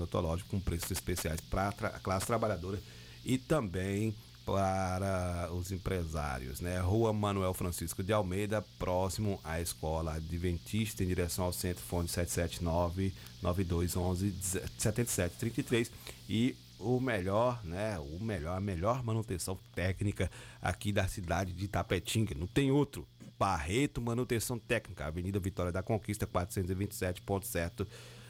com 0.50 0.60
preços 0.60 0.92
especiais 0.92 1.40
para 1.40 1.70
a 1.70 2.00
classe 2.00 2.28
trabalhadora 2.28 2.82
e 3.24 3.38
também 3.38 4.14
para 4.46 5.50
os 5.52 5.72
empresários, 5.72 6.60
né? 6.60 6.80
Rua 6.80 7.12
Manuel 7.12 7.54
Francisco 7.54 8.04
de 8.04 8.14
Almeida, 8.14 8.64
próximo 8.78 9.40
à 9.44 9.60
Escola 9.60 10.14
Adventista, 10.14 11.04
em 11.04 11.08
direção 11.08 11.46
ao 11.46 11.54
Centro 11.54 11.84
Fone 11.84 12.08
779 12.08 13.12
9211 13.42 14.34
7733 14.78 15.92
e 16.30 16.56
o 16.80 17.00
melhor, 17.00 17.64
né? 17.64 17.98
O 18.00 18.20
melhor, 18.24 18.58
a 18.58 18.60
melhor 18.60 19.04
manutenção 19.04 19.58
técnica 19.74 20.30
aqui 20.62 20.92
da 20.92 21.08
cidade 21.08 21.54
de 21.54 21.68
Tapetinga, 21.68 22.36
não 22.36 22.48
tem 22.48 22.72
outro. 22.72 23.08
Barreto 23.38 24.02
Manutenção 24.02 24.58
Técnica, 24.58 25.06
Avenida 25.06 25.40
Vitória 25.40 25.72
da 25.72 25.84
Conquista, 25.84 26.26
427, 26.26 27.22
ponto 27.22 27.46
certo. 27.46 27.88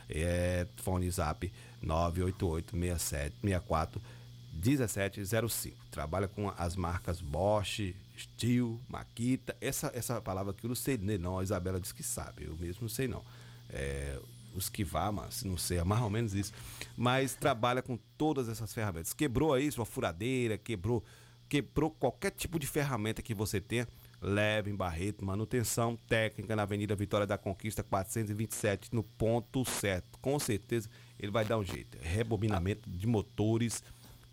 É, 0.07 0.67
fone 0.77 1.09
zap 1.09 1.51
988 1.81 2.71
67 2.77 3.35
64 3.41 4.01
1705. 4.53 5.77
Trabalha 5.89 6.27
com 6.27 6.51
as 6.57 6.75
marcas 6.75 7.21
Bosch, 7.21 7.95
Steel, 8.17 8.79
Makita. 8.87 9.55
Essa, 9.59 9.91
essa 9.93 10.21
palavra 10.21 10.51
aqui 10.51 10.65
eu 10.65 10.69
não 10.69 10.75
sei 10.75 10.97
nem 10.97 11.17
não. 11.17 11.39
A 11.39 11.43
Isabela 11.43 11.79
disse 11.79 11.93
que 11.93 12.03
sabe. 12.03 12.45
Eu 12.45 12.55
mesmo 12.57 12.83
não 12.83 12.89
sei 12.89 13.07
não. 13.07 13.23
É, 13.69 14.19
os 14.55 14.69
que 14.69 14.83
vá, 14.83 15.11
mas 15.11 15.43
não 15.43 15.57
sei, 15.57 15.77
é 15.79 15.83
mais 15.83 16.01
ou 16.01 16.09
menos 16.09 16.33
isso. 16.33 16.53
Mas 16.97 17.35
trabalha 17.35 17.81
com 17.81 17.97
todas 18.17 18.47
essas 18.49 18.73
ferramentas. 18.73 19.13
Quebrou 19.13 19.53
aí 19.53 19.71
sua 19.71 19.85
furadeira, 19.85 20.57
quebrou, 20.57 21.03
quebrou 21.49 21.91
qualquer 21.91 22.31
tipo 22.31 22.57
de 22.59 22.65
ferramenta 22.67 23.21
que 23.21 23.33
você 23.33 23.59
tenha. 23.61 23.87
Leve 24.21 24.71
em 24.71 24.75
Barreto, 24.75 25.23
manutenção 25.23 25.95
técnica 26.07 26.55
na 26.55 26.63
Avenida 26.63 26.95
Vitória 26.95 27.27
da 27.27 27.37
Conquista 27.37 27.83
427, 27.83 28.89
no 28.93 29.03
ponto 29.03 29.63
certo. 29.65 30.17
Com 30.19 30.39
certeza 30.39 30.89
ele 31.19 31.31
vai 31.31 31.45
dar 31.45 31.57
um 31.57 31.63
jeito. 31.63 31.97
Rebobinamento 32.01 32.89
de 32.89 33.05
motores, 33.05 33.83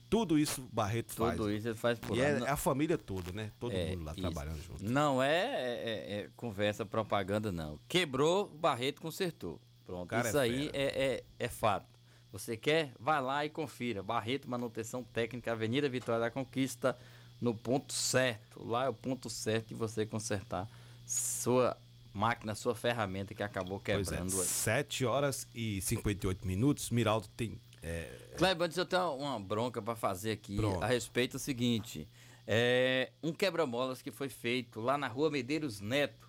tudo 0.08 0.38
isso 0.38 0.66
Barreto 0.72 1.12
faz. 1.14 1.36
Tudo 1.36 1.50
isso 1.52 1.68
ele 1.68 1.74
faz 1.76 1.98
por 1.98 2.16
E 2.16 2.20
lá. 2.20 2.26
é, 2.26 2.50
a 2.50 2.56
família 2.56 2.96
toda, 2.96 3.32
né? 3.32 3.50
Todo 3.58 3.72
É, 3.72 3.90
mundo 3.90 4.04
lá 4.04 4.12
isso. 4.12 4.20
trabalhando 4.22 4.62
junto. 4.62 4.84
Não 4.84 5.22
é, 5.22 5.36
é- 5.44 5.82
é- 6.14 6.20
é 6.20 6.30
conversa, 6.36 6.86
propaganda, 6.86 7.50
não. 7.52 7.78
Quebrou, 7.88 8.48
Barreto 8.48 9.00
consertou. 9.02 9.60
Pronto, 9.92 10.08
cara 10.08 10.28
isso 10.28 10.38
é 10.38 10.40
aí 10.40 10.70
é, 10.72 11.04
é, 11.04 11.24
é 11.38 11.48
fato. 11.48 11.86
Você 12.32 12.56
quer? 12.56 12.92
Vai 12.98 13.20
lá 13.20 13.44
e 13.44 13.50
confira. 13.50 14.02
Barreto 14.02 14.48
Manutenção 14.48 15.04
Técnica, 15.04 15.52
Avenida 15.52 15.86
Vitória 15.88 16.18
da 16.18 16.30
Conquista, 16.30 16.96
no 17.38 17.54
ponto 17.54 17.92
certo. 17.92 18.66
Lá 18.66 18.86
é 18.86 18.88
o 18.88 18.94
ponto 18.94 19.28
certo 19.28 19.68
de 19.68 19.74
você 19.74 20.06
consertar 20.06 20.66
sua 21.06 21.76
máquina, 22.14 22.54
sua 22.54 22.74
ferramenta 22.74 23.34
que 23.34 23.42
acabou 23.42 23.78
Pois 23.84 24.08
é, 24.08 24.16
quebrando 24.16 24.40
aí. 24.40 24.46
7 24.46 25.04
horas 25.04 25.46
e 25.54 25.82
58 25.82 26.46
minutos. 26.46 26.88
Miraldo 26.88 27.28
tem. 27.36 27.60
É, 27.82 28.08
Kleber, 28.38 28.66
antes 28.66 28.78
eu 28.78 28.86
tenho 28.86 29.14
uma 29.16 29.38
bronca 29.38 29.82
para 29.82 29.94
fazer 29.94 30.32
aqui 30.32 30.56
Pronto. 30.56 30.82
a 30.82 30.86
respeito 30.86 31.32
do 31.32 31.38
seguinte. 31.38 32.08
É 32.46 33.12
um 33.22 33.32
quebra-molas 33.32 34.00
que 34.00 34.10
foi 34.10 34.30
feito 34.30 34.80
lá 34.80 34.96
na 34.96 35.06
rua 35.06 35.30
Medeiros 35.30 35.80
Neto, 35.80 36.28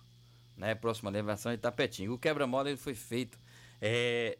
né? 0.54 0.74
Próxima 0.74 1.10
elevação 1.10 1.50
de 1.50 1.58
Tapetinho. 1.58 2.12
O 2.12 2.18
quebra-mola 2.18 2.76
foi 2.76 2.94
feito 2.94 3.38
é, 3.80 4.38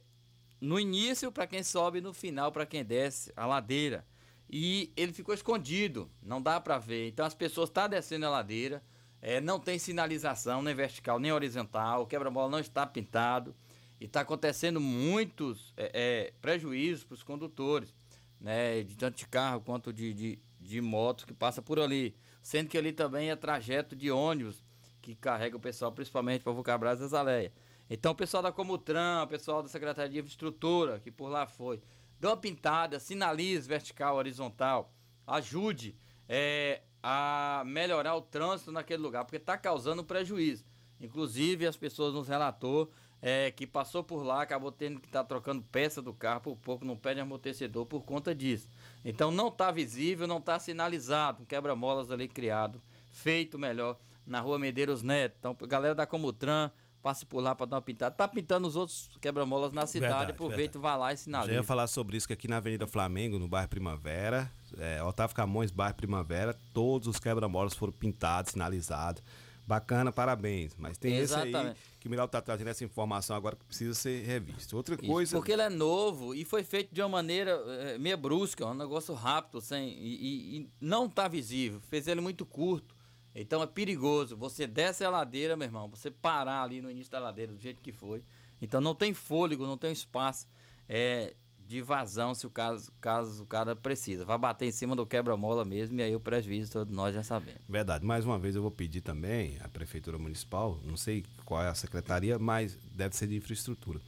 no 0.61 0.79
início 0.79 1.31
para 1.31 1.47
quem 1.47 1.63
sobe 1.63 2.01
no 2.01 2.15
final 2.15 2.51
para 2.51 2.67
quem 2.67 2.85
desce 2.85 3.33
a 3.37 3.47
ladeira. 3.47 4.05
E 4.49 4.93
ele 4.97 5.13
ficou 5.13 5.35
escondido, 5.35 6.11
não 6.23 6.41
dá 6.41 6.61
para 6.61 6.79
ver. 6.79 7.09
Então 7.09 7.27
as 7.27 7.35
pessoas 7.35 7.69
estão 7.69 7.89
descendo 7.89 8.27
a 8.27 8.31
ladeira, 8.31 8.83
é, 9.21 9.41
não 9.41 9.59
tem 9.59 9.79
sinalização 9.79 10.63
nem 10.63 10.75
vertical 10.75 11.19
nem 11.19 11.33
horizontal, 11.33 12.03
o 12.03 12.07
quebra-mola 12.07 12.51
não 12.51 12.59
está 12.59 12.87
pintado. 12.87 13.55
E 14.01 14.07
está 14.07 14.21
acontecendo 14.21 14.81
muitos 14.81 15.73
é, 15.77 15.91
é, 15.95 16.33
prejuízos 16.41 17.05
para 17.05 17.15
os 17.15 17.23
condutores, 17.23 17.95
né? 18.41 18.83
De 18.83 18.97
tanto 18.97 19.17
de 19.17 19.27
carro 19.27 19.61
quanto 19.61 19.93
de, 19.93 20.13
de, 20.13 20.39
de 20.61 20.81
moto 20.81 21.27
que 21.27 21.33
passa 21.33 21.63
por 21.63 21.79
ali. 21.79 22.15
Sendo 22.43 22.69
que 22.69 22.77
ali 22.77 22.93
também 22.93 23.31
é 23.31 23.37
trajeto 23.37 23.97
de 23.97 24.11
ônibus 24.11 24.63
que 25.01 25.15
carrega 25.15 25.57
o 25.57 25.61
pessoal, 25.61 25.93
principalmente 25.93 26.43
para 26.43 26.53
Vulcabras 26.53 27.01
e 27.01 27.05
Azaleia. 27.05 27.53
Então 27.89 28.13
o 28.13 28.15
pessoal 28.15 28.43
da 28.43 28.53
Comutran, 28.53 29.23
o 29.23 29.27
pessoal 29.27 29.63
da 29.63 29.69
Secretaria 29.69 30.11
de 30.11 30.19
Infraestrutura, 30.19 31.01
que 31.01 31.11
por 31.11 31.29
lá 31.29 31.47
foi, 31.47 31.81
dê 32.19 32.27
uma 32.27 32.37
pintada, 32.37 32.99
sinalize 32.99 33.69
vertical, 33.69 34.17
horizontal, 34.17 34.93
ajude 35.27 35.95
é, 36.29 36.83
a 37.03 37.63
melhorar 37.67 38.15
o 38.17 38.23
trânsito 38.23 38.73
naquele 38.73 39.03
lugar, 39.03 39.25
porque 39.25 39.37
está 39.37 39.59
causando 39.59 40.03
prejuízo. 40.03 40.65
Inclusive, 41.01 41.67
as 41.67 41.77
pessoas 41.77 42.15
nos 42.15 42.29
relatou 42.29 42.91
é, 43.21 43.51
que 43.51 43.67
passou 43.67 44.03
por 44.03 44.23
lá, 44.23 44.43
acabou 44.43 44.71
tendo 44.71 45.01
que 45.01 45.07
estar 45.07 45.23
tá 45.23 45.29
trocando 45.29 45.63
peça 45.63 46.01
do 46.01 46.13
carro, 46.13 46.41
por 46.41 46.57
pouco 46.57 46.85
não 46.85 46.97
pede 46.97 47.21
amortecedor 47.21 47.87
por 47.87 48.05
conta 48.05 48.35
disso. 48.35 48.69
Então 49.05 49.31
não 49.31 49.49
está 49.49 49.71
visível, 49.71 50.27
não 50.27 50.39
está 50.39 50.59
sinalizado, 50.59 51.43
um 51.43 51.47
quebra-molas 51.47 52.11
ali 52.11 52.29
criado, 52.29 52.83
feito 53.11 53.59
melhor 53.59 53.99
na 54.27 54.41
rua 54.41 54.59
Medeiros 54.59 55.03
Neto. 55.03 55.37
Então, 55.39 55.57
galera 55.67 55.95
da 55.95 56.07
Comutran, 56.07 56.71
passe 57.05 57.27
por 57.27 57.43
lá 57.43 57.55
para 57.55 57.67
dar 57.67 57.77
uma 57.77 57.83
pintada. 57.83 58.15
Tá 58.15 58.27
pintando 58.27 58.67
os 58.67 58.77
outros 58.77 59.11
quebra-molas 59.21 59.75
na 59.75 59.87
cidade, 59.87 60.11
verdade, 60.11 60.31
aproveita, 60.33 60.79
vai 60.79 60.97
lá 60.97 61.13
e 61.13 61.17
sinaliza. 61.19 61.53
Já 61.53 61.61
ia 61.61 61.63
falar 61.63 61.87
sobre 61.87 62.17
isso 62.17 62.27
que 62.27 62.33
aqui 62.33 62.49
na 62.49 62.57
Avenida 62.57 62.87
Flamengo, 62.87 63.39
no 63.39 63.47
bairro 63.47 63.69
Primavera, 63.69 64.51
é, 64.79 65.03
Otávio 65.03 65.37
Camões, 65.37 65.71
bairro 65.71 65.95
Primavera, 65.95 66.57
todos 66.73 67.07
os 67.07 67.19
quebra-molas 67.21 67.75
foram 67.75 67.93
pintados, 67.93 68.53
sinalizados. 68.53 69.23
Bacana, 69.67 70.11
parabéns. 70.11 70.75
Mas 70.79 70.97
tem 70.97 71.17
Exatamente. 71.17 71.57
esse 71.57 71.69
aí 71.69 71.75
que 72.01 72.07
o 72.07 72.11
Miral 72.11 72.25
está 72.25 72.41
trazendo 72.41 72.69
essa 72.69 72.85
informação 72.85 73.37
agora 73.37 73.55
que 73.55 73.65
precisa 73.67 73.95
ser 73.95 74.25
revisto. 74.25 74.75
Outra 74.75 74.95
Isso, 74.95 75.07
coisa. 75.07 75.37
Porque 75.37 75.53
ele 75.53 75.63
é 75.63 75.71
novo 75.71 76.35
e 76.35 76.43
foi 76.45 76.65
feito 76.65 76.95
de 76.95 77.03
uma 77.03 77.09
maneira 77.09 77.51
é, 77.51 77.99
meio 77.99 78.17
brusca, 78.17 78.67
um 78.67 78.75
negócio 78.75 79.13
rápido, 79.15 79.61
sem, 79.61 79.91
e, 79.91 80.15
e, 80.15 80.57
e 80.57 80.71
não 80.81 81.05
está 81.05 81.29
visível. 81.29 81.81
Fez 81.91 82.09
ele 82.09 82.23
muito 82.23 82.47
curto. 82.47 82.95
Então 83.35 83.63
é 83.63 83.67
perigoso. 83.67 84.37
Você 84.37 84.67
desce 84.67 85.05
a 85.05 85.11
ladeira, 85.11 85.57
meu 85.57 85.67
irmão, 85.67 85.89
você 85.89 86.11
parar 86.11 86.63
ali 86.63 86.81
no 86.81 86.91
início 86.91 87.11
da 87.11 87.19
ladeira, 87.19 87.53
do 87.53 87.61
jeito 87.61 87.83
que 87.83 87.93
foi. 87.93 88.23
Então 88.63 88.81
não 88.81 88.95
tem 88.95 89.13
fôlego, 89.13 89.67
não 89.67 89.77
tem 89.77 89.93
espaço. 89.93 90.47
É, 90.89 91.35
de 91.67 91.81
vazão 91.81 92.35
se 92.35 92.47
o 92.47 92.51
caso, 92.51 92.93
caso 93.01 93.43
o 93.43 93.47
cara 93.47 93.75
precisa. 93.75 94.25
Vai 94.25 94.39
bater 94.39 94.67
em 94.67 94.73
cima 94.73 94.95
do 94.95 95.07
quebra-mola 95.07 95.65
mesmo 95.65 95.99
e 95.99 96.03
aí 96.03 96.15
o 96.15 96.21
prejuízo 96.21 96.73
todos 96.73 96.95
nós 96.95 97.15
já 97.15 97.23
sabemos. 97.23 97.61
Verdade. 97.69 98.05
Mais 98.05 98.25
uma 98.25 98.39
vez 98.39 98.55
eu 98.55 98.63
vou 98.63 98.71
pedir 98.71 99.01
também 99.01 99.59
à 99.61 99.69
Prefeitura 99.69 100.19
Municipal, 100.19 100.79
não 100.85 100.97
sei 100.97 101.25
qual 101.45 101.63
é 101.63 101.69
a 101.69 101.75
secretaria, 101.75 102.39
mas 102.39 102.79
deve 102.93 103.17
ser 103.17 103.27
de 103.27 103.37
infraestrutura. 103.37 104.01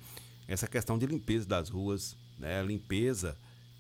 Essa 0.47 0.67
questão 0.67 0.99
de 0.99 1.07
limpeza 1.07 1.47
das 1.47 1.69
ruas, 1.69 2.17
né? 2.39 2.63
Limpeza 2.63 3.37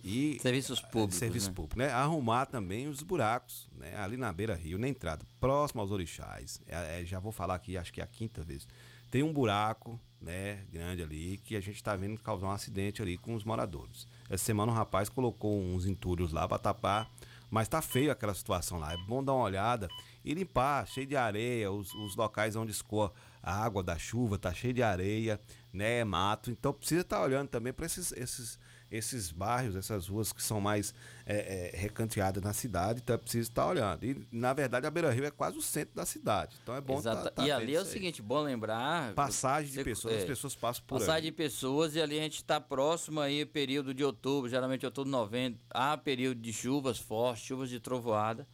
e... 0.06 0.38
Serviços 0.40 0.80
públicos. 0.80 1.16
Serviços 1.16 1.48
né? 1.48 1.54
públicos, 1.54 1.76
né? 1.76 1.90
Arrumar 1.90 2.46
também 2.46 2.86
os 2.86 3.02
buracos, 3.02 3.68
né? 3.76 3.96
Ali 3.96 4.16
na 4.16 4.32
beira-rio, 4.32 4.78
na 4.78 4.88
entrada, 4.88 5.26
próximo 5.40 5.80
aos 5.80 5.90
orixás. 5.90 6.60
É, 6.66 7.00
é, 7.00 7.04
já 7.04 7.18
vou 7.18 7.32
falar 7.32 7.56
aqui, 7.56 7.76
acho 7.76 7.92
que 7.92 8.00
é 8.00 8.04
a 8.04 8.06
quinta 8.06 8.40
vez. 8.42 8.68
Tem 9.10 9.24
um 9.24 9.32
buraco 9.32 10.00
né, 10.20 10.64
grande 10.70 11.02
ali, 11.02 11.38
que 11.38 11.56
a 11.56 11.60
gente 11.60 11.76
está 11.76 11.96
vendo 11.96 12.20
causar 12.20 12.46
um 12.46 12.50
acidente 12.52 13.02
ali 13.02 13.18
com 13.18 13.34
os 13.34 13.42
moradores. 13.42 14.06
Essa 14.30 14.44
semana 14.44 14.70
um 14.70 14.74
rapaz 14.74 15.08
colocou 15.08 15.60
uns 15.60 15.86
entulhos 15.86 16.32
lá 16.32 16.46
para 16.46 16.58
tapar, 16.58 17.10
mas 17.50 17.68
tá 17.68 17.82
feio 17.82 18.12
aquela 18.12 18.34
situação 18.34 18.78
lá. 18.78 18.92
É 18.92 18.96
bom 19.08 19.24
dar 19.24 19.34
uma 19.34 19.44
olhada 19.44 19.88
e 20.24 20.34
limpar, 20.34 20.86
cheio 20.86 21.06
de 21.06 21.16
areia, 21.16 21.70
os, 21.70 21.92
os 21.94 22.14
locais 22.14 22.54
onde 22.54 22.70
escoa 22.70 23.12
a 23.42 23.64
água 23.64 23.82
da 23.82 23.98
chuva, 23.98 24.38
tá 24.38 24.52
cheio 24.52 24.74
de 24.74 24.82
areia, 24.82 25.40
né, 25.72 26.04
mato. 26.04 26.50
Então 26.50 26.72
precisa 26.72 27.02
estar 27.02 27.18
tá 27.18 27.22
olhando 27.22 27.48
também 27.48 27.72
para 27.72 27.86
esses, 27.86 28.12
esses 28.12 28.58
esses 28.96 29.30
bairros, 29.30 29.76
essas 29.76 30.08
ruas 30.08 30.32
que 30.32 30.42
são 30.42 30.60
mais 30.60 30.94
é, 31.24 31.72
é, 31.74 31.76
recanteadas 31.76 32.42
na 32.42 32.52
cidade, 32.52 33.00
então 33.02 33.14
é 33.14 33.18
preciso 33.18 33.50
estar 33.50 33.66
olhando. 33.66 34.04
E, 34.04 34.26
na 34.30 34.52
verdade, 34.52 34.86
a 34.86 34.90
Beira 34.90 35.10
Rio 35.10 35.24
é 35.24 35.30
quase 35.30 35.58
o 35.58 35.62
centro 35.62 35.94
da 35.94 36.06
cidade. 36.06 36.56
Então 36.62 36.74
é 36.74 36.80
bom 36.80 36.98
estar. 36.98 37.16
Tá, 37.16 37.30
tá 37.30 37.46
e 37.46 37.50
ali 37.50 37.74
é 37.74 37.80
o 37.80 37.84
seguinte, 37.84 38.22
bom 38.22 38.40
lembrar. 38.42 39.12
Passagem 39.14 39.72
de 39.72 39.84
pessoas, 39.84 40.14
é, 40.14 40.18
as 40.18 40.24
pessoas 40.24 40.54
passam 40.54 40.84
por 40.86 40.98
Passagem 40.98 41.24
de 41.24 41.32
pessoas 41.32 41.94
e 41.94 42.00
ali 42.00 42.18
a 42.18 42.22
gente 42.22 42.36
está 42.36 42.60
próximo 42.60 43.20
aí, 43.20 43.44
período 43.44 43.92
de 43.92 44.04
outubro, 44.04 44.48
geralmente 44.48 44.84
outubro, 44.84 45.10
novembro, 45.10 45.60
há 45.70 45.96
período 45.96 46.40
de 46.40 46.52
chuvas 46.52 46.98
fortes, 46.98 47.44
chuvas 47.44 47.68
de 47.68 47.80
trovoada. 47.80 48.46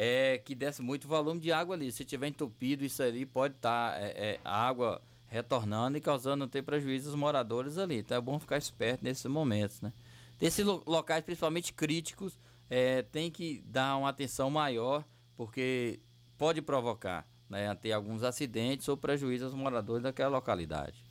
É, 0.00 0.38
que 0.38 0.54
desce 0.54 0.80
muito 0.80 1.08
volume 1.08 1.40
de 1.40 1.50
água 1.50 1.74
ali. 1.74 1.90
Se 1.90 2.04
tiver 2.04 2.28
entupido, 2.28 2.84
isso 2.84 3.02
ali 3.02 3.26
pode 3.26 3.56
estar 3.56 3.94
tá, 3.94 3.98
é, 3.98 4.06
é, 4.06 4.40
água 4.44 5.02
retornando 5.28 5.96
e 5.98 6.00
causando 6.00 6.46
ter 6.48 6.62
prejuízo 6.62 7.10
aos 7.10 7.18
moradores 7.18 7.78
ali. 7.78 7.98
Então 7.98 8.16
é 8.16 8.20
bom 8.20 8.38
ficar 8.38 8.58
esperto 8.58 9.04
nesses 9.04 9.26
momentos, 9.26 9.80
né? 9.80 9.92
Desses 10.38 10.64
locais, 10.64 11.24
principalmente 11.24 11.72
críticos, 11.72 12.38
é, 12.70 13.02
tem 13.02 13.30
que 13.30 13.62
dar 13.66 13.96
uma 13.96 14.08
atenção 14.08 14.50
maior, 14.50 15.04
porque 15.36 16.00
pode 16.36 16.62
provocar 16.62 17.26
né, 17.48 17.74
ter 17.74 17.92
alguns 17.92 18.22
acidentes 18.22 18.88
ou 18.88 18.96
prejuízo 18.96 19.46
aos 19.46 19.54
moradores 19.54 20.02
daquela 20.02 20.30
localidade. 20.30 21.04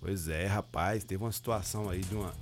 Pois 0.00 0.28
é, 0.28 0.46
rapaz, 0.46 1.04
teve 1.04 1.22
uma 1.22 1.32
situação 1.32 1.88
aí 1.88 2.00
de 2.00 2.14
uma, 2.14 2.32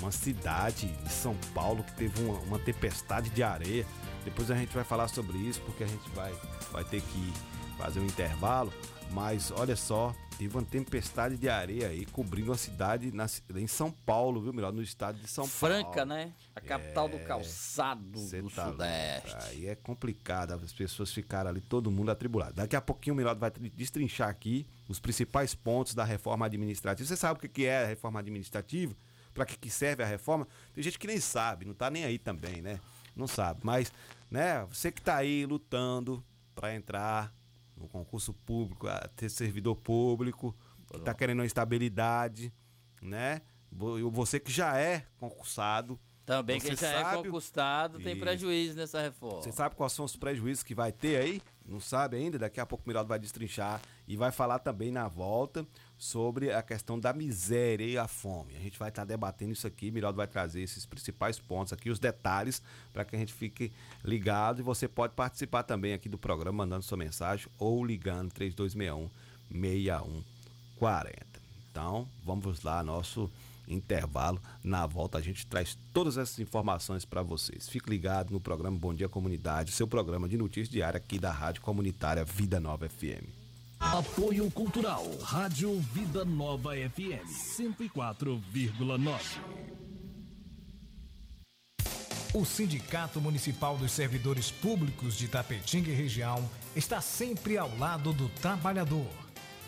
uma 0.00 0.10
cidade 0.10 0.88
de 0.88 1.12
São 1.12 1.36
Paulo 1.54 1.84
que 1.84 1.94
teve 1.94 2.20
uma, 2.24 2.38
uma 2.40 2.58
tempestade 2.58 3.30
de 3.30 3.42
areia. 3.42 3.86
Depois 4.24 4.50
a 4.50 4.56
gente 4.56 4.74
vai 4.74 4.82
falar 4.82 5.06
sobre 5.08 5.38
isso, 5.38 5.60
porque 5.62 5.84
a 5.84 5.86
gente 5.86 6.08
vai, 6.10 6.32
vai 6.72 6.84
ter 6.84 7.00
que 7.00 7.32
fazer 7.78 8.00
um 8.00 8.06
intervalo. 8.06 8.72
Mas 9.12 9.52
olha 9.52 9.76
só, 9.76 10.14
teve 10.42 10.56
uma 10.56 10.64
tempestade 10.64 11.36
de 11.36 11.48
areia 11.48 11.88
aí 11.88 12.04
cobrindo 12.06 12.52
a 12.52 12.56
cidade 12.56 13.12
na, 13.12 13.26
em 13.56 13.66
São 13.66 13.90
Paulo, 13.90 14.40
viu, 14.40 14.52
melhor, 14.52 14.72
no 14.72 14.82
estado 14.82 15.18
de 15.18 15.28
São 15.28 15.46
Franca, 15.46 15.74
Paulo. 15.74 15.92
Franca, 15.92 16.04
né? 16.04 16.32
A 16.54 16.60
capital 16.60 17.06
é, 17.06 17.10
do 17.10 17.18
calçado 17.20 18.02
do 18.02 18.50
tá 18.50 18.66
Sudeste. 18.66 19.36
Aí 19.48 19.68
é 19.68 19.74
complicado, 19.76 20.52
as 20.52 20.72
pessoas 20.72 21.12
ficaram 21.12 21.50
ali, 21.50 21.60
todo 21.60 21.90
mundo 21.90 22.10
atribulado. 22.10 22.54
Daqui 22.54 22.74
a 22.74 22.80
pouquinho 22.80 23.14
o 23.14 23.16
Melhor 23.16 23.36
vai 23.36 23.50
destrinchar 23.50 24.28
aqui 24.28 24.66
os 24.88 24.98
principais 24.98 25.54
pontos 25.54 25.94
da 25.94 26.04
reforma 26.04 26.46
administrativa. 26.46 27.06
Você 27.06 27.16
sabe 27.16 27.38
o 27.44 27.48
que 27.48 27.64
é 27.64 27.84
a 27.84 27.86
reforma 27.86 28.18
administrativa? 28.18 28.94
Para 29.32 29.46
que 29.46 29.70
serve 29.70 30.02
a 30.02 30.06
reforma? 30.06 30.46
Tem 30.74 30.82
gente 30.82 30.98
que 30.98 31.06
nem 31.06 31.20
sabe, 31.20 31.64
não 31.64 31.74
tá 31.74 31.88
nem 31.88 32.04
aí 32.04 32.18
também, 32.18 32.60
né? 32.60 32.80
Não 33.14 33.26
sabe, 33.26 33.60
mas, 33.62 33.92
né, 34.30 34.64
você 34.70 34.90
que 34.90 35.00
tá 35.00 35.16
aí 35.16 35.46
lutando 35.46 36.24
para 36.54 36.74
entrar 36.74 37.32
no 37.82 37.88
concurso 37.88 38.32
público, 38.32 38.86
a 38.86 39.08
ter 39.16 39.28
servidor 39.28 39.76
público, 39.76 40.56
que 40.90 40.98
está 40.98 41.12
querendo 41.12 41.40
uma 41.40 41.46
estabilidade, 41.46 42.52
né? 43.00 43.42
Você 43.70 44.38
que 44.38 44.52
já 44.52 44.78
é 44.78 45.04
concursado. 45.18 45.98
Também 46.24 46.60
quem 46.60 46.76
já 46.76 46.88
é 46.88 47.16
concursado 47.16 47.98
tem 47.98 48.16
prejuízo 48.16 48.76
nessa 48.76 49.02
reforma. 49.02 49.42
Você 49.42 49.50
sabe 49.50 49.74
quais 49.74 49.92
são 49.92 50.04
os 50.04 50.14
prejuízos 50.14 50.62
que 50.62 50.74
vai 50.74 50.92
ter 50.92 51.16
aí? 51.16 51.42
Não 51.66 51.80
sabe 51.80 52.16
ainda? 52.16 52.38
Daqui 52.38 52.60
a 52.60 52.66
pouco 52.66 52.84
o 52.84 52.88
Miraldo 52.88 53.08
vai 53.08 53.18
destrinchar 53.18 53.80
e 54.06 54.16
vai 54.16 54.30
falar 54.30 54.58
também 54.58 54.90
na 54.90 55.08
volta 55.08 55.66
sobre 55.96 56.52
a 56.52 56.62
questão 56.62 56.98
da 56.98 57.12
miséria 57.12 57.84
e 57.84 57.96
a 57.96 58.08
fome. 58.08 58.56
A 58.56 58.60
gente 58.60 58.78
vai 58.78 58.88
estar 58.88 59.02
tá 59.02 59.06
debatendo 59.06 59.52
isso 59.52 59.66
aqui, 59.66 59.90
Miraldo 59.90 60.16
vai 60.16 60.26
trazer 60.26 60.60
esses 60.60 60.84
principais 60.84 61.38
pontos 61.38 61.72
aqui, 61.72 61.90
os 61.90 61.98
detalhes, 61.98 62.62
para 62.92 63.04
que 63.04 63.14
a 63.14 63.18
gente 63.18 63.32
fique 63.32 63.72
ligado 64.04 64.60
e 64.60 64.62
você 64.62 64.88
pode 64.88 65.14
participar 65.14 65.62
também 65.62 65.92
aqui 65.92 66.08
do 66.08 66.18
programa, 66.18 66.64
mandando 66.64 66.82
sua 66.82 66.98
mensagem 66.98 67.46
ou 67.58 67.84
ligando 67.84 68.32
3261 68.32 69.08
6140. 69.50 71.32
Então, 71.70 72.08
vamos 72.24 72.62
lá, 72.62 72.82
nosso 72.82 73.30
intervalo. 73.72 74.40
Na 74.62 74.86
volta 74.86 75.18
a 75.18 75.20
gente 75.20 75.46
traz 75.46 75.76
todas 75.92 76.16
essas 76.16 76.38
informações 76.38 77.04
para 77.04 77.22
vocês. 77.22 77.68
Fique 77.68 77.90
ligado 77.90 78.30
no 78.30 78.40
programa 78.40 78.78
Bom 78.78 78.94
Dia 78.94 79.08
Comunidade, 79.08 79.72
seu 79.72 79.86
programa 79.86 80.28
de 80.28 80.36
notícias 80.36 80.68
diária 80.68 80.98
aqui 80.98 81.18
da 81.18 81.30
Rádio 81.30 81.62
Comunitária 81.62 82.24
Vida 82.24 82.60
Nova 82.60 82.88
FM. 82.88 83.26
Apoio 83.78 84.50
Cultural. 84.50 85.04
Rádio 85.22 85.78
Vida 85.92 86.24
Nova 86.24 86.72
FM 86.74 87.26
104,9. 87.58 89.72
O 92.34 92.46
Sindicato 92.46 93.20
Municipal 93.20 93.76
dos 93.76 93.92
Servidores 93.92 94.50
Públicos 94.50 95.18
de 95.18 95.28
Tapetinga 95.28 95.90
e 95.90 95.94
região 95.94 96.48
está 96.74 96.98
sempre 97.00 97.58
ao 97.58 97.76
lado 97.76 98.10
do 98.14 98.26
trabalhador. 98.30 99.10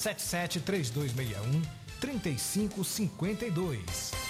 77 0.00 0.64
3261 0.64 1.62
3552. 2.00 4.29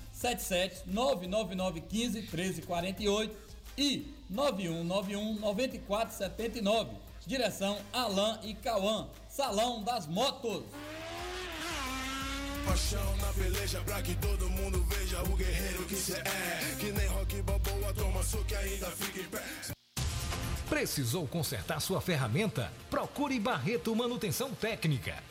77 0.21 0.83
99915 0.85 2.21
1348 2.21 3.35
e 3.77 4.13
9191 4.29 5.39
9479. 5.39 6.91
Direção 7.25 7.79
Alain 7.91 8.37
e 8.43 8.53
Cauã. 8.53 9.07
Salão 9.27 9.83
das 9.83 10.05
Motos. 10.05 10.63
Paixão 12.65 13.17
na 13.17 13.33
peleja 13.33 13.81
pra 13.81 14.01
que 14.03 14.15
todo 14.15 14.47
mundo 14.49 14.83
veja 14.83 15.21
o 15.23 15.35
guerreiro 15.35 15.83
que 15.85 15.95
cê 15.95 16.17
é. 16.17 16.75
Que 16.79 16.91
nem 16.91 17.07
rock 17.07 17.41
balboa, 17.41 17.93
toma 17.93 18.23
soco 18.23 18.45
e 18.51 18.55
ainda 18.55 18.87
fica 18.91 19.19
em 19.19 19.25
pé. 19.25 19.43
Precisou 20.69 21.27
consertar 21.27 21.81
sua 21.81 21.99
ferramenta? 21.99 22.71
Procure 22.89 23.39
Barreto 23.39 23.95
Manutenção 23.95 24.53
Técnica. 24.53 25.30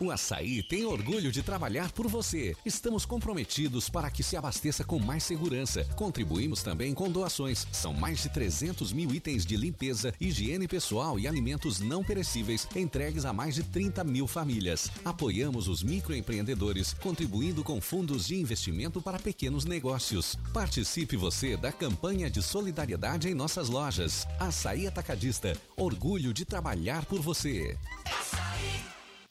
O 0.00 0.10
Açaí 0.10 0.62
tem 0.62 0.86
orgulho 0.86 1.30
de 1.30 1.42
trabalhar 1.42 1.92
por 1.92 2.08
você. 2.08 2.56
Estamos 2.64 3.04
comprometidos 3.04 3.90
para 3.90 4.10
que 4.10 4.22
se 4.22 4.34
abasteça 4.34 4.82
com 4.82 4.98
mais 4.98 5.22
segurança. 5.22 5.84
Contribuímos 5.94 6.62
também 6.62 6.94
com 6.94 7.10
doações. 7.10 7.66
São 7.70 7.92
mais 7.92 8.22
de 8.22 8.30
300 8.30 8.94
mil 8.94 9.14
itens 9.14 9.44
de 9.44 9.58
limpeza, 9.58 10.14
higiene 10.18 10.66
pessoal 10.66 11.18
e 11.18 11.28
alimentos 11.28 11.80
não 11.80 12.02
perecíveis 12.02 12.66
entregues 12.74 13.26
a 13.26 13.32
mais 13.34 13.54
de 13.54 13.62
30 13.62 14.02
mil 14.02 14.26
famílias. 14.26 14.90
Apoiamos 15.04 15.68
os 15.68 15.82
microempreendedores, 15.82 16.94
contribuindo 16.94 17.62
com 17.62 17.78
fundos 17.78 18.26
de 18.26 18.40
investimento 18.40 19.02
para 19.02 19.18
pequenos 19.18 19.66
negócios. 19.66 20.34
Participe 20.54 21.14
você 21.14 21.58
da 21.58 21.70
campanha 21.70 22.30
de 22.30 22.40
solidariedade 22.42 23.28
em 23.28 23.34
nossas 23.34 23.68
lojas. 23.68 24.26
Açaí 24.38 24.86
Atacadista, 24.86 25.54
orgulho 25.76 26.32
de 26.32 26.46
trabalhar 26.46 27.04
por 27.04 27.20
você. 27.20 27.76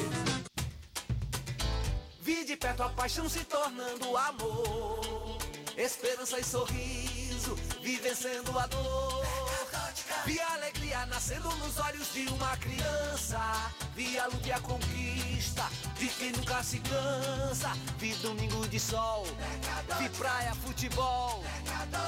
Vi 2.21 2.45
de 2.45 2.57
perto 2.57 2.83
a 2.83 2.89
paixão 2.91 3.29
se 3.29 3.45
tornando 3.45 4.17
amor. 4.17 5.39
Esperança 5.77 6.39
e 6.39 6.45
sorriso, 6.45 7.57
vi 7.83 7.97
vencendo 7.97 8.57
a 8.59 8.67
dor. 8.67 9.40
Vi 10.27 10.39
a 10.41 10.55
alegria 10.55 11.07
nascendo 11.07 11.49
nos 11.57 11.79
olhos 11.79 12.13
de 12.13 12.27
uma 12.29 12.57
criança. 12.57 13.41
Vi 13.95 14.19
a 14.19 14.27
luta 14.27 14.49
e 14.49 14.53
a 14.53 14.61
conquista 14.61 15.69
de 15.99 16.09
quem 16.09 16.33
nunca 16.33 16.63
se 16.63 16.79
cansa. 16.81 17.73
Vi 17.99 18.15
domingo 18.17 18.67
de 18.69 18.79
sol, 18.79 19.27
vi 19.99 20.09
praia, 20.11 20.55
futebol. 20.55 21.45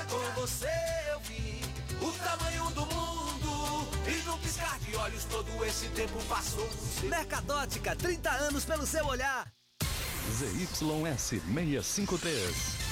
Com 0.09 0.41
você 0.41 0.71
eu 1.11 1.21
vi 1.21 1.61
o 2.01 2.13
tamanho 2.13 2.71
do 2.71 2.87
mundo. 2.87 3.89
E 4.07 4.23
num 4.25 4.39
piscar 4.39 4.79
de 4.81 4.97
olhos 4.97 5.25
todo 5.25 5.65
esse 5.65 5.89
tempo 5.89 6.23
passou. 6.25 6.69
Mercadótica, 7.05 7.97
30 7.97 8.31
anos 8.31 8.65
pelo 8.65 8.87
seu 8.87 9.07
olhar. 9.07 9.47
ZYS 10.31 10.79
653. 11.19 12.92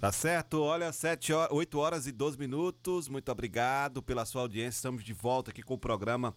Tá 0.00 0.10
certo? 0.10 0.62
Olha, 0.62 0.90
7 0.92 1.30
horas, 1.34 1.52
8 1.52 1.78
horas 1.78 2.06
e 2.06 2.12
12 2.12 2.38
minutos. 2.38 3.06
Muito 3.06 3.30
obrigado 3.30 4.02
pela 4.02 4.24
sua 4.24 4.40
audiência. 4.40 4.78
Estamos 4.78 5.04
de 5.04 5.12
volta 5.12 5.50
aqui 5.50 5.62
com 5.62 5.74
o 5.74 5.78
programa 5.78 6.34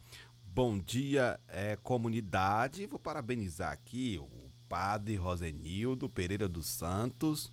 Bom 0.53 0.77
Dia 0.77 1.39
é, 1.47 1.77
Comunidade. 1.81 2.85
Vou 2.85 2.99
parabenizar 2.99 3.71
aqui 3.71 4.19
o 4.21 4.51
padre 4.67 5.15
Rosenildo 5.15 6.09
Pereira 6.09 6.45
dos 6.49 6.65
Santos. 6.65 7.49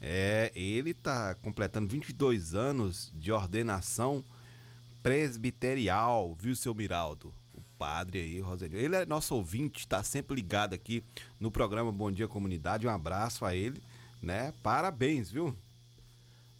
É, 0.00 0.52
ele 0.54 0.92
está 0.92 1.34
completando 1.34 1.88
22 1.88 2.54
anos 2.54 3.12
de 3.16 3.32
ordenação 3.32 4.22
presbiterial, 5.02 6.32
viu, 6.38 6.54
seu 6.54 6.72
Miraldo? 6.72 7.34
O 7.52 7.60
padre 7.76 8.20
aí, 8.20 8.38
Rosenildo. 8.38 8.84
Ele 8.84 8.94
é 8.94 9.04
nosso 9.04 9.34
ouvinte, 9.34 9.80
está 9.80 10.00
sempre 10.04 10.36
ligado 10.36 10.74
aqui 10.74 11.02
no 11.40 11.50
programa 11.50 11.90
Bom 11.90 12.12
Dia 12.12 12.28
Comunidade. 12.28 12.86
Um 12.86 12.90
abraço 12.90 13.44
a 13.44 13.52
ele, 13.52 13.82
né? 14.22 14.52
Parabéns, 14.62 15.30
viu? 15.30 15.56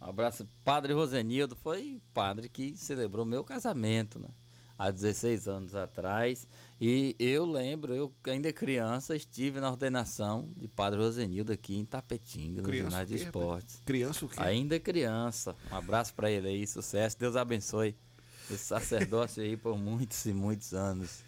Um 0.01 0.09
abraço. 0.09 0.47
Padre 0.63 0.93
Rosenildo 0.93 1.55
foi 1.55 2.01
padre 2.13 2.49
que 2.49 2.75
celebrou 2.75 3.25
meu 3.25 3.43
casamento, 3.43 4.19
né? 4.19 4.29
Há 4.77 4.89
16 4.89 5.47
anos 5.47 5.75
atrás. 5.75 6.47
E 6.79 7.15
eu 7.19 7.45
lembro, 7.45 7.93
eu 7.93 8.11
ainda 8.25 8.51
criança, 8.51 9.15
estive 9.15 9.59
na 9.59 9.69
ordenação 9.69 10.49
de 10.57 10.67
Padre 10.67 10.99
Rosenildo 10.99 11.51
aqui 11.51 11.77
em 11.77 11.85
Tapetinga, 11.85 12.63
no 12.63 12.67
Criança 12.67 12.89
ginásio 12.89 13.17
de 13.17 13.23
esportes. 13.23 13.81
Criança 13.85 14.25
o 14.25 14.29
quê? 14.29 14.41
Ainda 14.41 14.79
criança. 14.79 15.55
Um 15.71 15.75
abraço 15.75 16.15
para 16.15 16.31
ele 16.31 16.47
aí, 16.47 16.65
sucesso. 16.65 17.19
Deus 17.19 17.35
abençoe 17.35 17.95
esse 18.49 18.63
sacerdócio 18.65 19.43
aí 19.43 19.55
por 19.55 19.77
muitos 19.77 20.25
e 20.25 20.33
muitos 20.33 20.73
anos 20.73 21.19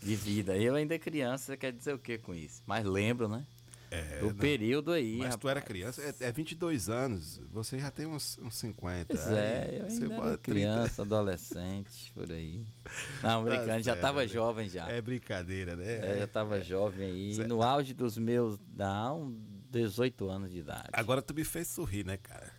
de 0.00 0.14
vida. 0.14 0.56
Eu 0.56 0.76
ainda 0.76 0.96
criança, 0.96 1.56
quer 1.56 1.72
dizer 1.72 1.94
o 1.94 1.98
que 1.98 2.18
com 2.18 2.32
isso? 2.32 2.62
Mas 2.64 2.84
lembro, 2.84 3.28
né? 3.28 3.44
É, 3.92 4.20
do 4.20 4.28
né? 4.28 4.34
período 4.40 4.90
aí. 4.90 5.16
Mas 5.18 5.36
tu 5.36 5.48
era 5.48 5.60
rapaz. 5.60 5.70
criança, 5.70 6.02
é, 6.02 6.28
é 6.28 6.32
22 6.32 6.88
anos, 6.88 7.38
você 7.52 7.78
já 7.78 7.90
tem 7.90 8.06
uns, 8.06 8.38
uns 8.38 8.54
50. 8.56 9.06
Pois 9.14 9.26
é, 9.28 9.80
eu 9.80 9.86
ainda 9.86 10.14
era 10.14 10.38
30. 10.38 10.38
criança, 10.38 11.02
adolescente, 11.02 12.10
por 12.14 12.30
aí. 12.32 12.64
Não, 13.22 13.44
Tá 13.44 13.50
brincando, 13.50 13.82
já 13.82 13.92
certo, 13.92 14.00
tava 14.00 14.22
né? 14.22 14.28
jovem 14.28 14.68
já. 14.68 14.88
É 14.88 15.00
brincadeira, 15.02 15.76
né? 15.76 16.14
É, 16.14 16.18
já 16.20 16.26
tava 16.26 16.60
jovem 16.62 17.06
aí, 17.10 17.34
Certo. 17.34 17.48
no 17.48 17.62
auge 17.62 17.92
dos 17.92 18.16
meus, 18.16 18.58
não, 18.74 19.36
18 19.70 20.28
anos 20.28 20.50
de 20.50 20.58
idade. 20.60 20.88
Agora 20.92 21.20
tu 21.20 21.34
me 21.34 21.44
fez 21.44 21.68
sorrir, 21.68 22.04
né, 22.06 22.16
cara? 22.16 22.50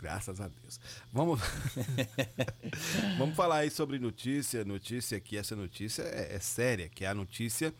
Graças 0.00 0.40
a 0.40 0.48
Deus. 0.48 0.78
Vamos, 1.12 1.40
vamos 3.18 3.34
falar 3.34 3.58
aí 3.58 3.70
sobre 3.70 3.98
notícia, 3.98 4.64
notícia 4.64 5.18
aqui, 5.18 5.36
essa 5.36 5.56
notícia 5.56 6.02
é, 6.02 6.36
é 6.36 6.38
séria, 6.38 6.88
que 6.88 7.04
é 7.04 7.08
a 7.08 7.14
notícia 7.14 7.74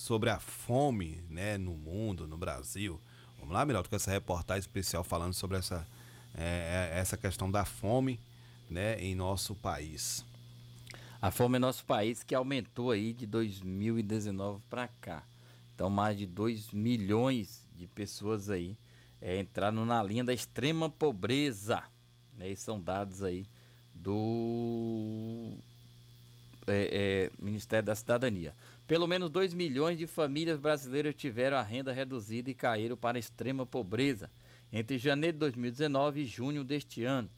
sobre 0.00 0.30
a 0.30 0.40
fome, 0.40 1.22
né, 1.28 1.58
no 1.58 1.72
mundo, 1.72 2.26
no 2.26 2.38
Brasil. 2.38 2.98
Vamos 3.38 3.52
lá, 3.52 3.66
Miraldo, 3.66 3.90
com 3.90 3.96
essa 3.96 4.10
reportagem 4.10 4.60
especial 4.60 5.04
falando 5.04 5.34
sobre 5.34 5.58
essa, 5.58 5.86
é, 6.34 6.90
é, 6.94 6.98
essa 6.98 7.18
questão 7.18 7.50
da 7.50 7.66
fome, 7.66 8.18
né, 8.70 8.98
em 8.98 9.14
nosso 9.14 9.54
país. 9.54 10.24
A 11.20 11.30
fome 11.30 11.58
em 11.58 11.60
nosso 11.60 11.84
país 11.84 12.22
que 12.22 12.34
aumentou 12.34 12.92
aí 12.92 13.12
de 13.12 13.26
2019 13.26 14.62
para 14.70 14.88
cá. 14.88 15.22
Então 15.74 15.90
mais 15.90 16.16
de 16.16 16.24
2 16.24 16.72
milhões 16.72 17.66
de 17.76 17.86
pessoas 17.86 18.48
aí 18.48 18.78
é, 19.20 19.38
entraram 19.38 19.84
na 19.84 20.02
linha 20.02 20.24
da 20.24 20.32
extrema 20.32 20.88
pobreza. 20.88 21.82
Né? 22.38 22.48
E 22.48 22.56
são 22.56 22.80
dados 22.80 23.22
aí 23.22 23.44
do 23.94 25.58
é, 26.66 26.88
é, 26.90 27.30
Ministério 27.38 27.84
da 27.84 27.94
Cidadania. 27.94 28.54
Pelo 28.90 29.06
menos 29.06 29.30
2 29.30 29.54
milhões 29.54 29.96
de 29.96 30.04
famílias 30.04 30.58
brasileiras 30.58 31.14
tiveram 31.14 31.56
a 31.56 31.62
renda 31.62 31.92
reduzida 31.92 32.50
e 32.50 32.54
caíram 32.54 32.96
para 32.96 33.16
a 33.16 33.20
extrema 33.20 33.64
pobreza 33.64 34.28
entre 34.72 34.98
janeiro 34.98 35.36
de 35.36 35.38
2019 35.38 36.22
e 36.22 36.24
junho 36.24 36.64
deste 36.64 37.04
ano. 37.04 37.30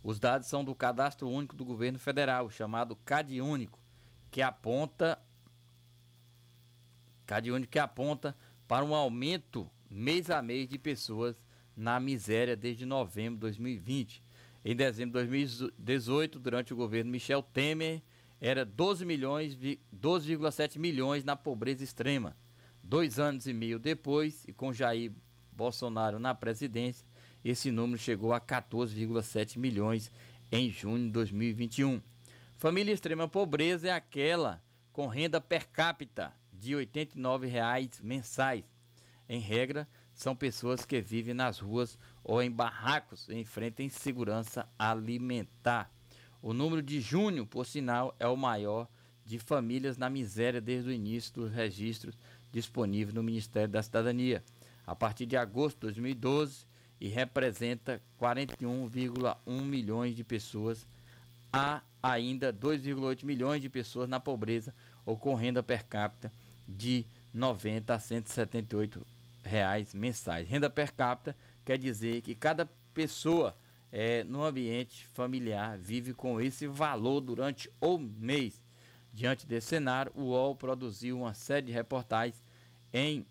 Os 0.00 0.20
dados 0.20 0.46
são 0.46 0.64
do 0.64 0.76
Cadastro 0.76 1.28
Único 1.28 1.56
do 1.56 1.64
Governo 1.64 1.98
Federal, 1.98 2.48
chamado 2.50 2.94
CAD 3.04 3.40
Único, 3.40 3.80
que 4.30 4.40
aponta 4.40 5.18
CAD 7.26 7.50
Único 7.50 7.72
que 7.72 7.80
aponta 7.80 8.36
para 8.68 8.84
um 8.84 8.94
aumento 8.94 9.68
mês 9.90 10.30
a 10.30 10.40
mês 10.40 10.68
de 10.68 10.78
pessoas 10.78 11.34
na 11.76 11.98
miséria 11.98 12.54
desde 12.54 12.86
novembro 12.86 13.34
de 13.34 13.40
2020. 13.40 14.22
Em 14.64 14.76
dezembro 14.76 15.20
de 15.20 15.26
2018, 15.26 16.38
durante 16.38 16.72
o 16.72 16.76
governo 16.76 17.10
Michel 17.10 17.42
Temer, 17.42 18.00
era 18.44 18.64
12 18.64 19.04
milhões, 19.04 19.54
vi- 19.54 19.80
12,7 19.92 20.76
milhões 20.76 21.22
na 21.22 21.36
pobreza 21.36 21.84
extrema. 21.84 22.36
Dois 22.82 23.20
anos 23.20 23.46
e 23.46 23.52
meio 23.52 23.78
depois, 23.78 24.44
e 24.48 24.52
com 24.52 24.72
Jair 24.72 25.12
Bolsonaro 25.52 26.18
na 26.18 26.34
presidência, 26.34 27.06
esse 27.44 27.70
número 27.70 27.96
chegou 27.98 28.32
a 28.32 28.40
14,7 28.40 29.58
milhões 29.60 30.10
em 30.50 30.68
junho 30.70 31.04
de 31.06 31.10
2021. 31.12 32.02
Família 32.56 32.92
extrema 32.92 33.28
pobreza 33.28 33.88
é 33.88 33.92
aquela 33.92 34.60
com 34.92 35.06
renda 35.06 35.40
per 35.40 35.68
capita 35.68 36.32
de 36.52 36.74
89 36.74 37.46
reais 37.46 38.00
mensais. 38.02 38.64
Em 39.28 39.38
regra, 39.40 39.88
são 40.12 40.34
pessoas 40.34 40.84
que 40.84 41.00
vivem 41.00 41.32
nas 41.32 41.60
ruas 41.60 41.96
ou 42.24 42.42
em 42.42 42.50
barracos 42.50 43.28
e 43.28 43.36
enfrentam 43.36 43.86
insegurança 43.86 44.68
alimentar. 44.78 45.90
O 46.42 46.52
número 46.52 46.82
de 46.82 47.00
junho, 47.00 47.46
por 47.46 47.64
sinal, 47.64 48.14
é 48.18 48.26
o 48.26 48.36
maior 48.36 48.88
de 49.24 49.38
famílias 49.38 49.96
na 49.96 50.10
miséria 50.10 50.60
desde 50.60 50.90
o 50.90 50.92
início 50.92 51.32
dos 51.32 51.52
registros 51.52 52.18
disponíveis 52.50 53.14
no 53.14 53.22
Ministério 53.22 53.68
da 53.68 53.82
Cidadania, 53.82 54.42
a 54.84 54.94
partir 54.94 55.24
de 55.24 55.36
agosto 55.36 55.76
de 55.76 55.80
2012, 55.82 56.66
e 57.00 57.08
representa 57.08 58.02
41,1 58.20 59.62
milhões 59.62 60.16
de 60.16 60.24
pessoas. 60.24 60.86
Há 61.52 61.80
ainda 62.02 62.52
2,8 62.52 63.24
milhões 63.24 63.62
de 63.62 63.68
pessoas 63.68 64.08
na 64.08 64.18
pobreza 64.18 64.74
ou 65.06 65.16
com 65.16 65.34
renda 65.34 65.62
per 65.62 65.84
capita 65.84 66.32
de 66.68 67.04
90 67.32 67.94
a 67.94 67.98
178 67.98 69.06
reais 69.44 69.94
mensais. 69.94 70.48
Renda 70.48 70.68
per 70.68 70.92
capita 70.92 71.36
quer 71.64 71.78
dizer 71.78 72.20
que 72.22 72.34
cada 72.34 72.68
pessoa 72.92 73.56
é, 73.92 74.24
no 74.24 74.42
ambiente 74.42 75.06
familiar 75.08 75.78
vive 75.78 76.14
com 76.14 76.40
esse 76.40 76.66
valor 76.66 77.20
durante 77.20 77.70
o 77.78 77.98
mês. 77.98 78.60
Diante 79.12 79.46
desse 79.46 79.66
cenário, 79.66 80.10
o 80.14 80.30
UOL 80.30 80.56
produziu 80.56 81.18
uma 81.18 81.34
série 81.34 81.66
de 81.66 81.72
reportagens 81.72 82.42
em 82.90 83.26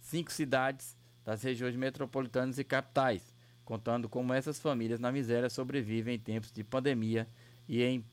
cinco 0.00 0.30
cidades 0.30 0.96
das 1.24 1.42
regiões 1.42 1.74
metropolitanas 1.74 2.56
e 2.58 2.64
capitais, 2.64 3.34
contando 3.64 4.08
como 4.08 4.32
essas 4.32 4.60
famílias 4.60 5.00
na 5.00 5.10
miséria 5.10 5.50
sobrevivem 5.50 6.14
em 6.14 6.18
tempos 6.18 6.52
de 6.52 6.62
pandemia 6.62 7.28
e 7.68 7.82
em 7.82 8.04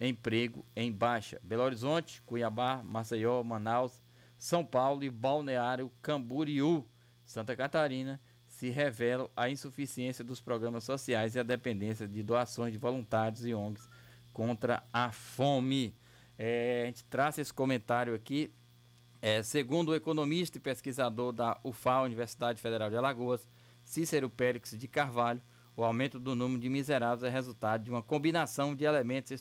emprego 0.00 0.64
em 0.76 0.92
baixa. 0.92 1.40
Belo 1.42 1.64
Horizonte, 1.64 2.22
Cuiabá, 2.22 2.82
Maceió, 2.84 3.42
Manaus, 3.42 4.00
São 4.38 4.64
Paulo 4.64 5.02
e 5.02 5.10
Balneário 5.10 5.90
Camboriú, 6.00 6.86
Santa 7.24 7.56
Catarina, 7.56 8.20
se 8.56 8.70
revelam 8.70 9.28
a 9.36 9.50
insuficiência 9.50 10.24
dos 10.24 10.40
programas 10.40 10.82
sociais 10.82 11.34
e 11.34 11.38
a 11.38 11.42
dependência 11.42 12.08
de 12.08 12.22
doações 12.22 12.72
de 12.72 12.78
voluntários 12.78 13.44
e 13.44 13.52
ONGs 13.52 13.86
contra 14.32 14.82
a 14.90 15.12
fome. 15.12 15.94
É, 16.38 16.84
a 16.84 16.86
gente 16.86 17.04
traz 17.04 17.36
esse 17.36 17.52
comentário 17.52 18.14
aqui. 18.14 18.50
É, 19.20 19.42
segundo 19.42 19.90
o 19.90 19.94
economista 19.94 20.56
e 20.56 20.60
pesquisador 20.60 21.34
da 21.34 21.60
UFAL, 21.62 22.04
Universidade 22.04 22.58
Federal 22.58 22.88
de 22.88 22.96
Alagoas, 22.96 23.46
Cícero 23.84 24.30
Périx 24.30 24.70
de 24.70 24.88
Carvalho, 24.88 25.42
o 25.76 25.84
aumento 25.84 26.18
do 26.18 26.34
número 26.34 26.58
de 26.58 26.70
miseráveis 26.70 27.24
é 27.24 27.28
resultado 27.28 27.84
de 27.84 27.90
uma 27.90 28.02
combinação 28.02 28.74
de 28.74 28.84
elementos 28.84 29.32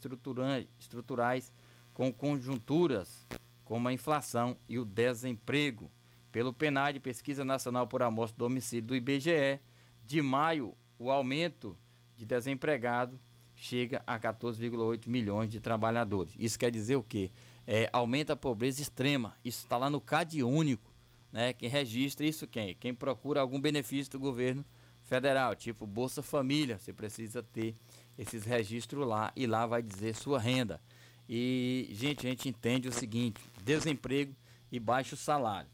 estruturais 0.77 1.53
com 1.93 2.11
conjunturas, 2.11 3.25
como 3.63 3.87
a 3.87 3.93
inflação 3.93 4.57
e 4.67 4.77
o 4.77 4.83
desemprego. 4.83 5.89
Pelo 6.35 6.51
PNAD, 6.51 6.99
Pesquisa 6.99 7.45
Nacional 7.45 7.87
por 7.87 8.03
Amostra 8.03 8.37
do 8.37 8.45
Homicídio 8.45 8.87
do 8.87 8.95
IBGE, 8.97 9.57
de 10.05 10.21
maio, 10.21 10.75
o 10.99 11.09
aumento 11.09 11.77
de 12.17 12.25
desempregado 12.25 13.17
chega 13.55 14.03
a 14.05 14.19
14,8 14.19 15.07
milhões 15.07 15.49
de 15.49 15.61
trabalhadores. 15.61 16.35
Isso 16.37 16.59
quer 16.59 16.69
dizer 16.69 16.97
o 16.97 17.03
quê? 17.03 17.31
É, 17.65 17.89
aumenta 17.93 18.33
a 18.33 18.35
pobreza 18.35 18.81
extrema. 18.81 19.33
Isso 19.45 19.63
está 19.63 19.77
lá 19.77 19.89
no 19.89 20.01
CAD 20.01 20.43
único. 20.43 20.91
Né? 21.31 21.53
Quem 21.53 21.69
registra 21.69 22.25
isso 22.25 22.45
quem? 22.45 22.75
Quem 22.75 22.93
procura 22.93 23.39
algum 23.39 23.61
benefício 23.61 24.11
do 24.11 24.19
governo 24.19 24.65
federal, 25.03 25.55
tipo 25.55 25.87
Bolsa 25.87 26.21
Família. 26.21 26.77
Você 26.77 26.91
precisa 26.91 27.41
ter 27.41 27.73
esses 28.17 28.43
registros 28.43 29.07
lá 29.07 29.31
e 29.37 29.47
lá 29.47 29.65
vai 29.65 29.81
dizer 29.81 30.13
sua 30.13 30.37
renda. 30.37 30.81
E, 31.29 31.87
gente, 31.93 32.27
a 32.27 32.29
gente 32.29 32.49
entende 32.49 32.89
o 32.89 32.91
seguinte: 32.91 33.39
desemprego 33.63 34.35
e 34.69 34.81
baixo 34.81 35.15
salário, 35.15 35.69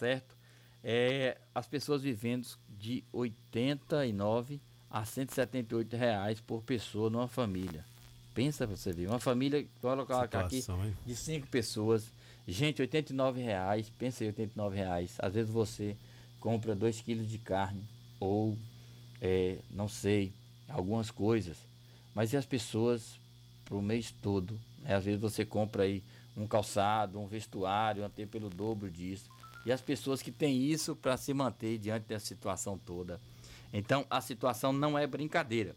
certo? 0.00 0.34
É, 0.82 1.36
as 1.54 1.66
pessoas 1.66 2.02
vivendo 2.02 2.48
de 2.68 3.04
89 3.12 4.60
a 4.90 5.04
178 5.04 5.94
reais 5.96 6.40
por 6.40 6.62
pessoa 6.62 7.10
numa 7.10 7.28
família. 7.28 7.84
Pensa 8.34 8.66
você 8.66 8.92
ver, 8.92 9.08
uma 9.08 9.20
família, 9.20 9.66
colocar 9.80 10.22
aqui, 10.22 10.56
hein? 10.56 10.96
de 11.04 11.14
cinco 11.14 11.46
pessoas. 11.48 12.10
Gente, 12.48 12.80
89 12.80 13.42
reais, 13.42 13.90
pensa 13.90 14.24
em 14.24 14.28
89 14.28 14.76
reais. 14.76 15.16
Às 15.18 15.34
vezes 15.34 15.50
você 15.50 15.96
compra 16.40 16.74
2 16.74 17.02
quilos 17.02 17.28
de 17.28 17.38
carne 17.38 17.84
ou, 18.18 18.56
é, 19.20 19.58
não 19.70 19.86
sei, 19.86 20.32
algumas 20.68 21.10
coisas. 21.10 21.58
Mas 22.14 22.32
e 22.32 22.36
as 22.36 22.46
pessoas 22.46 23.20
pro 23.66 23.82
mês 23.82 24.10
todo? 24.22 24.58
né? 24.80 24.94
Às 24.94 25.04
vezes 25.04 25.20
você 25.20 25.44
compra 25.44 25.82
aí 25.82 26.02
um 26.36 26.46
calçado, 26.46 27.20
um 27.20 27.26
vestuário, 27.26 28.04
até 28.04 28.24
pelo 28.24 28.48
dobro 28.48 28.90
disso. 28.90 29.30
E 29.64 29.72
as 29.72 29.80
pessoas 29.80 30.22
que 30.22 30.32
têm 30.32 30.62
isso 30.62 30.96
para 30.96 31.16
se 31.16 31.34
manter 31.34 31.78
diante 31.78 32.06
dessa 32.06 32.26
situação 32.26 32.78
toda. 32.78 33.20
Então 33.72 34.06
a 34.08 34.20
situação 34.20 34.72
não 34.72 34.98
é 34.98 35.06
brincadeira. 35.06 35.76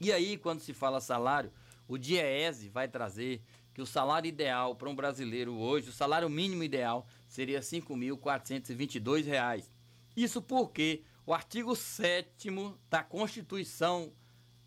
E 0.00 0.12
aí, 0.12 0.36
quando 0.36 0.60
se 0.60 0.72
fala 0.72 1.00
salário, 1.00 1.50
o 1.88 1.98
DIEESE 1.98 2.68
vai 2.68 2.86
trazer 2.86 3.42
que 3.74 3.82
o 3.82 3.86
salário 3.86 4.28
ideal 4.28 4.74
para 4.74 4.88
um 4.88 4.94
brasileiro 4.94 5.54
hoje, 5.54 5.88
o 5.88 5.92
salário 5.92 6.28
mínimo 6.28 6.62
ideal, 6.62 7.06
seria 7.26 7.60
5.422 7.60 9.24
reais. 9.24 9.70
Isso 10.16 10.42
porque 10.42 11.02
o 11.24 11.32
artigo 11.34 11.74
7 11.74 12.48
da 12.90 13.02
Constituição 13.02 14.12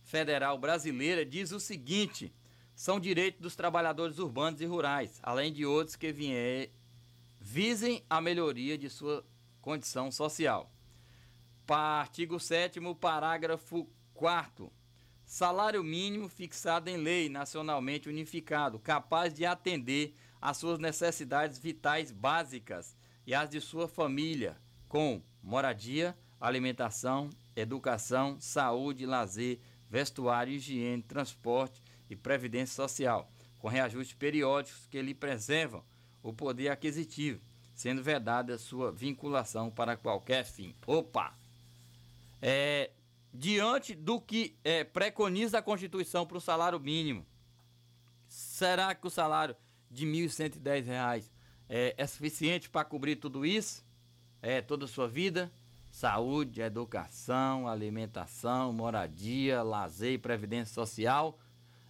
Federal 0.03 0.57
Brasileira 0.57 1.25
diz 1.25 1.51
o 1.51 1.59
seguinte: 1.59 2.33
são 2.75 2.99
direitos 2.99 3.41
dos 3.41 3.55
trabalhadores 3.55 4.17
urbanos 4.17 4.61
e 4.61 4.65
rurais, 4.65 5.19
além 5.21 5.51
de 5.51 5.65
outros 5.65 5.95
que 5.95 6.11
vier, 6.11 6.69
visem 7.41 8.05
a 8.07 8.21
melhoria 8.21 8.77
de 8.77 8.87
sua 8.87 9.25
condição 9.59 10.11
social. 10.11 10.71
Artigo 11.67 12.39
7 12.39 12.79
parágrafo 12.99 13.89
4 14.13 14.71
Salário 15.25 15.81
mínimo 15.81 16.27
fixado 16.27 16.89
em 16.89 16.97
lei 16.97 17.29
nacionalmente 17.29 18.09
unificado, 18.09 18.77
capaz 18.77 19.33
de 19.33 19.45
atender 19.45 20.13
às 20.41 20.57
suas 20.57 20.77
necessidades 20.77 21.57
vitais 21.57 22.11
básicas 22.11 22.97
e 23.25 23.33
às 23.33 23.49
de 23.49 23.61
sua 23.61 23.87
família, 23.87 24.57
com 24.89 25.21
moradia, 25.41 26.17
alimentação, 26.39 27.29
educação, 27.55 28.37
saúde, 28.41 29.05
lazer, 29.05 29.61
vestuário, 29.89 30.53
higiene, 30.53 31.01
transporte 31.01 31.81
e 32.09 32.15
previdência 32.15 32.75
social, 32.75 33.31
com 33.57 33.69
reajustes 33.69 34.13
periódicos 34.13 34.85
que 34.87 35.01
lhe 35.01 35.13
preservam 35.13 35.83
o 36.21 36.33
poder 36.33 36.69
aquisitivo, 36.69 37.41
sendo 37.73 38.03
vedada 38.03 38.57
sua 38.57 38.91
vinculação 38.91 39.69
para 39.69 39.97
qualquer 39.97 40.43
fim. 40.43 40.75
Opa! 40.85 41.33
É, 42.41 42.91
diante 43.33 43.95
do 43.95 44.19
que 44.19 44.57
é, 44.63 44.83
preconiza 44.83 45.59
a 45.59 45.61
Constituição 45.61 46.25
para 46.25 46.37
o 46.37 46.41
salário 46.41 46.79
mínimo, 46.79 47.25
será 48.27 48.93
que 48.95 49.05
o 49.05 49.09
salário 49.09 49.55
de 49.89 50.05
R$ 50.05 50.27
1.110 50.27 51.29
é, 51.67 51.93
é 51.97 52.07
suficiente 52.07 52.69
para 52.69 52.85
cobrir 52.85 53.17
tudo 53.17 53.45
isso? 53.45 53.85
É, 54.41 54.61
toda 54.61 54.85
a 54.85 54.87
sua 54.87 55.07
vida? 55.07 55.51
Saúde, 55.91 56.61
educação, 56.61 57.67
alimentação, 57.67 58.71
moradia, 58.71 59.61
lazer 59.61 60.13
e 60.13 60.17
previdência 60.17 60.73
social. 60.73 61.37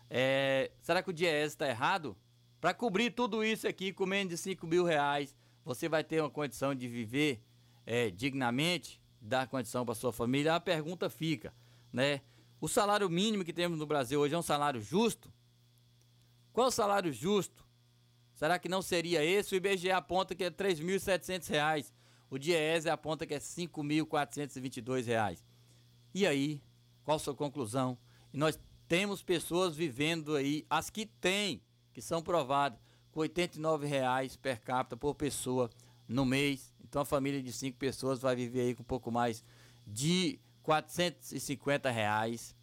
É, 0.10 0.72
será 0.82 1.02
que 1.02 1.10
o 1.10 1.14
DIES 1.14 1.54
está 1.54 1.68
errado? 1.70 2.18
Para 2.62 2.74
cobrir 2.76 3.10
tudo 3.10 3.44
isso 3.44 3.68
aqui, 3.68 3.92
com 3.92 4.06
menos 4.06 4.30
de 4.30 4.38
5 4.38 4.68
mil 4.68 4.86
reais, 4.86 5.36
você 5.66 5.90
vai 5.90 6.04
ter 6.04 6.22
uma 6.22 6.30
condição 6.30 6.76
de 6.76 6.88
viver 6.88 7.42
é, 7.88 8.12
dignamente, 8.12 9.02
dar 9.20 9.48
condição 9.48 9.84
para 9.84 9.96
sua 9.96 10.14
família? 10.14 10.54
A 10.54 10.60
pergunta 10.60 11.10
fica, 11.10 11.52
né? 11.92 12.22
O 12.62 12.68
salário 12.68 13.10
mínimo 13.10 13.44
que 13.44 13.52
temos 13.52 13.80
no 13.80 13.88
Brasil 13.88 14.20
hoje 14.20 14.36
é 14.36 14.38
um 14.38 14.44
salário 14.44 14.80
justo? 14.80 15.34
Qual 16.54 16.68
o 16.68 16.72
salário 16.72 17.12
justo? 17.12 17.66
Será 18.36 18.60
que 18.60 18.70
não 18.70 18.84
seria 18.84 19.26
esse? 19.26 19.56
O 19.56 19.58
IBGE 19.58 19.90
aponta 19.90 20.36
que 20.36 20.44
é 20.44 20.48
R$ 20.48 20.54
3.700. 20.54 21.92
O 22.30 22.38
DIEESE 22.38 22.90
aponta 22.90 23.26
que 23.26 23.34
é 23.34 23.38
R$ 23.38 23.44
5.422. 23.44 25.42
E 26.14 26.28
aí, 26.28 26.62
qual 27.04 27.16
a 27.16 27.20
sua 27.20 27.34
conclusão? 27.34 27.98
E 28.32 28.38
nós 28.38 28.60
temos 28.88 29.24
pessoas 29.24 29.76
vivendo 29.76 30.36
aí, 30.36 30.64
as 30.70 30.92
que 30.92 31.08
têm, 31.08 31.60
que 31.94 32.02
são 32.02 32.22
provadas, 32.22 32.80
com 33.12 33.22
R$ 33.22 33.30
89,00 33.30 34.38
per 34.38 34.62
capita 34.62 34.96
por 34.96 35.16
pessoa 35.16 35.70
no 36.08 36.26
mês. 36.26 36.74
Então 36.84 37.02
a 37.02 37.06
família 37.06 37.42
de 37.42 37.52
cinco 37.52 37.78
pessoas 37.78 38.20
vai 38.20 38.36
viver 38.36 38.62
aí 38.62 38.76
com 38.76 38.82
um 38.82 38.86
pouco 38.86 39.12
mais 39.12 39.44
de 39.86 40.40
450 40.64 41.90
reais. 41.90 42.56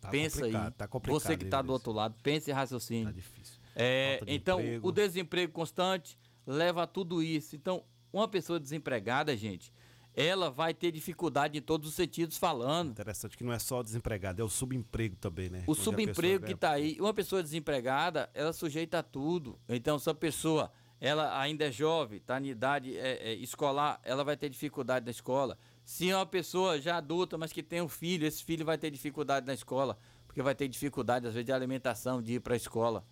Tá 0.00 0.08
pensa 0.08 0.44
aí. 0.44 0.52
tá 0.52 0.88
Você 1.06 1.36
que 1.36 1.44
está 1.44 1.62
do 1.62 1.72
outro 1.72 1.92
lado, 1.92 2.16
pense 2.22 2.50
em 2.50 2.54
raciocínio. 2.54 3.06
Tá 3.06 3.12
difícil. 3.12 3.60
É, 3.74 4.20
de 4.24 4.34
então, 4.34 4.60
emprego. 4.60 4.88
o 4.88 4.92
desemprego 4.92 5.52
constante 5.52 6.18
leva 6.46 6.82
a 6.82 6.86
tudo 6.86 7.22
isso. 7.22 7.54
Então, 7.56 7.84
uma 8.12 8.28
pessoa 8.28 8.58
desempregada, 8.60 9.36
gente, 9.36 9.72
ela 10.14 10.50
vai 10.50 10.74
ter 10.74 10.92
dificuldade 10.92 11.58
em 11.58 11.62
todos 11.62 11.88
os 11.88 11.94
sentidos 11.94 12.36
falando. 12.36 12.90
Interessante 12.90 13.36
que 13.36 13.44
não 13.44 13.52
é 13.52 13.58
só 13.58 13.80
o 13.80 13.82
desempregado, 13.82 14.40
é 14.40 14.44
o 14.44 14.48
subemprego 14.48 15.16
também, 15.16 15.48
né? 15.48 15.64
O 15.66 15.72
Onde 15.72 15.80
subemprego 15.80 16.44
que 16.44 16.52
está 16.52 16.72
aí, 16.72 16.96
uma 17.00 17.14
pessoa 17.14 17.42
desempregada, 17.42 18.30
ela 18.34 18.52
sujeita 18.52 18.98
a 18.98 19.02
tudo. 19.02 19.58
Então, 19.68 19.98
se 19.98 20.10
a 20.10 20.14
pessoa 20.14 20.70
ela 21.00 21.36
ainda 21.40 21.64
é 21.64 21.72
jovem, 21.72 22.18
está 22.18 22.40
em 22.40 22.46
idade 22.46 22.96
é, 22.96 23.30
é, 23.30 23.34
escolar, 23.34 24.00
ela 24.04 24.22
vai 24.22 24.36
ter 24.36 24.48
dificuldade 24.48 25.04
na 25.04 25.10
escola. 25.10 25.58
Se 25.84 26.08
é 26.08 26.16
uma 26.16 26.26
pessoa 26.26 26.80
já 26.80 26.98
adulta, 26.98 27.36
mas 27.36 27.52
que 27.52 27.62
tem 27.62 27.82
um 27.82 27.88
filho, 27.88 28.24
esse 28.24 28.44
filho 28.44 28.64
vai 28.64 28.78
ter 28.78 28.90
dificuldade 28.90 29.44
na 29.44 29.52
escola, 29.52 29.98
porque 30.26 30.40
vai 30.40 30.54
ter 30.54 30.68
dificuldade, 30.68 31.26
às 31.26 31.34
vezes, 31.34 31.46
de 31.46 31.52
alimentação, 31.52 32.22
de 32.22 32.34
ir 32.34 32.40
para 32.40 32.54
a 32.54 32.56
escola. 32.56 33.04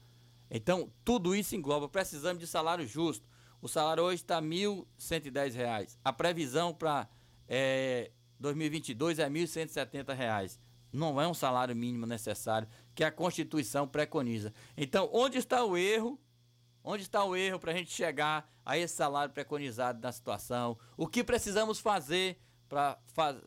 Então, 0.51 0.90
tudo 1.05 1.35
isso 1.35 1.56
engloba. 1.56 1.89
Precisamos 1.89 2.40
de 2.40 2.47
salário 2.47 2.86
justo. 2.86 3.27
O 3.62 3.69
salário 3.69 4.03
hoje 4.03 4.23
está 4.23 4.41
1.110 4.41 5.55
reais. 5.55 5.99
A 6.03 6.12
previsão 6.12 6.73
para 6.73 7.09
é, 7.47 8.11
2022 8.39 9.19
é 9.19 9.28
1.170 9.28 10.15
reais. 10.15 10.59
Não 10.93 11.20
é 11.20 11.28
um 11.28 11.35
salário 11.35 11.77
mínimo 11.77 12.07
necessário 12.07 12.66
que 12.95 13.05
a 13.05 13.12
Constituição 13.12 13.87
preconiza. 13.87 14.53
Então, 14.77 15.09
onde 15.12 15.39
está 15.39 15.65
o 15.65 15.77
erro? 15.77 16.19
Onde 16.82 17.03
está 17.03 17.23
o 17.23 17.37
erro 17.37 17.59
para 17.59 17.73
a 17.73 17.77
gente 17.77 17.93
chegar 17.93 18.51
a 18.65 18.78
esse 18.78 18.95
salário 18.95 19.32
preconizado 19.32 20.01
na 20.01 20.11
situação? 20.11 20.78
O 20.97 21.07
que 21.07 21.23
precisamos 21.23 21.78
fazer 21.78 22.41
para 22.69 22.99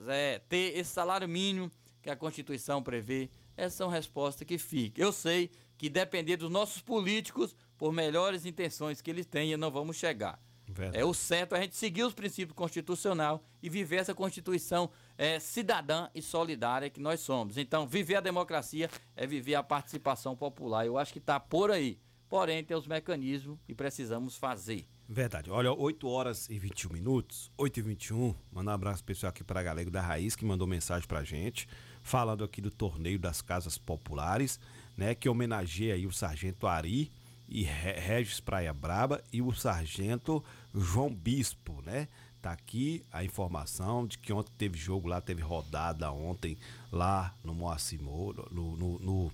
é, 0.08 0.40
ter 0.48 0.78
esse 0.78 0.92
salário 0.92 1.28
mínimo 1.28 1.72
que 2.02 2.10
a 2.10 2.16
Constituição 2.16 2.84
prevê? 2.84 3.30
Essas 3.58 3.74
são 3.74 3.90
respostas 3.90 4.48
que 4.48 4.58
ficam. 4.58 5.04
Eu 5.04 5.12
sei 5.12 5.50
que 5.78 5.90
depender 5.90 6.38
dos 6.38 6.52
nossos 6.52 6.82
políticos, 6.82 7.56
por 7.78 7.92
melhores 7.92 8.46
intenções 8.46 9.02
que 9.02 9.10
eles 9.10 9.26
tenham, 9.26 9.58
não 9.58 9.72
vamos 9.72 9.96
chegar. 9.96 10.40
Verdade. 10.68 10.98
É 10.98 11.06
o 11.06 11.14
certo 11.14 11.56
a 11.56 11.62
gente 11.62 11.76
seguir 11.76 12.04
os 12.04 12.14
princípios 12.14 12.56
constitucionais 12.56 13.40
e 13.62 13.70
viver 13.70 13.98
essa 13.98 14.16
Constituição 14.16 14.90
é, 15.18 15.40
cidadã 15.40 16.10
e 16.16 16.22
solidária 16.22 16.90
que 16.90 17.00
nós 17.00 17.20
somos. 17.20 17.58
Então, 17.58 17.86
viver 17.86 18.16
a 18.16 18.22
democracia 18.22 18.90
é 19.16 19.28
viver 19.28 19.56
a 19.56 19.64
participação 19.64 20.36
popular. 20.36 20.86
Eu 20.86 20.98
acho 20.98 21.14
que 21.14 21.20
está 21.20 21.40
por 21.40 21.70
aí. 21.70 22.00
Porém, 22.28 22.64
tem 22.64 22.76
os 22.76 22.88
mecanismos 22.88 23.60
e 23.68 23.76
precisamos 23.76 24.36
fazer. 24.36 24.88
Verdade. 25.08 25.52
Olha, 25.52 25.72
8 25.72 26.08
horas 26.08 26.50
e 26.50 26.58
21 26.58 26.92
minutos, 26.92 27.52
8 27.58 27.80
e 27.80 27.84
21. 27.84 28.34
Mandar 28.52 28.72
um 28.72 28.76
abraço 28.76 28.98
especial 28.98 29.30
aqui 29.30 29.44
para 29.44 29.60
a 29.60 29.64
galera 29.64 29.92
da 29.92 30.02
Raiz 30.02 30.36
que 30.36 30.46
mandou 30.46 30.66
mensagem 30.66 31.08
pra 31.08 31.24
gente, 31.24 31.68
falando 32.02 32.44
aqui 32.44 32.62
do 32.62 32.72
torneio 32.72 33.20
das 33.20 33.42
casas 33.42 33.78
populares, 33.78 34.60
né, 34.98 35.14
que 35.14 35.30
homenageia 35.30 35.94
aí 35.94 36.08
o 36.08 36.12
sargento 36.12 36.66
Ari 36.66 37.12
e 37.48 37.64
Re- 37.64 38.00
Regis 38.00 38.40
Praia 38.40 38.74
Braba 38.74 39.24
e 39.32 39.42
o 39.42 39.52
sargento 39.54 40.44
João 40.74 41.14
Bispo, 41.14 41.82
né? 41.82 42.08
Tá 42.42 42.52
aqui 42.52 43.06
a 43.10 43.24
informação 43.24 44.06
de 44.06 44.18
que 44.18 44.34
ontem 44.34 44.52
teve 44.58 44.78
jogo 44.78 45.08
lá, 45.08 45.22
teve 45.22 45.42
rodada 45.42 46.12
ontem 46.12 46.58
lá 46.92 47.34
no 47.42 47.54
Moacir 47.54 48.02
Moura, 48.04 48.44
no, 48.52 48.76
no- 48.76 49.00
no- 49.00 49.32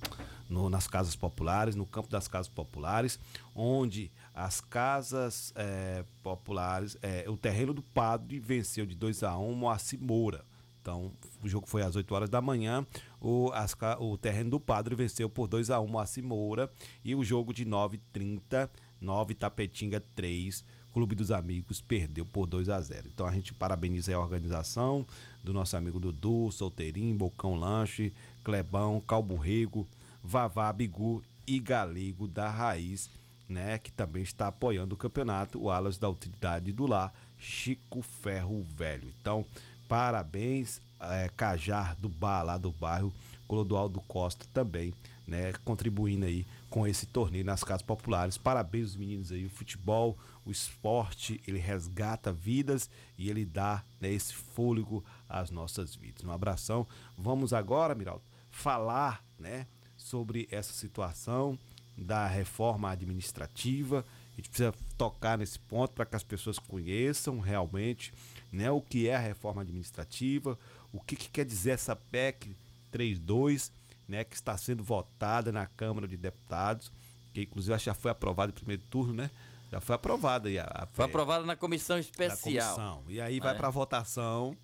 no- 0.47 0.69
nas 0.69 0.87
casas 0.87 1.15
populares, 1.15 1.75
no 1.75 1.87
campo 1.87 2.07
das 2.07 2.27
casas 2.27 2.49
populares, 2.49 3.19
onde 3.55 4.11
as 4.31 4.61
casas 4.61 5.51
eh, 5.55 6.05
populares, 6.21 6.97
eh, 7.01 7.25
o 7.27 7.35
terreno 7.35 7.73
do 7.73 7.81
padre 7.81 8.39
venceu 8.39 8.85
de 8.85 8.93
2 8.95 9.23
a 9.23 9.35
1 9.39 9.49
um, 9.49 9.55
Moacir 9.55 9.99
Moura. 9.99 10.45
Então, 10.81 11.11
o 11.43 11.49
jogo 11.49 11.67
foi 11.67 11.81
às 11.81 11.95
8 11.95 12.13
horas 12.13 12.29
da 12.29 12.41
manhã. 12.41 12.85
O, 13.21 13.51
as 13.53 13.75
o 13.99 14.17
terreno 14.17 14.51
do 14.51 14.59
Padre 14.59 14.95
venceu 14.95 15.29
por 15.29 15.47
2 15.47 15.69
a 15.69 15.79
1 15.79 15.87
Moacir 15.87 16.23
Moura. 16.23 16.71
E 17.03 17.15
o 17.15 17.23
jogo 17.23 17.53
de 17.53 17.65
9h30, 17.65 18.69
9 19.01 19.33
Tapetinga 19.35 20.03
3. 20.15 20.63
Clube 20.91 21.15
dos 21.15 21.29
Amigos 21.29 21.81
perdeu 21.81 22.25
por 22.25 22.47
2 22.47 22.67
a 22.67 22.81
0 22.81 23.09
Então 23.13 23.27
a 23.27 23.31
gente 23.31 23.53
parabeniza 23.53 24.13
a 24.13 24.19
organização 24.19 25.05
do 25.43 25.53
nosso 25.53 25.77
amigo 25.77 25.99
Dudu, 25.99 26.51
Solteirinho, 26.51 27.15
Bocão 27.15 27.55
Lanche, 27.55 28.11
Clebão, 28.43 28.99
Calburrego, 28.99 29.87
Vavá, 30.23 30.73
Bigu 30.73 31.23
e 31.45 31.59
Galego 31.59 32.27
da 32.27 32.49
Raiz, 32.49 33.09
né? 33.47 33.77
Que 33.77 33.91
também 33.91 34.23
está 34.23 34.47
apoiando 34.47 34.95
o 34.95 34.97
campeonato. 34.97 35.61
O 35.61 35.69
Alas 35.69 35.97
da 35.97 36.09
Utilidade 36.09 36.71
do 36.71 36.87
Lar, 36.87 37.13
Chico 37.37 38.01
Ferro 38.01 38.65
Velho. 38.75 39.11
Então, 39.21 39.45
parabéns, 39.87 40.81
é, 40.99 41.29
Cajar 41.29 41.95
do 41.95 42.09
Bar, 42.09 42.43
lá 42.43 42.57
do 42.57 42.71
bairro, 42.71 43.13
Clodoaldo 43.47 43.99
Costa 44.01 44.45
também, 44.53 44.93
né? 45.25 45.53
Contribuindo 45.65 46.25
aí 46.25 46.45
com 46.69 46.85
esse 46.85 47.05
torneio 47.05 47.43
nas 47.43 47.63
casas 47.63 47.81
populares. 47.81 48.37
Parabéns 48.37 48.89
os 48.89 48.95
meninos 48.95 49.31
aí, 49.31 49.45
o 49.45 49.49
futebol, 49.49 50.17
o 50.45 50.51
esporte, 50.51 51.41
ele 51.47 51.57
resgata 51.57 52.31
vidas 52.31 52.89
e 53.17 53.29
ele 53.29 53.45
dá 53.45 53.83
né, 53.99 54.11
esse 54.11 54.33
fôlego 54.33 55.03
às 55.27 55.49
nossas 55.49 55.95
vidas. 55.95 56.23
Um 56.23 56.31
abração. 56.31 56.87
Vamos 57.17 57.53
agora, 57.53 57.95
Miraldo, 57.95 58.23
falar, 58.51 59.23
né, 59.37 59.65
sobre 59.97 60.47
essa 60.51 60.73
situação 60.73 61.57
da 61.97 62.27
reforma 62.27 62.89
administrativa. 62.91 64.05
A 64.33 64.35
gente 64.35 64.49
precisa 64.49 64.73
tocar 64.97 65.37
nesse 65.37 65.59
ponto 65.59 65.93
para 65.93 66.05
que 66.05 66.15
as 66.15 66.23
pessoas 66.23 66.57
conheçam 66.57 67.39
realmente 67.39 68.13
né, 68.51 68.71
o 68.71 68.81
que 68.81 69.07
é 69.07 69.15
a 69.15 69.19
reforma 69.19 69.61
administrativa, 69.61 70.57
o 70.91 70.99
que, 71.01 71.15
que 71.15 71.29
quer 71.29 71.45
dizer 71.45 71.71
essa 71.71 71.95
PEC 71.95 72.55
32, 72.91 73.71
né, 74.07 74.23
que 74.23 74.35
está 74.35 74.57
sendo 74.57 74.83
votada 74.83 75.51
na 75.51 75.65
Câmara 75.67 76.07
de 76.07 76.17
Deputados, 76.17 76.91
que 77.33 77.41
inclusive 77.43 77.77
já 77.77 77.93
foi 77.93 78.11
aprovada 78.11 78.51
em 78.51 78.55
primeiro 78.55 78.81
turno, 78.89 79.13
né? 79.13 79.29
Já 79.71 79.79
foi 79.79 79.95
aprovada 79.95 80.49
aí 80.49 80.57
a, 80.57 80.63
a 80.63 80.87
Foi 80.87 81.05
aprovada 81.05 81.45
na 81.45 81.55
comissão 81.55 81.99
especial. 81.99 82.75
comissão. 82.75 83.03
E 83.07 83.21
aí 83.21 83.39
vai 83.39 83.53
É. 83.53 83.57
para 83.57 83.69
votação. 83.69 84.57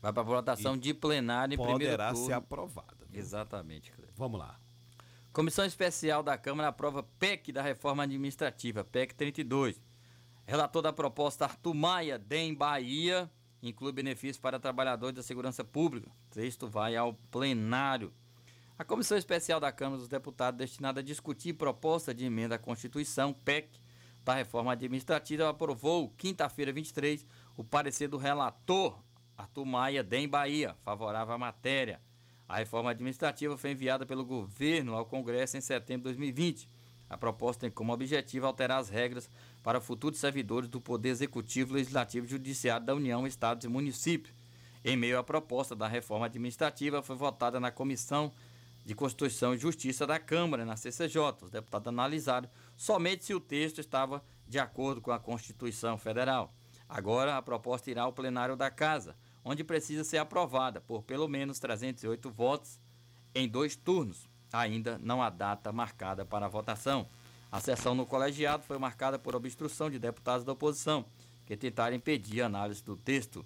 Vai 0.00 0.12
para 0.12 0.22
votação 0.22 0.76
E 0.76 0.78
de 0.78 0.94
plenário 0.94 1.54
em 1.54 1.56
primeiro 1.58 1.80
poderá 1.80 2.12
turno. 2.12 2.26
ser 2.26 2.32
aprovada. 2.34 2.96
Exatamente, 3.12 3.90
Cleber. 3.90 4.12
Vamos 4.16 4.38
lá. 4.38 4.58
Comissão 5.32 5.64
Especial 5.64 6.22
da 6.22 6.36
Câmara 6.38 6.68
aprova 6.68 7.02
PEC 7.18 7.50
da 7.52 7.62
Reforma 7.62 8.02
Administrativa, 8.04 8.84
PEC 8.84 9.14
32. 9.14 9.80
Relator 10.46 10.82
da 10.82 10.92
proposta 10.92 11.44
Arthur 11.44 11.74
Maia, 11.74 12.18
DEM 12.18 12.54
Bahia, 12.54 13.30
inclui 13.62 13.92
benefícios 13.92 14.38
para 14.38 14.58
trabalhadores 14.58 15.14
da 15.14 15.22
segurança 15.22 15.62
pública. 15.64 16.10
O 16.10 16.34
texto 16.34 16.66
vai 16.66 16.96
ao 16.96 17.14
plenário. 17.30 18.12
A 18.78 18.84
Comissão 18.84 19.16
Especial 19.16 19.60
da 19.60 19.70
Câmara 19.70 19.98
dos 19.98 20.08
Deputados, 20.08 20.58
destinada 20.58 21.00
a 21.00 21.02
discutir 21.02 21.52
proposta 21.52 22.12
de 22.12 22.24
emenda 22.24 22.56
à 22.56 22.58
Constituição, 22.58 23.32
PEC, 23.32 23.80
da 24.24 24.34
reforma 24.34 24.72
administrativa, 24.72 25.48
aprovou, 25.48 26.10
quinta-feira 26.10 26.72
23, 26.72 27.26
o 27.56 27.62
parecer 27.62 28.08
do 28.08 28.16
relator 28.16 28.98
Arthur 29.36 29.64
Maia, 29.64 30.02
DEM 30.02 30.28
Bahia, 30.28 30.76
favorável 30.82 31.34
à 31.34 31.38
matéria. 31.38 32.00
A 32.48 32.58
reforma 32.58 32.90
administrativa 32.90 33.56
foi 33.56 33.72
enviada 33.72 34.04
pelo 34.04 34.24
governo 34.24 34.94
ao 34.94 35.06
Congresso 35.06 35.56
em 35.56 35.60
setembro 35.60 36.02
de 36.02 36.16
2020. 36.18 36.68
A 37.12 37.16
proposta 37.18 37.60
tem 37.60 37.70
como 37.70 37.92
objetivo 37.92 38.46
alterar 38.46 38.78
as 38.78 38.88
regras 38.88 39.28
para 39.62 39.82
futuros 39.82 40.18
servidores 40.18 40.66
do 40.66 40.80
Poder 40.80 41.10
Executivo, 41.10 41.74
Legislativo 41.74 42.24
e 42.24 42.30
Judiciário 42.30 42.86
da 42.86 42.94
União, 42.94 43.26
Estados 43.26 43.66
e 43.66 43.68
Municípios. 43.68 44.34
Em 44.82 44.96
meio 44.96 45.18
à 45.18 45.22
proposta 45.22 45.76
da 45.76 45.86
reforma 45.86 46.24
administrativa, 46.24 47.02
foi 47.02 47.14
votada 47.14 47.60
na 47.60 47.70
Comissão 47.70 48.32
de 48.82 48.94
Constituição 48.94 49.52
e 49.52 49.58
Justiça 49.58 50.06
da 50.06 50.18
Câmara, 50.18 50.64
na 50.64 50.74
CCJ. 50.74 51.18
Os 51.42 51.50
deputados 51.50 51.88
analisaram 51.88 52.48
somente 52.78 53.26
se 53.26 53.34
o 53.34 53.40
texto 53.40 53.78
estava 53.78 54.24
de 54.48 54.58
acordo 54.58 55.02
com 55.02 55.12
a 55.12 55.20
Constituição 55.20 55.98
Federal. 55.98 56.54
Agora, 56.88 57.36
a 57.36 57.42
proposta 57.42 57.90
irá 57.90 58.04
ao 58.04 58.14
plenário 58.14 58.56
da 58.56 58.70
Casa, 58.70 59.14
onde 59.44 59.62
precisa 59.62 60.02
ser 60.02 60.16
aprovada 60.16 60.80
por 60.80 61.02
pelo 61.02 61.28
menos 61.28 61.58
308 61.58 62.30
votos 62.30 62.80
em 63.34 63.46
dois 63.46 63.76
turnos. 63.76 64.31
Ainda 64.52 64.98
não 64.98 65.22
há 65.22 65.30
data 65.30 65.72
marcada 65.72 66.24
para 66.24 66.46
a 66.46 66.48
votação. 66.48 67.08
A 67.50 67.60
sessão 67.60 67.94
no 67.94 68.06
colegiado 68.06 68.62
foi 68.62 68.78
marcada 68.78 69.18
por 69.18 69.34
obstrução 69.34 69.90
de 69.90 69.98
deputados 69.98 70.44
da 70.44 70.52
oposição, 70.52 71.04
que 71.46 71.56
tentaram 71.56 71.96
impedir 71.96 72.42
a 72.42 72.46
análise 72.46 72.82
do 72.82 72.96
texto. 72.96 73.44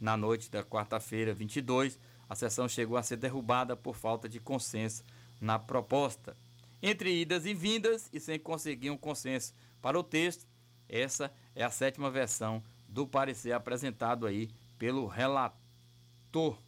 Na 0.00 0.16
noite 0.16 0.50
da 0.50 0.62
quarta-feira, 0.62 1.32
22, 1.32 1.98
a 2.28 2.34
sessão 2.34 2.68
chegou 2.68 2.96
a 2.96 3.02
ser 3.02 3.16
derrubada 3.16 3.76
por 3.76 3.94
falta 3.94 4.28
de 4.28 4.40
consenso 4.40 5.04
na 5.40 5.58
proposta. 5.58 6.36
Entre 6.82 7.20
idas 7.20 7.46
e 7.46 7.54
vindas 7.54 8.08
e 8.12 8.18
sem 8.18 8.38
conseguir 8.38 8.90
um 8.90 8.96
consenso 8.96 9.54
para 9.80 9.98
o 9.98 10.02
texto, 10.02 10.46
essa 10.88 11.32
é 11.54 11.62
a 11.62 11.70
sétima 11.70 12.10
versão 12.10 12.62
do 12.88 13.06
parecer 13.06 13.52
apresentado 13.52 14.26
aí 14.26 14.50
pelo 14.78 15.06
relator. 15.06 16.58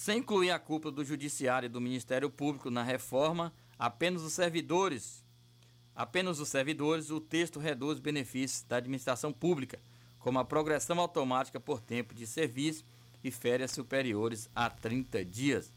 Sem 0.00 0.20
incluir 0.20 0.50
a 0.50 0.58
culpa 0.58 0.90
do 0.90 1.04
Judiciário 1.04 1.66
e 1.66 1.68
do 1.68 1.78
Ministério 1.78 2.30
Público 2.30 2.70
na 2.70 2.82
reforma, 2.82 3.52
apenas 3.78 4.22
os 4.22 4.32
servidores, 4.32 5.22
apenas 5.94 6.40
os 6.40 6.48
servidores, 6.48 7.10
o 7.10 7.20
texto 7.20 7.60
reduz 7.60 7.98
benefícios 7.98 8.64
da 8.66 8.78
administração 8.78 9.30
pública, 9.30 9.78
como 10.18 10.38
a 10.38 10.44
progressão 10.44 10.98
automática 10.98 11.60
por 11.60 11.82
tempo 11.82 12.14
de 12.14 12.26
serviço 12.26 12.82
e 13.22 13.30
férias 13.30 13.72
superiores 13.72 14.48
a 14.54 14.70
30 14.70 15.22
dias. 15.22 15.70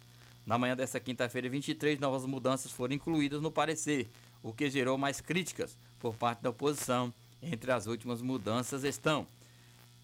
Na 0.45 0.57
manhã 0.57 0.73
desta 0.73 1.01
quinta-feira, 1.01 1.49
23, 1.49 1.99
novas 1.99 2.25
mudanças 2.25 2.71
foram 2.71 2.95
incluídas 2.95 3.41
no 3.41 3.51
parecer, 3.51 4.09
o 4.41 4.53
que 4.53 4.69
gerou 4.69 4.97
mais 4.97 5.19
críticas 5.19 5.77
por 5.99 6.15
parte 6.15 6.41
da 6.41 6.49
oposição. 6.49 7.13
Entre 7.41 7.69
as 7.73 7.87
últimas 7.87 8.21
mudanças 8.21 8.85
estão 8.85 9.27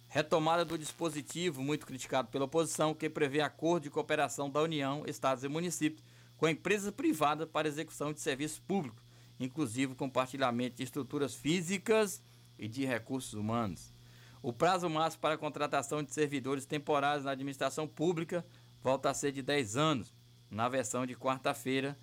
retomada 0.10 0.65
do 0.65 0.77
dispositivo 0.77 1.61
muito 1.61 1.86
criticado 1.86 2.27
pela 2.30 2.45
oposição, 2.45 2.95
que 2.95 3.10
prevê 3.10 3.41
acordo 3.41 3.84
de 3.84 3.90
cooperação 3.91 4.49
da 4.49 4.61
União, 4.61 5.03
estados 5.07 5.44
e 5.44 5.48
municípios 5.48 6.03
com 6.36 6.48
empresas 6.48 6.91
privadas 6.91 7.48
para 7.48 7.68
execução 7.68 8.11
de 8.11 8.19
serviços 8.19 8.60
públicos, 8.60 9.03
inclusive 9.40 9.94
compartilhamento 9.94 10.77
de 10.77 10.84
estruturas 10.84 11.36
físicas 11.36 12.23
e 12.57 12.68
de 12.68 12.86
recursos 12.86 13.34
humanos. 13.34 13.94
O 14.41 14.52
prazo 14.52 14.90
máximo 14.90 15.22
para 15.22 15.36
a 15.36 15.38
contratação 15.38 16.02
de 16.02 16.14
servidores 16.14 16.65
temporários 16.65 17.26
na 17.26 17.31
administração 17.31 17.88
pública 17.88 18.45
volta 18.81 19.10
a 19.10 19.14
ser 19.14 19.31
de 19.31 19.41
10 19.41 19.77
anos. 19.77 20.14
Na 20.49 20.68
versão 20.69 21.06
de 21.06 21.14
quarta-feira, 21.14 21.99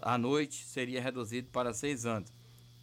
à 0.00 0.16
noite, 0.16 0.64
seria 0.64 1.02
reduzido 1.02 1.50
para 1.50 1.74
6 1.74 2.06
anos. 2.06 2.32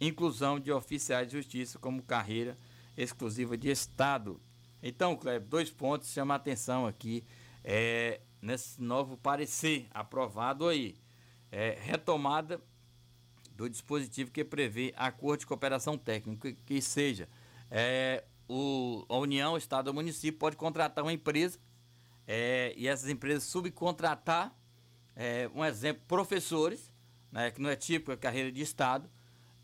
Inclusão 0.00 0.60
de 0.60 0.70
oficiais 0.70 1.26
de 1.26 1.36
justiça 1.38 1.78
como 1.78 2.02
carreira 2.02 2.56
exclusiva 2.96 3.56
de 3.56 3.70
Estado. 3.70 4.40
Então, 4.82 5.16
Kleber, 5.16 5.48
dois 5.48 5.70
pontos 5.70 6.08
chamam 6.08 6.34
a 6.34 6.36
atenção 6.36 6.86
aqui 6.86 7.24
é, 7.64 8.20
nesse 8.40 8.80
novo 8.80 9.16
parecer 9.16 9.86
aprovado 9.90 10.68
aí. 10.68 10.96
É, 11.50 11.78
retomada 11.80 12.60
do 13.52 13.68
dispositivo 13.68 14.30
que 14.30 14.44
prevê 14.44 14.92
acordo 14.96 15.40
de 15.40 15.46
cooperação 15.46 15.96
técnica, 15.96 16.52
que, 16.52 16.62
que 16.62 16.82
seja 16.82 17.28
é, 17.70 18.22
o, 18.48 19.04
a 19.08 19.16
União, 19.16 19.54
o 19.54 19.58
Estado 19.58 19.88
ou 19.88 19.94
município 19.94 20.38
pode 20.38 20.56
contratar 20.56 21.04
uma 21.04 21.12
empresa 21.12 21.58
é, 22.26 22.72
e 22.76 22.86
essas 22.86 23.08
empresas 23.08 23.44
subcontratar, 23.44 24.54
é, 25.16 25.50
um 25.54 25.64
exemplo, 25.64 26.02
professores, 26.06 26.92
né, 27.32 27.50
que 27.50 27.60
não 27.60 27.70
é 27.70 27.76
típico, 27.76 28.12
é 28.12 28.16
carreira 28.16 28.52
de 28.52 28.60
Estado, 28.60 29.10